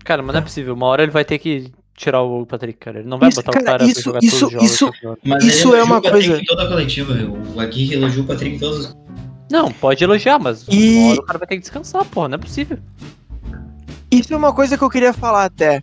Cara, 0.05 0.23
mas 0.23 0.33
não 0.35 0.41
é 0.41 0.45
possível. 0.45 0.75
Uma 0.75 0.87
hora 0.87 1.03
ele 1.05 1.13
vai 1.13 1.25
ter 1.25 1.39
que 1.39 1.71
tirar 1.97 2.21
o 2.23 2.45
Patrick, 2.45 2.79
cara. 2.79 2.99
Ele 2.99 3.09
não 3.09 3.19
vai 3.19 3.29
Isso, 3.29 3.37
botar 3.41 3.53
cara, 3.53 3.63
o 3.63 3.67
cara 3.67 3.85
isso- 3.85 3.95
pra 3.95 4.03
jogar 4.03 4.19
isso- 4.25 4.41
todos 4.41 4.43
os 4.47 4.53
jogos. 4.53 4.71
isso-. 4.73 5.19
Mas 5.25 5.45
Isso 5.45 5.75
é 5.75 5.83
uma 5.85 6.03
Patrick 6.03 6.29
coisa- 6.29 6.43
toda 6.47 6.65
a 6.65 6.69
coletiva. 6.69 7.13
O 7.55 7.61
Aguirre 7.61 7.95
elogia 7.95 8.23
o 8.23 8.27
Patrick 8.27 8.57
em 8.57 8.59
todas 8.59 8.87
as 8.87 8.97
Não, 9.51 9.71
pode 9.71 10.03
elogiar, 10.03 10.39
mas 10.41 10.67
E- 10.69 10.97
uma 10.99 11.11
hora 11.13 11.21
o 11.21 11.25
cara 11.25 11.39
vai 11.39 11.49
ter 11.49 11.55
que 11.55 11.61
descansar, 11.63 12.05
porra. 12.05 12.29
Não 12.29 12.35
é 12.35 12.39
possível. 12.39 12.79
Isso 14.11 14.35
é 14.35 14.37
uma 14.37 14.53
coisa 14.53 14.77
que 14.77 14.83
eu 14.83 14.91
queria 14.91 15.13
falar 15.13 15.45
até. 15.45 15.83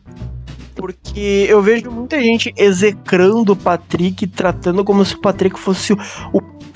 Porque 0.77 1.45
eu 1.49 1.61
vejo 1.61 1.91
muita 1.91 2.21
gente 2.21 2.53
execrando 2.55 3.53
o 3.53 3.55
Patrick, 3.55 4.27
tratando 4.27 4.83
como 4.83 5.03
se 5.03 5.15
o 5.15 5.21
Patrick 5.21 5.59
fosse 5.59 5.93
o, 5.93 5.97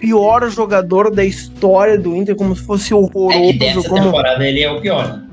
pior 0.01 0.49
jogador 0.49 1.11
da 1.11 1.23
história 1.23 1.95
do 1.97 2.15
Inter, 2.15 2.35
como 2.35 2.55
se 2.55 2.63
fosse 2.63 2.87
É 2.87 2.89
que 2.89 2.93
horroroso. 2.95 3.59
dessa 3.59 3.87
como... 3.87 4.03
temporada 4.03 4.47
ele 4.47 4.63
é 4.63 4.71
o 4.71 4.81
pior, 4.81 5.07
né? 5.07 5.27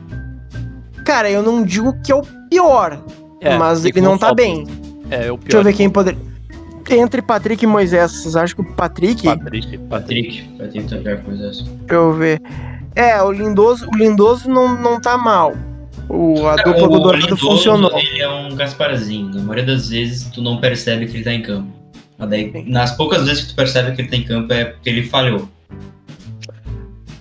Cara, 1.05 1.31
eu 1.31 1.43
não 1.43 1.65
digo 1.65 1.95
que 2.03 2.13
é 2.13 2.15
o 2.15 2.23
pior, 2.51 3.03
É, 3.41 3.57
mas 3.57 3.83
ele 3.87 4.03
não 4.03 4.19
tá 4.19 4.35
bem. 4.35 4.67
É, 5.11 5.33
o 5.33 5.39
pior. 5.39 5.45
Deixa 5.45 5.57
eu 5.57 5.65
ver 5.65 5.73
quem 5.73 5.89
poderia. 5.89 6.21
Entre 6.91 7.23
Patrick 7.23 7.65
e 7.65 7.67
Moisés, 7.67 8.13
vocês 8.13 8.37
acham 8.37 8.57
que 8.57 8.71
o 8.71 8.75
Patrick. 8.75 9.23
Patrick. 9.23 9.79
Patrick. 9.79 10.43
Patrick. 10.59 10.89
Tá 10.89 10.97
pior 10.99 11.17
que 11.17 11.25
o 11.25 11.29
Moisés. 11.29 11.63
Deixa 11.63 11.95
eu 11.95 12.13
ver. 12.13 12.43
É, 12.95 13.23
o 13.23 13.31
Lindoso, 13.31 13.89
o 13.91 13.97
Lindoso 13.97 14.51
não, 14.51 14.79
não 14.81 15.01
tá 15.01 15.17
mal. 15.17 15.55
O, 16.09 16.47
a 16.47 16.57
dupla 16.57 16.89
do 16.89 16.95
o 16.95 16.99
Dourado 17.01 17.37
funcionou. 17.37 17.91
Ele 18.19 18.23
é 18.27 18.29
um 18.29 18.55
Gasparzinho. 18.57 19.29
Na 19.33 19.41
maioria 19.43 19.65
das 19.65 19.89
vezes 19.91 20.25
tu 20.31 20.43
não 20.43 20.59
percebe 20.61 21.07
que 21.07 21.17
ele 21.19 21.25
tá 21.25 21.33
em 21.33 21.43
campo. 21.43 21.69
Mas 22.19 22.29
daí, 22.31 22.65
nas 22.67 22.91
poucas 22.97 23.25
vezes 23.27 23.45
que 23.45 23.51
tu 23.51 23.55
percebe 23.55 23.93
que 23.95 24.01
ele 24.03 24.09
tá 24.09 24.17
em 24.17 24.25
campo 24.25 24.53
é 24.53 24.65
porque 24.65 24.91
ele 24.91 25.05
falhou. 25.05 25.49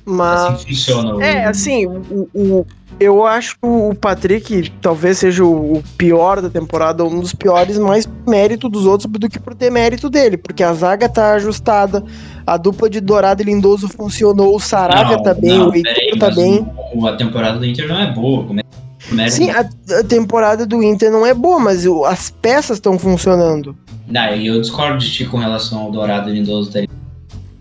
Mas. 0.03 0.41
Assim 0.41 0.67
funciona. 0.69 1.15
o- 1.15 1.21
É, 1.21 1.45
assim, 1.45 1.85
o, 1.85 2.27
o- 2.33 2.65
eu 2.99 3.23
acho 3.27 3.51
que 3.61 3.67
o 3.67 3.93
Patrick 3.93 4.71
talvez 4.81 5.19
seja 5.19 5.43
o, 5.45 5.83
pior 5.99 6.41
da 6.41 6.49
temporada, 6.49 7.03
um 7.05 7.19
dos 7.19 7.31
piores, 7.33 7.77
mais 7.77 8.09
mérito 8.27 8.67
dos 8.67 8.87
outros 8.87 9.11
do 9.11 9.29
que 9.29 9.39
por 9.39 9.53
ter 9.53 9.69
mérito 9.69 10.09
dele, 10.09 10.35
porque 10.35 10.63
a 10.63 10.73
zaga 10.73 11.07
tá 11.07 11.33
ajustada, 11.33 12.03
a 12.45 12.57
dupla 12.57 12.89
de 12.89 12.99
Dourado 12.99 13.43
e 13.43 13.45
Lindoso 13.45 13.87
funcionou, 13.87 14.55
o 14.55 14.59
Saravia 14.59 15.17
Não, 15.17 15.23
tá 15.23 15.33
bem, 15.35 15.57
não, 15.59 15.69
o 15.69 15.75
Heitor 15.75 16.17
tá 16.19 16.31
bem. 16.31 16.65
A 17.07 17.15
temporada 17.15 17.59
do 17.59 17.65
Inter 17.67 17.87
não 17.87 17.99
é 17.99 18.11
boa. 18.11 18.45
Como 18.45 18.59
é 18.61 18.63
que 19.07 19.13
mérito- 19.15 19.35
Sim, 19.37 19.49
a, 19.49 19.61
a 19.99 20.03
temporada 20.03 20.65
do 20.65 20.81
Inter 20.83 21.11
não 21.11 21.25
é 21.25 21.33
boa, 21.33 21.59
mas 21.59 21.85
o- 21.85 22.03
as 22.05 22.29
peças 22.29 22.77
estão 22.77 22.97
funcionando. 22.99 23.75
Não, 24.07 24.35
e 24.35 24.47
eu 24.47 24.61
discordo 24.61 24.97
de 24.99 25.11
ti 25.11 25.25
com 25.25 25.37
relação 25.37 25.79
ao 25.79 25.91
Dourado 25.91 26.29
e 26.29 26.33
Lindoso 26.33 26.71
terem. 26.71 26.87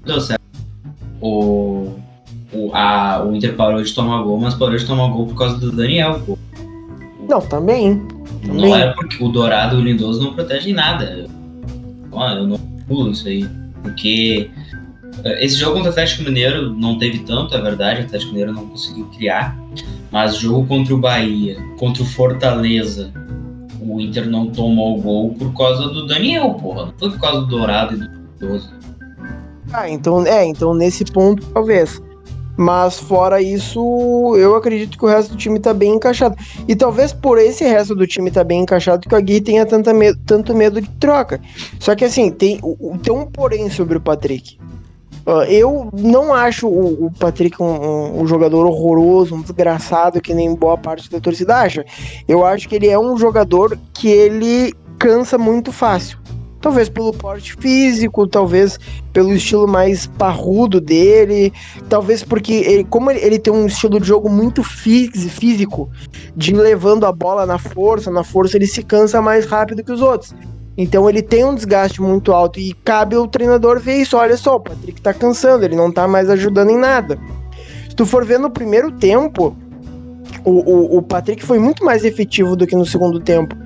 Deu 0.05 0.21
certo. 0.21 0.41
O, 1.21 1.95
o, 2.53 2.71
a, 2.75 3.23
o 3.25 3.35
Inter 3.35 3.55
parou 3.55 3.83
de 3.83 3.93
tomar 3.93 4.23
gol, 4.23 4.39
mas 4.39 4.55
parou 4.55 4.77
de 4.77 4.85
tomar 4.87 5.09
gol 5.09 5.27
por 5.27 5.37
causa 5.37 5.57
do 5.59 5.73
Daniel, 5.73 6.21
pô. 6.25 6.39
Não, 7.29 7.41
também. 7.41 7.95
Não 8.45 8.55
Também. 8.57 8.75
é 8.75 8.93
porque 8.93 9.23
o 9.25 9.29
Dourado 9.29 9.77
e 9.77 9.79
o 9.81 9.83
Lindoso 9.85 10.23
não 10.23 10.35
protegem 10.35 10.73
nada. 10.73 11.27
Ó, 12.13 12.29
eu 12.31 12.47
não 12.47 12.59
pulo 12.87 13.11
isso 13.11 13.27
aí. 13.27 13.49
Porque 13.83 14.49
eh, 15.25 15.45
esse 15.45 15.57
jogo 15.57 15.75
contra 15.75 15.89
o 15.89 15.93
Atlético 15.93 16.23
Mineiro 16.23 16.73
não 16.75 16.99
teve 16.99 17.19
tanto, 17.21 17.55
é 17.57 17.61
verdade, 17.61 18.03
o 18.03 18.05
Atlético 18.05 18.31
Mineiro 18.31 18.53
não 18.53 18.67
conseguiu 18.69 19.07
criar. 19.07 19.57
Mas 20.17 20.39
jogo 20.39 20.67
contra 20.67 20.95
o 20.95 20.99
Bahia, 20.99 21.59
contra 21.79 22.03
o 22.03 22.07
Fortaleza, 22.07 23.13
o 23.79 24.01
Inter 24.01 24.27
não 24.27 24.47
tomou 24.47 24.99
gol 24.99 25.35
por 25.35 25.53
causa 25.53 25.89
do 25.89 26.07
Daniel, 26.07 26.55
porra. 26.55 26.87
Não 26.87 26.95
foi 26.99 27.11
por 27.11 27.21
causa 27.21 27.41
do 27.43 27.47
Dourado 27.49 27.95
e 27.95 27.99
do 27.99 28.09
Lindoso. 28.41 28.73
Ah, 29.71 29.91
então, 29.91 30.27
é, 30.27 30.47
então 30.47 30.73
nesse 30.73 31.05
ponto 31.05 31.45
talvez. 31.53 32.01
Mas 32.57 32.99
fora 32.99 33.43
isso, 33.43 33.79
eu 34.39 34.57
acredito 34.57 34.97
que 34.97 35.05
o 35.05 35.09
resto 35.09 35.33
do 35.33 35.37
time 35.37 35.61
tá 35.61 35.75
bem 35.75 35.97
encaixado. 35.97 36.35
E 36.67 36.75
talvez 36.75 37.13
por 37.13 37.37
esse 37.37 37.65
resto 37.65 37.95
do 37.95 38.07
time 38.07 38.31
tá 38.31 38.43
bem 38.43 38.63
encaixado 38.63 39.07
que 39.07 39.15
o 39.15 39.19
Agui 39.19 39.43
tenha 39.43 39.67
tanta 39.67 39.93
medo, 39.93 40.19
tanto 40.25 40.55
medo 40.55 40.81
de 40.81 40.89
troca. 40.93 41.39
Só 41.79 41.95
que 41.95 42.07
assim, 42.07 42.31
tem, 42.31 42.59
tem 43.03 43.15
um 43.15 43.27
porém 43.27 43.69
sobre 43.69 43.99
o 43.99 44.01
Patrick. 44.01 44.59
Eu 45.49 45.91
não 45.93 46.33
acho 46.33 46.69
o, 46.69 47.11
Patrick 47.19 47.61
um, 47.61 47.67
um, 47.67 48.23
um, 48.23 48.27
jogador 48.29 48.65
horroroso, 48.65 49.35
um 49.35 49.43
desgraçado 49.43 50.21
que 50.21 50.33
nem 50.33 50.55
boa 50.55 50.79
parte 50.79 51.11
da 51.11 51.21
torcida 51.21 51.57
acha. 51.57 51.85
Eu 52.29 52.47
acho 52.47 52.69
que 52.69 52.77
ele 52.77 52.89
é 52.89 52.99
um 52.99 53.17
jogador 53.19 53.77
que 53.93 54.09
ele 54.09 54.73
cansa 54.99 55.37
muito 55.37 55.73
fácil. 55.73 56.19
Talvez 56.61 56.89
pelo 56.89 57.13
porte 57.13 57.55
físico, 57.55 58.27
talvez 58.27 58.79
pelo 59.13 59.33
estilo 59.33 59.69
mais 59.69 60.07
parrudo 60.07 60.81
dele, 60.81 61.53
talvez 61.89 62.23
porque, 62.23 62.53
ele, 62.53 62.85
como 62.85 63.11
ele, 63.11 63.21
ele, 63.21 63.39
tem 63.39 63.53
um 63.53 63.67
estilo 63.67 64.01
de 64.01 64.07
jogo 64.07 64.29
muito 64.29 64.63
físico, 64.65 65.91
de 66.37 66.55
levando 66.55 67.05
a 67.05 67.13
bola 67.13 67.47
na 67.47 67.59
força, 67.59 68.11
na 68.11 68.25
força 68.25 68.57
ele 68.57 68.67
se 68.67 68.83
cansa 68.83 69.21
mais 69.21 69.45
rápido 69.45 69.85
que 69.85 69.93
os 69.93 70.01
outros. 70.01 70.35
Então 70.77 71.09
ele 71.09 71.23
tem 71.23 71.45
um 71.45 71.55
desgaste 71.55 72.03
muito 72.03 72.33
alto 72.33 72.61
e 72.61 72.75
cabe 72.85 73.17
o 73.17 73.27
treinador 73.27 73.81
ver 73.81 73.97
isso. 74.03 74.17
Olha 74.17 74.37
só, 74.37 74.57
o 74.57 74.61
Patrick 74.61 75.01
tá 75.01 75.15
cansando, 75.15 75.65
ele 75.65 75.77
não 75.77 75.91
tá 75.91 76.07
mais 76.07 76.29
ajudando 76.29 76.71
em 76.71 76.79
nada. 76.79 77.19
Se 77.89 77.97
tu 77.97 78.05
for 78.05 78.25
ver 78.25 78.39
no 78.39 78.51
primeiro 78.51 78.93
tempo, 78.93 79.57
o, 80.45 80.51
o, 80.51 80.99
o 80.99 81.03
Patrick 81.03 81.45
foi 81.45 81.59
muito 81.59 81.85
mais 81.85 82.05
efetivo 82.05 82.55
do 82.55 82.67
que 82.67 82.77
no 82.77 82.85
segundo 82.85 83.19
tempo. 83.19 83.57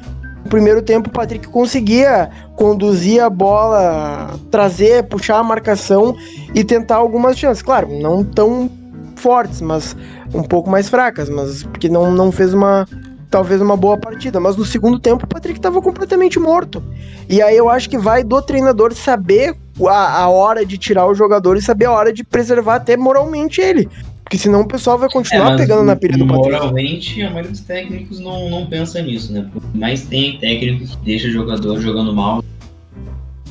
No 0.44 0.48
primeiro 0.48 0.80
tempo, 0.80 1.08
o 1.08 1.12
Patrick 1.12 1.48
conseguia 1.48 2.30
conduzir 2.56 3.22
a 3.22 3.28
bola, 3.28 4.38
trazer, 4.50 5.04
puxar 5.04 5.38
a 5.38 5.42
marcação 5.42 6.16
e 6.54 6.64
tentar 6.64 6.96
algumas 6.96 7.38
chances. 7.38 7.62
Claro, 7.62 7.88
não 8.00 8.24
tão 8.24 8.70
fortes, 9.16 9.61
mas 9.61 9.94
um 10.32 10.42
pouco 10.42 10.70
mais 10.70 10.88
fracas, 10.88 11.28
mas 11.28 11.62
porque 11.64 11.88
não, 11.88 12.11
não 12.11 12.32
fez 12.32 12.54
uma, 12.54 12.86
talvez 13.31 13.61
uma 13.61 13.76
boa 13.76 13.97
partida, 13.97 14.41
mas 14.41 14.57
no 14.57 14.64
segundo 14.64 14.99
tempo 14.99 15.24
o 15.24 15.28
Patrick 15.28 15.59
estava 15.59 15.81
completamente 15.81 16.39
morto. 16.39 16.83
E 17.28 17.41
aí 17.41 17.57
eu 17.57 17.70
acho 17.70 17.89
que 17.89 17.97
vai 17.97 18.24
do 18.24 18.43
treinador 18.43 18.93
saber 18.93 19.57
a, 19.87 20.22
a, 20.22 20.28
hora 20.28 20.66
de 20.66 20.76
tirar 20.76 21.07
o 21.07 21.14
jogador 21.14 21.57
e 21.57 21.62
saber 21.62 21.85
a 21.85 21.93
hora 21.93 22.12
de 22.12 22.24
preservar 22.24 22.76
até 22.76 22.97
moralmente 22.97 23.61
ele. 23.61 23.89
Porque 24.24 24.37
senão 24.37 24.61
o 24.62 24.68
pessoal 24.68 24.99
vai 24.99 25.09
continuar 25.09 25.55
é, 25.55 25.57
pegando 25.57 25.85
na 25.85 25.97
pilha 25.97 26.18
do 26.18 26.26
Patrick. 26.26 26.51
Moralmente, 26.51 27.22
a 27.22 27.31
maioria 27.31 27.51
dos 27.51 27.61
técnicos 27.61 28.20
não, 28.20 28.51
não 28.51 28.66
pensa 28.66 29.01
nisso, 29.01 29.33
né? 29.33 29.49
Mais 29.74 30.03
tem 30.03 30.39
técnicos 30.39 30.95
que 30.97 31.05
deixa 31.05 31.28
o 31.28 31.31
jogador 31.31 31.81
jogando 31.81 32.14
mal 32.14 32.45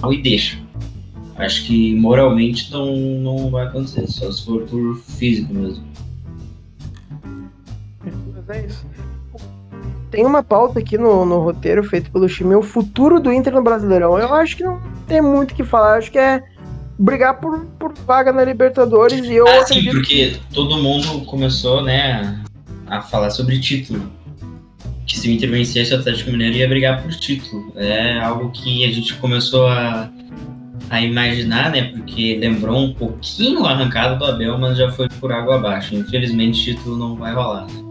e 0.10 0.22
deixa. 0.22 0.58
Acho 1.36 1.66
que 1.66 1.96
moralmente 1.96 2.72
não, 2.72 2.96
não 2.96 3.50
vai 3.50 3.66
acontecer, 3.66 4.08
só 4.08 4.30
se 4.30 4.46
for 4.46 4.64
por 4.64 4.98
físico 4.98 5.54
mesmo. 5.54 5.84
Mas 8.04 8.50
é 8.50 8.66
isso 8.66 8.86
tem 10.12 10.26
uma 10.26 10.44
pauta 10.44 10.80
aqui 10.80 10.98
no, 10.98 11.26
no 11.26 11.40
roteiro 11.40 11.84
feito 11.84 12.12
pelo 12.12 12.28
time, 12.28 12.56
o 12.56 12.62
futuro 12.62 13.20
do 13.20 13.32
Inter 13.32 13.54
no 13.54 13.62
Brasileirão. 13.62 14.18
Eu 14.18 14.34
acho 14.34 14.58
que 14.58 14.64
não 14.64 14.82
tem 15.08 15.22
muito 15.22 15.52
o 15.52 15.56
que 15.56 15.64
falar, 15.64 15.98
acho 15.98 16.12
que 16.12 16.18
é 16.18 16.44
brigar 16.98 17.40
por, 17.40 17.66
por 17.80 17.94
vaga 18.06 18.34
na 18.34 18.44
Libertadores 18.44 19.26
e 19.26 19.36
eu 19.36 19.48
ah, 19.48 19.62
acredito... 19.62 19.84
sim, 19.84 19.92
porque 19.92 20.36
todo 20.54 20.78
mundo 20.78 21.26
começou, 21.26 21.82
né, 21.82 22.44
a 22.88 23.02
falar 23.02 23.30
sobre 23.30 23.60
título. 23.60 24.12
Que 25.06 25.18
se 25.18 25.28
o 25.28 25.32
Inter 25.32 25.50
vencesse 25.50 25.94
o 25.94 25.98
Atlético 25.98 26.30
Mineiro 26.30 26.56
ia 26.58 26.68
brigar 26.68 27.02
por 27.02 27.12
título. 27.12 27.72
É 27.76 28.20
algo 28.20 28.52
que 28.52 28.86
a 28.86 28.92
gente 28.92 29.16
começou 29.16 29.66
a, 29.66 30.08
a 30.90 31.02
imaginar, 31.02 31.72
né, 31.72 31.84
porque 31.84 32.38
lembrou 32.40 32.78
um 32.78 32.94
pouquinho 32.94 33.66
a 33.66 33.72
arrancada 33.72 34.16
do 34.16 34.26
Abel, 34.26 34.58
mas 34.58 34.78
já 34.78 34.92
foi 34.92 35.08
por 35.08 35.32
água 35.32 35.56
abaixo. 35.56 35.96
Infelizmente, 35.96 36.64
título 36.64 36.98
não 36.98 37.16
vai 37.16 37.34
rolar, 37.34 37.66
né? 37.66 37.89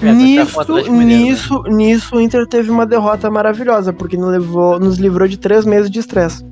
É, 0.00 0.12
nisso, 0.12 0.62
nisso, 0.90 1.62
né? 1.62 1.70
nisso 1.70 2.16
o 2.16 2.20
Inter 2.20 2.46
teve 2.46 2.70
uma 2.70 2.86
derrota 2.86 3.28
maravilhosa, 3.30 3.92
porque 3.92 4.16
nos, 4.16 4.30
levou, 4.30 4.78
nos 4.78 4.96
livrou 4.98 5.26
de 5.26 5.36
três 5.36 5.64
meses 5.64 5.90
de 5.90 5.98
estresse. 5.98 6.44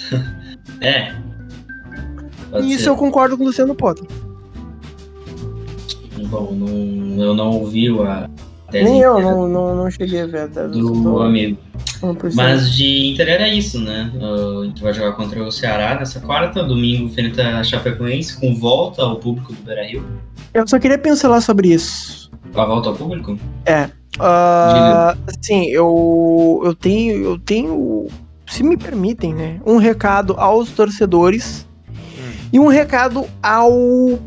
é. 0.80 1.12
Isso 2.62 2.84
ser. 2.84 2.88
eu 2.90 2.96
concordo 2.96 3.36
com 3.36 3.42
o 3.42 3.46
Luciano 3.46 3.74
Potter. 3.74 4.06
Bom, 6.28 6.52
não, 6.52 7.24
eu 7.24 7.34
não 7.34 7.50
ouvi 7.50 7.88
a 7.88 8.28
Nem 8.72 9.00
eu, 9.00 9.20
não, 9.20 9.48
não, 9.48 9.74
não 9.74 9.90
cheguei 9.90 10.20
a 10.20 10.26
ver 10.26 10.42
a 10.42 10.48
tese 10.48 10.78
do, 10.78 10.92
do 10.92 11.22
amigo. 11.22 11.58
Mas 12.34 12.72
de 12.72 13.10
Inter 13.10 13.28
era 13.28 13.48
isso, 13.48 13.80
né? 13.80 14.10
A 14.14 14.64
gente 14.64 14.82
vai 14.82 14.94
jogar 14.94 15.12
contra 15.12 15.42
o 15.42 15.50
Ceará 15.50 15.96
nessa 15.98 16.20
quarta, 16.20 16.62
domingo 16.62 17.08
frente 17.10 17.40
a 17.40 17.62
Chapecoense, 17.62 18.38
com 18.38 18.54
volta 18.54 19.02
ao 19.02 19.16
público 19.16 19.52
do 19.52 19.62
Beira-Rio. 19.62 20.04
Eu 20.52 20.66
só 20.66 20.78
queria 20.78 20.98
pincelar 20.98 21.40
sobre 21.40 21.72
isso. 21.72 22.30
A 22.54 22.64
volta 22.64 22.88
ao 22.88 22.96
público? 22.96 23.38
É. 23.64 23.84
Uh, 24.18 25.16
assim, 25.26 25.66
eu, 25.66 26.60
eu 26.64 26.74
tenho. 26.74 27.24
Eu 27.24 27.38
tenho. 27.38 28.08
Se 28.46 28.62
me 28.62 28.76
permitem, 28.76 29.34
né? 29.34 29.60
Um 29.64 29.76
recado 29.76 30.34
aos 30.36 30.70
torcedores 30.70 31.66
hum. 31.88 32.48
e 32.52 32.58
um 32.58 32.66
recado 32.66 33.24
ao 33.42 33.70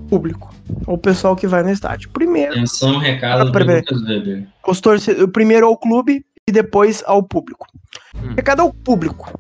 público. 0.10 0.54
Ao 0.88 0.98
pessoal 0.98 1.36
que 1.36 1.46
vai 1.46 1.62
no 1.62 1.70
estádio. 1.70 2.10
Primeiro. 2.12 2.54
Atenção, 2.54 2.98
recado 2.98 3.42
ah, 3.42 3.46
do 3.46 3.60
Lucas. 3.60 4.48
Os 4.66 4.80
torcedores, 4.80 5.30
primeiro 5.32 5.68
ao 5.68 5.78
clube 5.78 6.26
e 6.48 6.52
depois 6.52 7.04
ao 7.06 7.22
público. 7.22 7.68
Hum. 8.16 8.34
Recado 8.36 8.62
ao 8.62 8.74
público. 8.74 9.38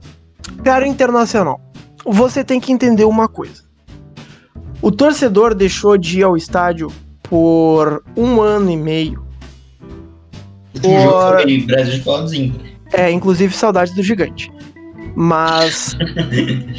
Cara 0.63 0.85
internacional. 0.85 1.61
Você 2.05 2.43
tem 2.43 2.59
que 2.59 2.73
entender 2.73 3.05
uma 3.05 3.29
coisa. 3.29 3.63
O 4.83 4.91
torcedor 4.91 5.55
deixou 5.55 5.97
de 5.97 6.19
ir 6.19 6.23
ao 6.23 6.35
estádio 6.35 6.91
por 7.23 8.03
um 8.17 8.41
ano 8.41 8.69
e 8.69 8.75
meio. 8.75 9.25
Por... 10.81 10.89
O 10.89 10.99
jogo 10.99 11.41
foi 11.41 11.61
Brasil 11.61 12.03
de 12.27 12.53
É, 12.91 13.09
inclusive 13.09 13.55
saudades 13.55 13.95
do 13.95 14.03
gigante. 14.03 14.51
Mas 15.15 15.95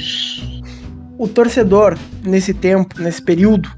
o 1.16 1.26
torcedor, 1.26 1.96
nesse 2.22 2.52
tempo, 2.52 3.00
nesse 3.00 3.22
período, 3.22 3.70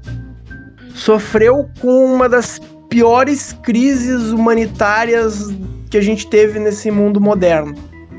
sofreu 0.93 1.69
com 1.79 2.13
uma 2.13 2.27
das 2.27 2.59
piores 2.89 3.53
crises 3.63 4.31
humanitárias 4.33 5.55
que 5.89 5.97
a 5.97 6.01
gente 6.01 6.27
teve 6.27 6.59
nesse 6.59 6.91
mundo 6.91 7.21
moderno, 7.21 7.73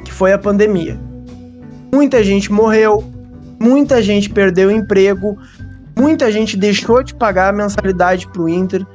que 0.06 0.12
foi 0.12 0.32
a 0.32 0.38
pandemia. 0.38 0.98
Muita 1.92 2.24
gente 2.24 2.50
morreu, 2.50 3.04
muita 3.60 4.00
gente 4.00 4.30
perdeu 4.30 4.70
emprego, 4.70 5.36
Muita 5.98 6.30
gente 6.30 6.56
deixou 6.56 7.02
de 7.02 7.12
pagar 7.12 7.48
a 7.48 7.52
mensalidade 7.52 8.28
pro 8.28 8.48
Inter. 8.48 8.86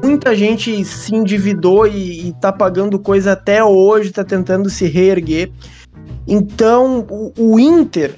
Muita 0.00 0.32
gente 0.36 0.84
se 0.84 1.12
endividou 1.12 1.88
e, 1.88 2.28
e 2.28 2.32
tá 2.34 2.52
pagando 2.52 3.00
coisa 3.00 3.32
até 3.32 3.64
hoje, 3.64 4.12
tá 4.12 4.22
tentando 4.22 4.70
se 4.70 4.86
reerguer. 4.86 5.50
Então, 6.24 7.04
o, 7.10 7.32
o 7.36 7.58
Inter, 7.58 8.14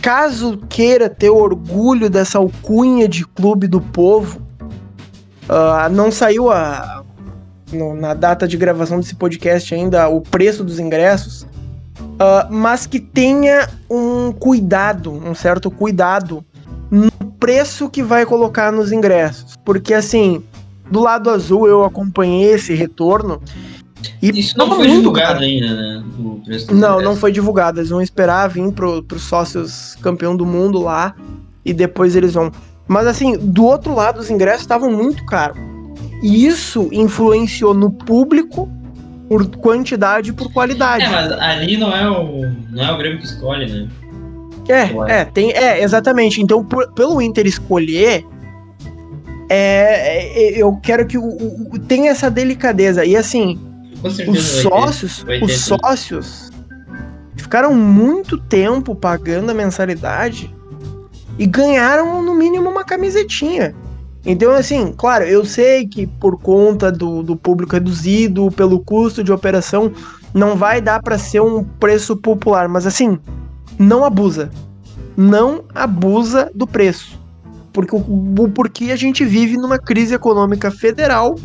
caso 0.00 0.56
queira 0.66 1.10
ter 1.10 1.28
orgulho 1.28 2.08
dessa 2.08 2.38
alcunha 2.38 3.06
de 3.06 3.26
clube 3.26 3.66
do 3.66 3.82
povo, 3.82 4.40
uh, 5.44 5.92
não 5.92 6.10
saiu 6.10 6.50
a, 6.50 7.04
no, 7.70 7.94
na 7.94 8.14
data 8.14 8.48
de 8.48 8.56
gravação 8.56 8.98
desse 8.98 9.14
podcast 9.14 9.74
ainda 9.74 10.08
o 10.08 10.22
preço 10.22 10.64
dos 10.64 10.78
ingressos, 10.78 11.42
uh, 11.42 12.50
mas 12.50 12.86
que 12.86 12.98
tenha 12.98 13.68
um 13.90 14.32
cuidado, 14.32 15.12
um 15.12 15.34
certo 15.34 15.70
cuidado 15.70 16.42
preço 17.42 17.90
que 17.90 18.04
vai 18.04 18.24
colocar 18.24 18.70
nos 18.70 18.92
ingressos. 18.92 19.56
Porque 19.64 19.92
assim, 19.92 20.44
do 20.88 21.00
lado 21.00 21.28
azul 21.28 21.66
eu 21.66 21.84
acompanhei 21.84 22.52
esse 22.52 22.72
retorno. 22.72 23.42
E 24.22 24.30
Isso 24.38 24.56
não 24.56 24.68
foi 24.76 24.86
divulgado 24.88 25.34
cara. 25.34 25.40
ainda, 25.40 25.74
né? 25.74 26.04
não, 26.70 27.02
não 27.02 27.16
foi 27.16 27.32
divulgado. 27.32 27.80
Eles 27.80 27.90
vão 27.90 28.00
esperar 28.00 28.48
vir 28.48 28.72
pro, 28.72 29.02
pros 29.02 29.22
sócios 29.22 29.96
campeão 30.00 30.36
do 30.36 30.46
mundo 30.46 30.80
lá 30.80 31.14
e 31.64 31.72
depois 31.72 32.14
eles 32.14 32.34
vão. 32.34 32.52
Mas 32.86 33.08
assim, 33.08 33.36
do 33.36 33.64
outro 33.64 33.92
lado, 33.92 34.20
os 34.20 34.30
ingressos 34.30 34.62
estavam 34.62 34.90
muito 34.90 35.24
caros. 35.26 35.58
E 36.22 36.46
isso 36.46 36.88
influenciou 36.92 37.74
no 37.74 37.90
público 37.90 38.70
por 39.28 39.46
quantidade 39.56 40.30
e 40.30 40.32
por 40.32 40.52
qualidade. 40.52 41.04
É, 41.04 41.08
mas 41.08 41.32
ali 41.32 41.76
não 41.76 41.96
é 41.96 42.08
o, 42.08 42.50
não 42.70 42.84
é 42.84 42.92
o 42.92 42.98
Grêmio 42.98 43.18
que 43.18 43.24
escolhe, 43.24 43.66
né? 43.66 43.88
É, 44.68 45.20
é, 45.20 45.24
tem, 45.24 45.52
é, 45.52 45.82
exatamente. 45.82 46.40
Então, 46.40 46.64
por, 46.64 46.92
pelo 46.92 47.20
Inter 47.20 47.46
escolher, 47.46 48.24
é, 49.48 50.54
é, 50.54 50.62
eu 50.62 50.78
quero 50.82 51.06
que 51.06 51.18
o, 51.18 51.24
o, 51.24 51.78
tenha 51.78 52.10
essa 52.10 52.30
delicadeza. 52.30 53.04
E 53.04 53.16
assim, 53.16 53.58
os 54.02 54.42
sócios, 54.42 55.22
ter, 55.24 55.42
os 55.42 55.60
sócios 55.60 56.50
ficaram 57.36 57.74
muito 57.74 58.38
tempo 58.38 58.94
pagando 58.94 59.50
a 59.50 59.54
mensalidade 59.54 60.54
e 61.38 61.46
ganharam 61.46 62.22
no 62.22 62.34
mínimo 62.34 62.70
uma 62.70 62.84
camisetinha. 62.84 63.74
Então, 64.24 64.52
assim, 64.52 64.94
claro, 64.96 65.24
eu 65.24 65.44
sei 65.44 65.86
que 65.86 66.06
por 66.06 66.38
conta 66.38 66.92
do, 66.92 67.22
do 67.22 67.36
público 67.36 67.72
reduzido, 67.72 68.50
pelo 68.52 68.78
custo 68.78 69.24
de 69.24 69.32
operação, 69.32 69.92
não 70.32 70.56
vai 70.56 70.80
dar 70.80 71.02
para 71.02 71.18
ser 71.18 71.40
um 71.40 71.64
preço 71.64 72.16
popular, 72.16 72.68
mas 72.68 72.86
assim, 72.86 73.18
não 73.78 74.04
abusa. 74.04 74.50
não 75.16 75.64
abusa 75.74 76.50
do 76.54 76.66
preço. 76.66 77.20
Porque, 77.72 77.96
porque 78.54 78.90
a 78.92 78.96
gente 78.96 79.24
vive 79.24 79.56
numa 79.56 79.78
crise 79.78 80.14
econômica 80.14 80.70
federal 80.70 81.36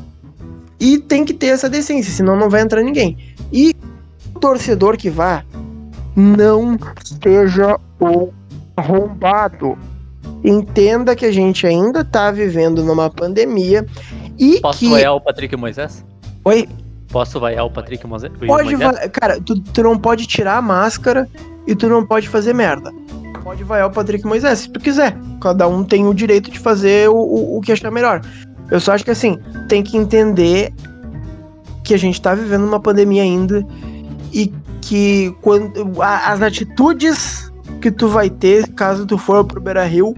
e 0.79 0.97
tem 0.97 1.23
que 1.25 1.33
ter 1.33 1.47
essa 1.47 1.69
decência, 1.69 2.11
senão 2.13 2.35
não 2.37 2.49
vai 2.49 2.61
entrar 2.61 2.81
ninguém. 2.83 3.17
E 3.51 3.73
o 4.35 4.39
torcedor 4.39 4.97
que 4.97 5.09
vá, 5.09 5.43
não 6.15 6.77
seja 7.23 7.79
o 7.99 8.29
arrombado. 8.75 9.77
Entenda 10.43 11.15
que 11.15 11.25
a 11.25 11.31
gente 11.31 11.65
ainda 11.65 12.03
tá 12.03 12.29
vivendo 12.31 12.83
numa 12.83 13.09
pandemia 13.09 13.85
e 14.37 14.59
Posso 14.61 14.79
que. 14.79 14.89
vaiar 14.89 15.13
o 15.15 15.21
Patrick 15.21 15.55
Moisés? 15.55 16.05
Oi? 16.45 16.67
Posso 17.09 17.39
vaiar 17.39 17.65
o 17.65 17.71
Patrick 17.71 18.05
Moisés? 18.05 18.31
Pode 18.45 18.75
va- 18.75 19.07
Cara, 19.09 19.39
tu, 19.41 19.59
tu 19.59 19.81
não 19.81 19.97
pode 19.97 20.27
tirar 20.27 20.57
a 20.57 20.61
máscara 20.61 21.27
e 21.67 21.75
tu 21.75 21.87
não 21.87 22.05
pode 22.05 22.29
fazer 22.29 22.53
merda. 22.53 22.91
Pode 23.43 23.63
vaiar 23.63 23.87
o 23.87 23.91
Patrick 23.91 24.25
Moisés 24.25 24.59
se 24.59 24.69
tu 24.69 24.79
quiser. 24.79 25.15
Cada 25.41 25.67
um 25.67 25.83
tem 25.83 26.07
o 26.07 26.13
direito 26.13 26.49
de 26.49 26.57
fazer 26.57 27.09
o, 27.09 27.15
o, 27.15 27.57
o 27.57 27.61
que 27.61 27.71
achar 27.71 27.91
melhor. 27.91 28.21
Eu 28.71 28.79
só 28.79 28.93
acho 28.93 29.03
que 29.03 29.11
assim, 29.11 29.37
tem 29.67 29.83
que 29.83 29.97
entender 29.97 30.73
que 31.83 31.93
a 31.93 31.97
gente 31.97 32.21
tá 32.21 32.33
vivendo 32.33 32.65
uma 32.65 32.79
pandemia 32.79 33.23
ainda 33.23 33.65
e 34.33 34.51
que 34.81 35.35
quando 35.41 36.01
as 36.01 36.41
atitudes 36.41 37.51
que 37.81 37.91
tu 37.91 38.07
vai 38.07 38.29
ter 38.29 38.67
caso 38.73 39.05
tu 39.05 39.17
for 39.17 39.45
pro 39.45 39.61
Beira 39.61 39.85
Rio 39.85 40.15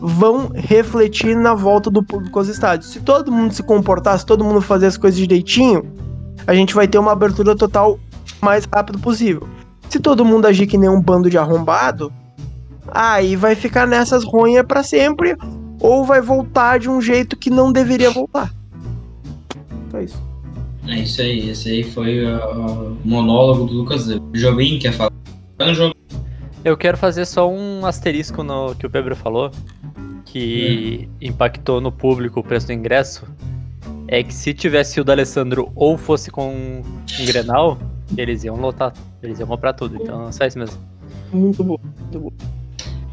vão 0.00 0.50
refletir 0.54 1.36
na 1.36 1.54
volta 1.54 1.90
do 1.90 2.02
público 2.02 2.38
aos 2.38 2.48
estádios. 2.48 2.92
Se 2.92 3.00
todo 3.00 3.32
mundo 3.32 3.52
se 3.52 3.62
comportar, 3.62 4.18
se 4.18 4.24
todo 4.24 4.44
mundo 4.44 4.60
fazer 4.60 4.86
as 4.86 4.96
coisas 4.96 5.18
direitinho, 5.18 5.84
a 6.46 6.54
gente 6.54 6.74
vai 6.74 6.86
ter 6.86 6.98
uma 6.98 7.12
abertura 7.12 7.56
total 7.56 7.98
mais 8.40 8.64
rápido 8.72 8.98
possível. 9.00 9.48
Se 9.88 9.98
todo 10.00 10.24
mundo 10.24 10.46
agir 10.46 10.66
que 10.66 10.76
nem 10.76 10.88
um 10.88 11.00
bando 11.00 11.30
de 11.30 11.38
arrombado, 11.38 12.12
aí 12.88 13.36
vai 13.36 13.54
ficar 13.54 13.86
nessas 13.86 14.24
ronhas 14.24 14.66
pra 14.66 14.82
sempre, 14.82 15.36
ou 15.80 16.04
vai 16.04 16.20
voltar 16.20 16.78
de 16.78 16.88
um 16.88 17.00
jeito 17.00 17.36
que 17.36 17.50
não 17.50 17.72
deveria 17.72 18.10
voltar. 18.10 18.52
Só 19.90 20.00
isso. 20.00 20.22
É 20.86 21.00
isso 21.00 21.20
aí, 21.20 21.50
esse 21.50 21.68
aí 21.68 21.84
foi 21.84 22.24
o 22.24 22.96
monólogo 23.04 23.66
do 23.66 23.74
Lucas. 23.74 24.08
O 24.08 24.32
Jobim 24.32 24.78
quer 24.78 24.92
falar. 24.92 25.12
Eu 26.64 26.76
quero 26.76 26.96
fazer 26.96 27.26
só 27.26 27.50
um 27.50 27.84
asterisco 27.84 28.42
no 28.42 28.74
que 28.74 28.86
o 28.86 28.90
Pedro 28.90 29.14
falou, 29.14 29.50
que 30.24 31.08
impactou 31.20 31.80
no 31.80 31.92
público 31.92 32.40
o 32.40 32.42
preço 32.42 32.66
do 32.66 32.72
ingresso. 32.72 33.24
É 34.06 34.22
que 34.22 34.32
se 34.32 34.54
tivesse 34.54 35.00
o 35.00 35.04
da 35.04 35.12
Alessandro 35.12 35.70
ou 35.74 35.98
fosse 35.98 36.30
com 36.30 36.82
um 37.20 37.26
Grenal, 37.26 37.78
eles 38.16 38.44
iam 38.44 38.56
lotar, 38.56 38.92
eles 39.22 39.38
iam 39.38 39.48
comprar 39.48 39.72
tudo. 39.72 39.96
Então, 40.00 40.30
só 40.32 40.44
isso 40.44 40.58
mesmo. 40.58 40.78
Muito 41.32 41.62
bom. 41.62 41.78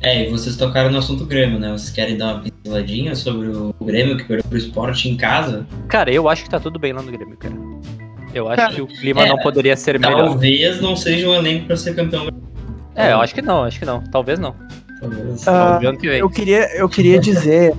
É, 0.02 0.28
e 0.28 0.30
vocês 0.30 0.56
tocaram 0.56 0.92
no 0.92 1.00
assunto 1.00 1.26
Grêmio, 1.26 1.60
né? 1.60 1.72
Vocês 1.72 1.90
querem 1.90 2.18
dar 2.18 2.36
uma 2.36 2.44
pinceladinha 2.44 3.16
sobre 3.16 3.48
o 3.48 3.74
Grêmio 3.82 4.18
que 4.18 4.24
perdeu 4.24 4.44
pro 4.48 4.58
esporte 4.58 5.10
em 5.10 5.18
casa? 5.18 5.66
Cara, 5.88 6.12
eu 6.12 6.30
acho 6.30 6.44
que 6.44 6.50
tá 6.50 6.60
tudo 6.60 6.78
bem 6.78 6.94
lá 6.94 7.02
no 7.02 7.12
Grêmio, 7.12 7.36
cara. 7.38 7.56
Eu 8.34 8.48
acho 8.50 8.58
Cara, 8.58 8.74
que 8.74 8.82
o 8.82 8.88
clima 8.88 9.24
é, 9.24 9.30
não 9.30 9.38
poderia 9.38 9.76
ser 9.78 9.98
melhor. 9.98 10.28
Talvez 10.28 10.82
não 10.82 10.96
seja 10.96 11.28
um 11.30 11.34
elenco 11.34 11.68
pra 11.68 11.78
ser 11.78 11.96
campeão. 11.96 12.28
É, 12.94 13.14
eu 13.14 13.22
acho 13.22 13.34
que 13.34 13.42
não, 13.42 13.64
acho 13.64 13.80
que 13.80 13.86
não. 13.86 14.04
Talvez 14.12 14.38
não. 14.38 14.54
Talvez. 15.00 15.48
Ah, 15.48 15.80
ano 15.84 15.98
que 15.98 16.08
vem. 16.08 16.20
Eu 16.20 16.30
queria, 16.30 16.78
eu 16.78 16.90
queria 16.90 17.20
dizer, 17.20 17.74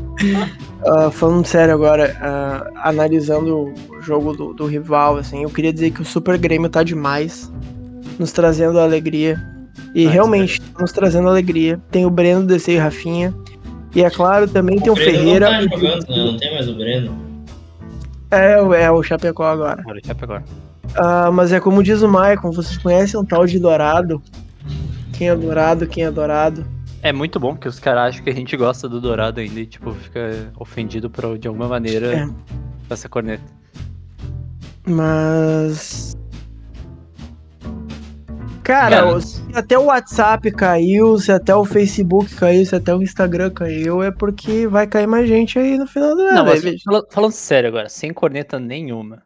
ah, 0.85 1.11
falando 1.11 1.47
sério 1.47 1.74
agora, 1.74 2.16
ah, 2.20 2.70
analisando 2.89 3.72
o 3.91 4.01
jogo 4.03 4.33
do, 4.35 4.55
do 4.55 4.66
rival, 4.66 5.16
assim, 5.16 5.43
eu 5.43 5.51
queria 5.51 5.72
dizer 5.72 5.91
que 5.91 6.03
o 6.03 6.05
Super 6.05 6.37
Grêmio 6.39 6.68
tá 6.68 6.83
demais, 6.83 7.51
nos 8.18 8.33
trazendo 8.33 8.79
alegria. 8.79 9.41
E 9.95 10.07
realmente, 10.07 10.61
tá 10.61 10.81
nos 10.83 10.93
trazendo 10.93 11.29
alegria. 11.29 11.81
Tem 11.91 12.05
o 12.05 12.11
Breno, 12.11 12.47
DC 12.47 12.72
e 12.72 12.77
Rafinha. 12.79 13.35
E 13.95 14.03
é 14.03 14.11
claro, 14.11 14.47
também 14.47 14.79
tem 14.79 14.91
o, 14.93 14.95
Breno 14.95 15.11
Ferreira. 15.11 15.51
Não 15.51 15.68
tá 15.68 15.77
jogando, 15.77 16.09
né? 16.09 16.16
não 16.16 16.37
tem 16.37 16.55
mais 16.55 16.68
o 16.68 16.74
Breno. 16.74 17.18
É, 18.31 18.61
o- 18.61 18.74
é 18.74 18.91
o 18.91 19.03
Chapecó 19.03 19.45
agora. 19.45 19.83
Deixa 19.93 20.12
eu 20.12 20.16
pegar. 20.16 20.43
Ah, 20.95 21.31
mas 21.33 21.53
é 21.53 21.61
como 21.61 21.83
diz 21.83 22.03
o 22.03 22.09
Maicon, 22.09 22.53
vocês 22.53 22.77
conhecem 22.79 23.18
um 23.18 23.24
tal 23.24 23.47
de 23.47 23.59
Dourado? 23.59 24.20
Quem 25.14 25.29
é 25.31 25.35
Dourado, 25.35 25.87
quem 25.87 26.05
é 26.05 26.11
Dourado? 26.11 26.66
É 27.03 27.12
muito 27.12 27.38
bom 27.38 27.55
porque 27.55 27.68
os 27.68 27.78
caras 27.78 28.11
acham 28.14 28.24
que 28.24 28.30
a 28.30 28.34
gente 28.34 28.57
gosta 28.57 28.88
do 28.88 29.01
Dourado 29.01 29.40
ainda 29.40 29.61
e, 29.61 29.66
tipo, 29.66 29.92
fica 29.92 30.51
ofendido 30.59 31.09
por, 31.09 31.38
de 31.38 31.47
alguma 31.47 31.68
maneira 31.68 32.12
É. 32.12 32.26
com 32.26 32.34
essa 32.90 33.09
corneta. 33.09 33.44
Mas. 34.86 36.16
Cara, 38.64 38.97
Cara, 39.05 39.20
se 39.20 39.40
até 39.55 39.78
o 39.78 39.84
WhatsApp 39.84 40.51
caiu, 40.51 41.16
se 41.18 41.30
até 41.30 41.55
o 41.55 41.64
Facebook 41.64 42.34
caiu, 42.34 42.66
se 42.66 42.74
até 42.74 42.92
o 42.92 43.01
Instagram 43.01 43.51
caiu, 43.51 44.03
é 44.03 44.11
porque 44.11 44.66
vai 44.66 44.88
cair 44.88 45.07
mais 45.07 45.28
gente 45.28 45.57
aí 45.57 45.78
no 45.78 45.86
final 45.86 46.16
do 46.16 46.22
ano. 46.22 46.32
Não, 46.34 46.44
mas 46.44 46.64
velho. 46.64 46.76
fala- 46.84 47.07
falando 47.12 47.30
sério 47.32 47.68
agora, 47.68 47.88
sem 47.88 48.12
corneta 48.12 48.59
nenhuma. 48.59 49.22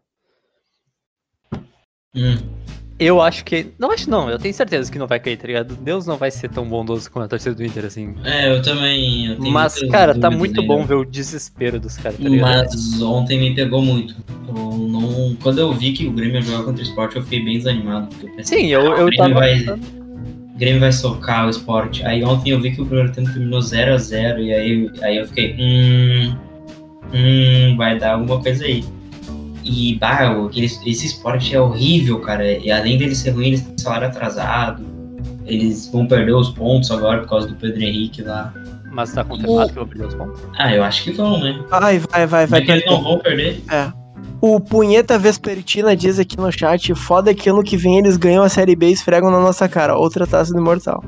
Hum. 2.14 2.36
Eu 3.00 3.20
acho 3.22 3.44
que. 3.46 3.68
Não 3.78 3.90
acho 3.90 4.10
não, 4.10 4.28
eu 4.28 4.38
tenho 4.38 4.52
certeza 4.52 4.92
que 4.92 4.98
não 4.98 5.06
vai 5.06 5.18
cair, 5.18 5.38
tá 5.38 5.46
ligado? 5.46 5.74
Deus 5.74 6.04
não 6.06 6.18
vai 6.18 6.30
ser 6.30 6.50
tão 6.50 6.66
bondoso 6.66 7.10
com 7.10 7.18
a 7.20 7.26
torcida 7.26 7.54
do 7.54 7.64
Inter, 7.64 7.86
assim. 7.86 8.14
É, 8.22 8.52
eu 8.54 8.60
também. 8.60 9.26
eu 9.28 9.38
Mas, 9.38 9.78
cara, 9.90 10.14
tá 10.14 10.30
muito 10.30 10.62
bom 10.62 10.84
ver 10.84 10.94
o 10.96 11.04
desespero 11.04 11.80
dos 11.80 11.96
caras, 11.96 12.18
tá 12.18 12.28
ligado? 12.28 12.66
Mas 12.66 13.00
ontem 13.00 13.40
me 13.40 13.54
pegou 13.54 13.80
muito. 13.80 14.14
Eu 14.46 14.54
não... 14.76 15.34
Quando 15.42 15.58
eu 15.60 15.72
vi 15.72 15.92
que 15.92 16.06
o 16.06 16.12
Grêmio 16.12 16.34
ia 16.36 16.42
jogar 16.42 16.64
contra 16.64 16.80
o 16.82 16.86
esporte, 16.86 17.16
eu 17.16 17.22
fiquei 17.22 17.42
bem 17.42 17.56
desanimado. 17.56 18.08
porque 18.08 18.26
eu 18.26 18.36
pensei, 18.36 18.58
Sim, 18.60 18.66
eu, 18.66 18.80
"Ah, 18.92 18.98
eu 18.98 19.06
o 19.06 19.10
Grêmio 19.10 19.16
tava. 19.16 19.34
vai- 19.34 19.64
O 20.54 20.58
Grêmio 20.58 20.80
vai 20.80 20.92
socar 20.92 21.46
o 21.46 21.50
esporte. 21.50 22.04
Aí 22.04 22.22
ontem 22.22 22.50
eu 22.50 22.60
vi 22.60 22.72
que 22.72 22.82
o 22.82 22.84
primeiro 22.84 23.10
tempo 23.12 23.32
terminou 23.32 23.60
0x0 23.62 24.40
e 24.40 24.52
aí, 24.52 24.90
aí 25.02 25.16
eu 25.16 25.26
fiquei, 25.26 25.56
hum, 25.58 26.34
hum, 27.14 27.76
vai 27.78 27.98
dar 27.98 28.14
alguma 28.14 28.42
coisa 28.42 28.62
aí. 28.66 28.84
E, 29.64 29.96
bah, 29.96 30.36
o- 30.36 30.46
aquele, 30.46 30.66
esse 30.66 31.06
esporte 31.06 31.54
é 31.54 31.60
horrível, 31.60 32.20
cara. 32.20 32.50
E 32.50 32.70
além 32.70 32.96
dele 32.98 33.14
ser 33.14 33.30
ruim, 33.30 33.48
eles 33.48 33.62
têm 33.62 33.76
salário 33.78 34.08
atrasado. 34.08 34.84
Eles 35.46 35.88
vão 35.92 36.06
perder 36.06 36.32
os 36.32 36.50
pontos 36.50 36.90
agora 36.90 37.20
por 37.20 37.28
causa 37.28 37.48
do 37.48 37.54
Pedro 37.54 37.82
Henrique 37.82 38.22
lá. 38.22 38.52
Mas 38.92 39.12
tá 39.12 39.22
confirmado 39.24 39.72
que 39.72 39.78
eu 39.78 39.84
vou 39.84 39.86
perder 39.86 40.06
os 40.08 40.14
pontos. 40.14 40.40
Ah, 40.58 40.74
eu 40.74 40.82
acho 40.82 41.04
que 41.04 41.12
vão, 41.12 41.38
né? 41.40 41.60
Vai, 41.68 41.98
vai, 41.98 42.26
vai, 42.26 42.26
vai. 42.26 42.46
Vai 42.46 42.62
que 42.62 42.70
eles 42.72 42.84
não 42.86 43.02
vão 43.02 43.18
perder. 43.18 43.62
O 44.42 44.58
Punheta 44.58 45.18
Vespertina 45.18 45.94
diz 45.94 46.18
aqui 46.18 46.36
no 46.38 46.50
chat: 46.50 46.94
foda 46.94 47.34
que 47.34 47.50
ano 47.50 47.62
que 47.62 47.76
vem 47.76 47.98
eles 47.98 48.16
ganham 48.16 48.42
a 48.42 48.48
Série 48.48 48.74
B 48.74 48.88
e 48.88 48.92
esfregam 48.92 49.30
na 49.30 49.38
nossa 49.38 49.68
cara. 49.68 49.96
Outra 49.96 50.26
taça 50.26 50.52
do 50.52 50.58
Imortal. 50.58 51.04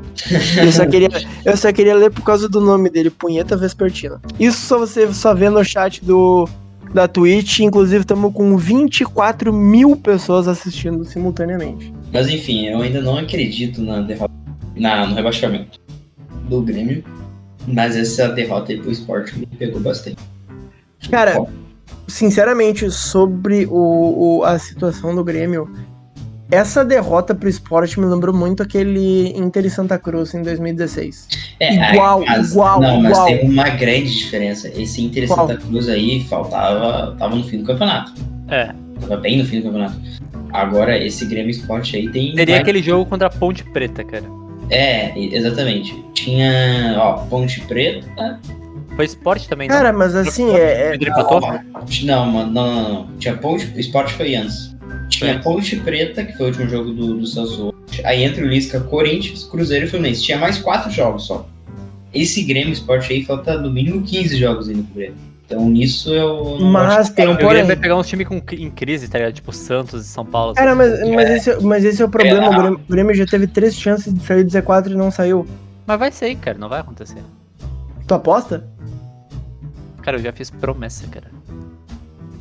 eu, 0.62 0.70
só 0.70 0.84
queria, 0.86 1.08
eu 1.44 1.56
só 1.56 1.72
queria 1.72 1.94
ler 1.94 2.10
por 2.10 2.22
causa 2.22 2.46
do 2.48 2.60
nome 2.60 2.90
dele, 2.90 3.08
Punheta 3.08 3.56
Vespertina. 3.56 4.20
Isso 4.38 4.58
só 4.66 4.78
você 4.78 5.12
só 5.14 5.34
vê 5.34 5.48
no 5.48 5.64
chat 5.64 6.04
do, 6.04 6.46
da 6.92 7.08
Twitch. 7.08 7.60
Inclusive, 7.60 8.00
estamos 8.02 8.32
com 8.32 8.56
24 8.56 9.52
mil 9.52 9.96
pessoas 9.96 10.46
assistindo 10.48 11.04
simultaneamente. 11.04 11.92
Mas 12.12 12.28
enfim, 12.28 12.66
eu 12.66 12.80
ainda 12.80 13.00
não 13.00 13.18
acredito 13.18 13.80
na 13.82 14.00
derrota, 14.00 14.32
na, 14.76 15.06
no 15.06 15.14
rebaixamento 15.14 15.78
do 16.48 16.60
Grêmio. 16.62 17.02
Mas 17.66 17.96
essa 17.96 18.28
derrota 18.28 18.72
aí 18.72 18.80
pro 18.80 18.90
esporte 18.90 19.38
me 19.38 19.46
pegou 19.46 19.80
bastante. 19.80 20.16
Cara, 21.10 21.36
sinceramente, 22.08 22.90
sobre 22.90 23.66
o, 23.70 24.38
o- 24.40 24.44
a 24.44 24.58
situação 24.58 25.14
do 25.14 25.22
Grêmio, 25.22 25.70
essa 26.52 26.84
derrota 26.84 27.34
pro 27.34 27.48
esporte 27.48 27.98
me 27.98 28.06
lembrou 28.06 28.34
muito 28.34 28.62
aquele 28.62 29.28
Inter 29.36 29.64
e 29.66 29.70
Santa 29.70 29.98
Cruz 29.98 30.34
em 30.34 30.42
2016. 30.42 31.28
É, 31.58 31.92
Igual, 31.94 32.22
mas- 32.24 32.50
igual, 32.52 32.80
Não, 32.80 33.00
mas 33.00 33.12
igual. 33.12 33.26
tem 33.26 33.50
uma 33.50 33.68
grande 33.70 34.16
diferença. 34.18 34.68
Esse 34.76 35.02
Inter 35.02 35.24
e 35.24 35.26
Qual? 35.26 35.46
Santa 35.48 35.60
Cruz 35.60 35.88
aí 35.88 36.24
faltava. 36.24 37.16
tava 37.18 37.34
no 37.36 37.44
fim 37.44 37.58
do 37.58 37.64
campeonato. 37.64 38.12
É. 38.48 38.70
Tava 39.00 39.16
bem 39.16 39.38
no 39.38 39.44
fim 39.44 39.58
do 39.60 39.64
campeonato. 39.64 39.96
Agora, 40.52 40.96
esse 40.98 41.24
Grêmio 41.24 41.50
Esporte 41.50 41.96
aí 41.96 42.08
tem. 42.10 42.34
Seria 42.36 42.54
vai- 42.56 42.62
aquele 42.62 42.82
jogo 42.82 43.06
contra 43.08 43.26
a 43.28 43.30
Ponte 43.30 43.64
Preta, 43.64 44.04
cara. 44.04 44.24
É, 44.70 45.12
exatamente. 45.18 45.94
Tinha, 46.14 46.94
ó, 46.98 47.14
Ponte 47.26 47.60
Preta. 47.62 48.38
Foi 48.94 49.06
esporte 49.06 49.48
também, 49.48 49.68
não? 49.68 49.74
Cara, 49.76 49.90
mas 49.92 50.14
assim, 50.14 50.50
é, 50.54 50.94
é- 50.94 50.98
não, 52.04 52.26
mano, 52.26 52.52
não, 52.52 52.74
não, 52.74 52.88
não. 52.92 53.06
Tinha 53.18 53.34
Ponte. 53.36 53.72
Esporte 53.76 54.12
foi 54.12 54.34
antes. 54.34 54.71
Tinha. 55.30 55.40
Ponte 55.40 55.76
Preta, 55.76 56.24
que 56.24 56.32
foi 56.36 56.46
o 56.46 56.48
último 56.48 56.68
jogo 56.68 56.90
do, 56.92 57.18
do 57.18 57.26
Sassuolo. 57.26 57.74
Aí 58.04 58.22
entre 58.22 58.42
o 58.44 58.48
Lisca, 58.48 58.80
Corinthians, 58.80 59.44
Cruzeiro 59.44 59.86
e 59.86 59.88
Fluminense. 59.88 60.22
Tinha 60.22 60.38
mais 60.38 60.58
quatro 60.58 60.90
jogos 60.90 61.26
só. 61.26 61.46
Esse 62.14 62.42
Grêmio 62.42 62.72
Esporte 62.72 63.12
aí 63.12 63.24
falta 63.24 63.58
no 63.58 63.70
mínimo 63.70 64.02
15 64.02 64.36
jogos 64.36 64.68
ainda 64.68 64.82
pro 64.82 64.94
Grêmio. 64.94 65.16
Então 65.46 65.68
nisso 65.68 66.12
eu. 66.12 66.58
não 66.60 66.70
Mas 66.70 67.10
tem 67.10 67.28
um 67.28 67.36
porém. 67.36 67.64
vai 67.64 67.76
pegar 67.76 67.96
uns 67.96 68.06
times 68.08 68.26
com, 68.26 68.40
em 68.52 68.70
crise, 68.70 69.08
tá 69.08 69.18
ligado? 69.18 69.34
Tipo 69.34 69.52
Santos 69.52 70.06
e 70.06 70.08
São 70.08 70.24
Paulo. 70.24 70.54
Cara, 70.54 70.74
mas, 70.74 70.90
mas, 71.10 71.28
É. 71.30 71.36
esse, 71.36 71.60
mas 71.62 71.84
esse 71.84 72.00
é 72.00 72.04
o 72.04 72.08
problema. 72.08 72.46
É. 72.46 72.48
O, 72.48 72.52
Grêmio, 72.56 72.80
o 72.88 72.92
Grêmio 72.92 73.14
já 73.14 73.26
teve 73.26 73.46
três 73.46 73.74
chances 73.74 74.12
de 74.14 74.22
sair 74.24 74.44
do 74.44 74.50
Z4 74.50 74.90
e 74.90 74.94
não 74.94 75.10
saiu. 75.10 75.46
Mas 75.86 75.98
vai 75.98 76.12
sair, 76.12 76.36
cara, 76.36 76.56
não 76.56 76.68
vai 76.68 76.80
acontecer. 76.80 77.22
Tu 78.06 78.14
aposta? 78.14 78.66
Cara, 80.02 80.16
eu 80.16 80.22
já 80.22 80.32
fiz 80.32 80.50
promessa, 80.50 81.06
cara. 81.08 81.26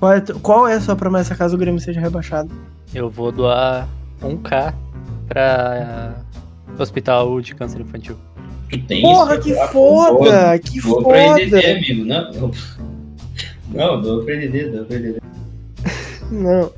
Qual 0.01 0.13
é, 0.13 0.21
qual 0.41 0.67
é 0.67 0.73
a 0.73 0.81
sua 0.81 0.95
promessa 0.95 1.35
caso 1.35 1.55
o 1.55 1.59
Grêmio 1.59 1.79
seja 1.79 2.01
rebaixado? 2.01 2.49
Eu 2.91 3.07
vou 3.07 3.31
doar 3.31 3.87
1k 4.23 4.73
pra 5.27 6.15
uh, 6.75 6.81
Hospital 6.81 7.39
de 7.39 7.53
Câncer 7.53 7.79
Infantil. 7.81 8.17
Tem 8.87 9.03
Porra, 9.03 9.35
isso, 9.35 9.43
que 9.43 9.53
tá? 9.53 9.67
foda! 9.67 10.57
Que 10.57 10.81
Doa 10.81 11.03
pra 11.03 11.39
EDD, 11.39 11.51
foda! 11.51 11.71
amigo. 11.71 12.05
Não, 12.05 12.31
não. 12.31 12.51
Não, 13.73 14.01
doa 14.01 14.25
pra 14.25 14.33
EDD, 14.33 14.71
doa 14.71 14.85
pra 14.85 14.95
EDD. 14.97 15.21
Não. 16.31 16.71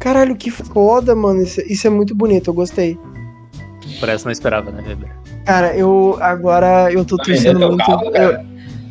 Caralho, 0.00 0.34
que 0.34 0.50
foda, 0.50 1.14
mano. 1.14 1.42
Isso, 1.42 1.60
isso 1.60 1.86
é 1.86 1.90
muito 1.90 2.16
bonito, 2.16 2.50
eu 2.50 2.54
gostei. 2.54 2.98
Por 4.00 4.08
essa 4.08 4.24
não 4.24 4.32
esperava, 4.32 4.72
né, 4.72 4.82
Weber? 4.84 5.08
Cara, 5.44 5.76
eu 5.76 6.18
agora 6.20 6.92
eu 6.92 7.04
tô 7.04 7.16
Tá 7.16 7.22
torcendo 7.22 7.60
muito. 7.68 7.86
carro, 7.86 8.10
eu? 8.16 8.44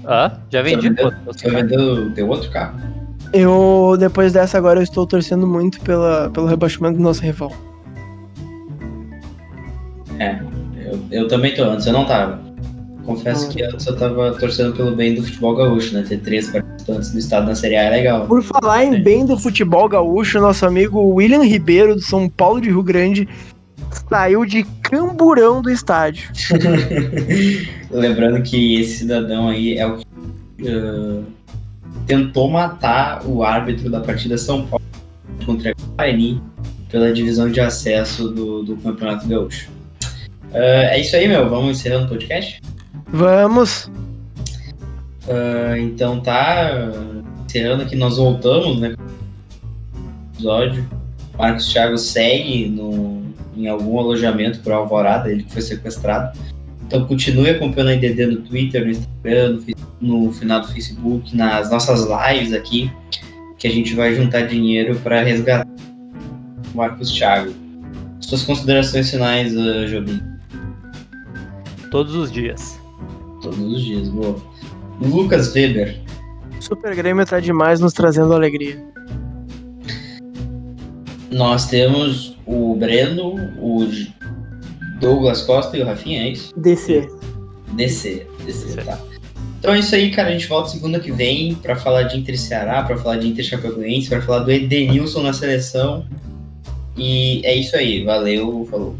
Ah, 0.08 0.38
já 0.50 0.62
vendi, 0.62 0.96
Tá 0.96 1.12
pô. 1.12 1.34
Você 1.34 1.50
vendeu 1.50 2.14
teu 2.14 2.30
outro 2.30 2.50
carro? 2.52 2.80
Eu, 3.36 3.96
depois 4.00 4.34
dessa 4.34 4.58
agora 4.58 4.80
eu 4.80 4.84
estou 4.84 5.06
torcendo 5.06 5.46
muito 5.46 5.80
pela, 5.82 6.30
pelo 6.32 6.48
rebaixamento 6.48 6.98
do 6.98 7.04
nosso 7.04 7.22
rival. 7.22 7.52
É, 10.20 10.40
eu, 10.78 11.00
eu 11.12 11.28
também 11.28 11.54
tô. 11.54 11.64
Antes 11.64 11.86
eu 11.86 11.94
não 11.94 12.06
tava. 12.06 12.40
Confesso 13.06 13.48
Ah. 13.48 13.50
que 13.54 13.64
antes 13.64 13.86
eu 13.86 13.96
tava 13.96 14.34
torcendo 14.34 14.74
pelo 14.76 14.96
bem 14.96 15.14
do 15.14 15.22
futebol 15.22 15.56
gaúcho, 15.56 15.94
né? 15.94 16.04
Ter 16.08 16.18
três 16.20 16.50
participantes 16.50 17.12
do 17.12 17.20
estado 17.20 17.46
na 17.46 17.54
Série 17.56 17.76
A 17.76 17.84
é 17.84 17.90
legal. 17.90 18.26
Por 18.26 18.42
falar 18.42 18.84
em 18.86 19.02
bem 19.04 19.26
do 19.26 19.38
futebol 19.38 19.88
gaúcho, 19.88 20.40
nosso 20.40 20.66
amigo 20.66 21.00
William 21.00 21.44
Ribeiro, 21.44 21.96
do 21.96 22.02
São 22.02 22.28
Paulo 22.28 22.60
de 22.60 22.70
Rio 22.70 22.82
Grande, 22.82 23.28
saiu 24.10 24.44
de 24.46 24.64
camburão 24.82 25.62
do 25.62 25.70
estádio. 25.70 26.32
Lembrando 27.92 28.42
que 28.42 28.80
esse 28.80 29.00
cidadão 29.00 29.50
aí 29.50 29.78
é 29.78 29.86
o 29.86 29.98
que 29.98 30.06
ah, 30.68 31.22
tentou 32.06 32.50
matar 32.50 33.26
o 33.26 33.44
árbitro 33.44 33.90
da 33.90 34.00
partida 34.00 34.38
São 34.38 34.66
Paulo 34.66 34.86
contra 35.46 35.72
o 35.72 35.96
Guarani 35.96 36.42
pela 36.90 37.12
divisão 37.12 37.52
de 37.52 37.60
acesso 37.60 38.30
do, 38.30 38.64
do 38.64 38.78
Campeonato 38.78 39.28
Gaúcho. 39.28 39.70
Ah, 40.54 40.94
é 40.94 41.02
isso 41.02 41.16
aí, 41.16 41.28
meu. 41.28 41.50
Vamos 41.50 41.80
encerrando 41.80 42.06
o 42.06 42.10
podcast? 42.10 42.62
Vamos! 43.08 43.90
Ah, 45.28 45.78
então 45.78 46.20
tá. 46.22 46.92
Encerrando 47.46 47.84
aqui, 47.84 47.96
nós 47.96 48.18
voltamos, 48.18 48.80
né? 48.80 48.96
Episódio. 50.34 50.88
Marcos 51.38 51.72
Thiago 51.72 51.98
segue 51.98 52.70
no, 52.70 53.22
em 53.58 53.68
algum 53.68 54.00
alojamento 54.00 54.60
por 54.60 54.72
Alvorada, 54.72 55.30
ele 55.30 55.44
que 55.44 55.52
foi 55.52 55.62
sequestrado. 55.62 56.38
Então 56.88 57.06
continue 57.06 57.50
acompanhando 57.50 57.90
a 57.90 57.96
IDD 57.96 58.26
no 58.28 58.42
Twitter, 58.42 58.86
no 58.86 58.92
Instagram, 58.92 59.60
no, 60.00 60.26
no 60.26 60.32
final 60.32 60.62
do 60.62 60.68
Facebook, 60.68 61.36
nas 61.36 61.70
nossas 61.72 62.08
lives 62.08 62.54
aqui, 62.54 62.92
que 63.58 63.68
a 63.68 63.72
gente 63.72 63.96
vai 63.96 64.14
juntar 64.14 64.42
dinheiro 64.42 64.96
para 65.00 65.24
resgatar 65.24 65.68
o 66.74 66.78
Marcos 66.78 67.12
Thiago. 67.12 67.52
Suas 68.22 68.44
considerações 68.44 69.10
finais, 69.10 69.56
uh, 69.56 69.88
Jobim? 69.88 70.22
Todos 71.90 72.16
os 72.16 72.32
dias. 72.32 72.80
Todos 73.42 73.60
os 73.60 73.84
dias, 73.84 74.10
boa. 74.10 74.36
Lucas 75.02 75.54
Weber. 75.54 76.00
Super 76.60 76.96
Grêmio 76.96 77.26
tá 77.26 77.40
demais 77.40 77.80
nos 77.80 77.94
trazendo 77.94 78.34
alegria. 78.34 78.84
Nós 81.32 81.68
temos 81.68 82.38
o 82.46 82.76
Breno, 82.76 83.36
o 83.60 83.86
Douglas 85.00 85.42
Costa 85.42 85.78
e 85.78 85.82
o 85.82 85.86
Rafinha, 85.86 86.24
é 86.24 86.30
isso? 86.30 86.54
DC. 86.58 87.08
DC, 87.74 88.28
DC, 88.46 88.66
DC. 88.68 88.82
tá. 88.84 89.00
Então 89.60 89.74
é 89.74 89.80
isso 89.80 89.96
aí, 89.96 90.12
cara. 90.12 90.30
A 90.30 90.32
gente 90.32 90.48
volta 90.48 90.70
segunda 90.70 91.00
que 91.00 91.12
vem 91.12 91.56
pra 91.56 91.76
falar 91.76 92.04
de 92.04 92.18
Inter 92.18 92.40
Ceará, 92.40 92.84
pra 92.84 92.98
falar 92.98 93.18
de 93.18 93.28
Inter 93.28 93.44
Chapecoense, 93.44 94.10
pra 94.10 94.22
falar 94.22 94.40
do 94.40 94.52
Edenilson 94.52 95.24
na 95.24 95.34
seleção. 95.34 96.06
E 96.96 97.42
é 97.44 97.56
isso 97.56 97.76
aí. 97.76 98.04
Valeu, 98.04 98.68
falou. 98.70 98.96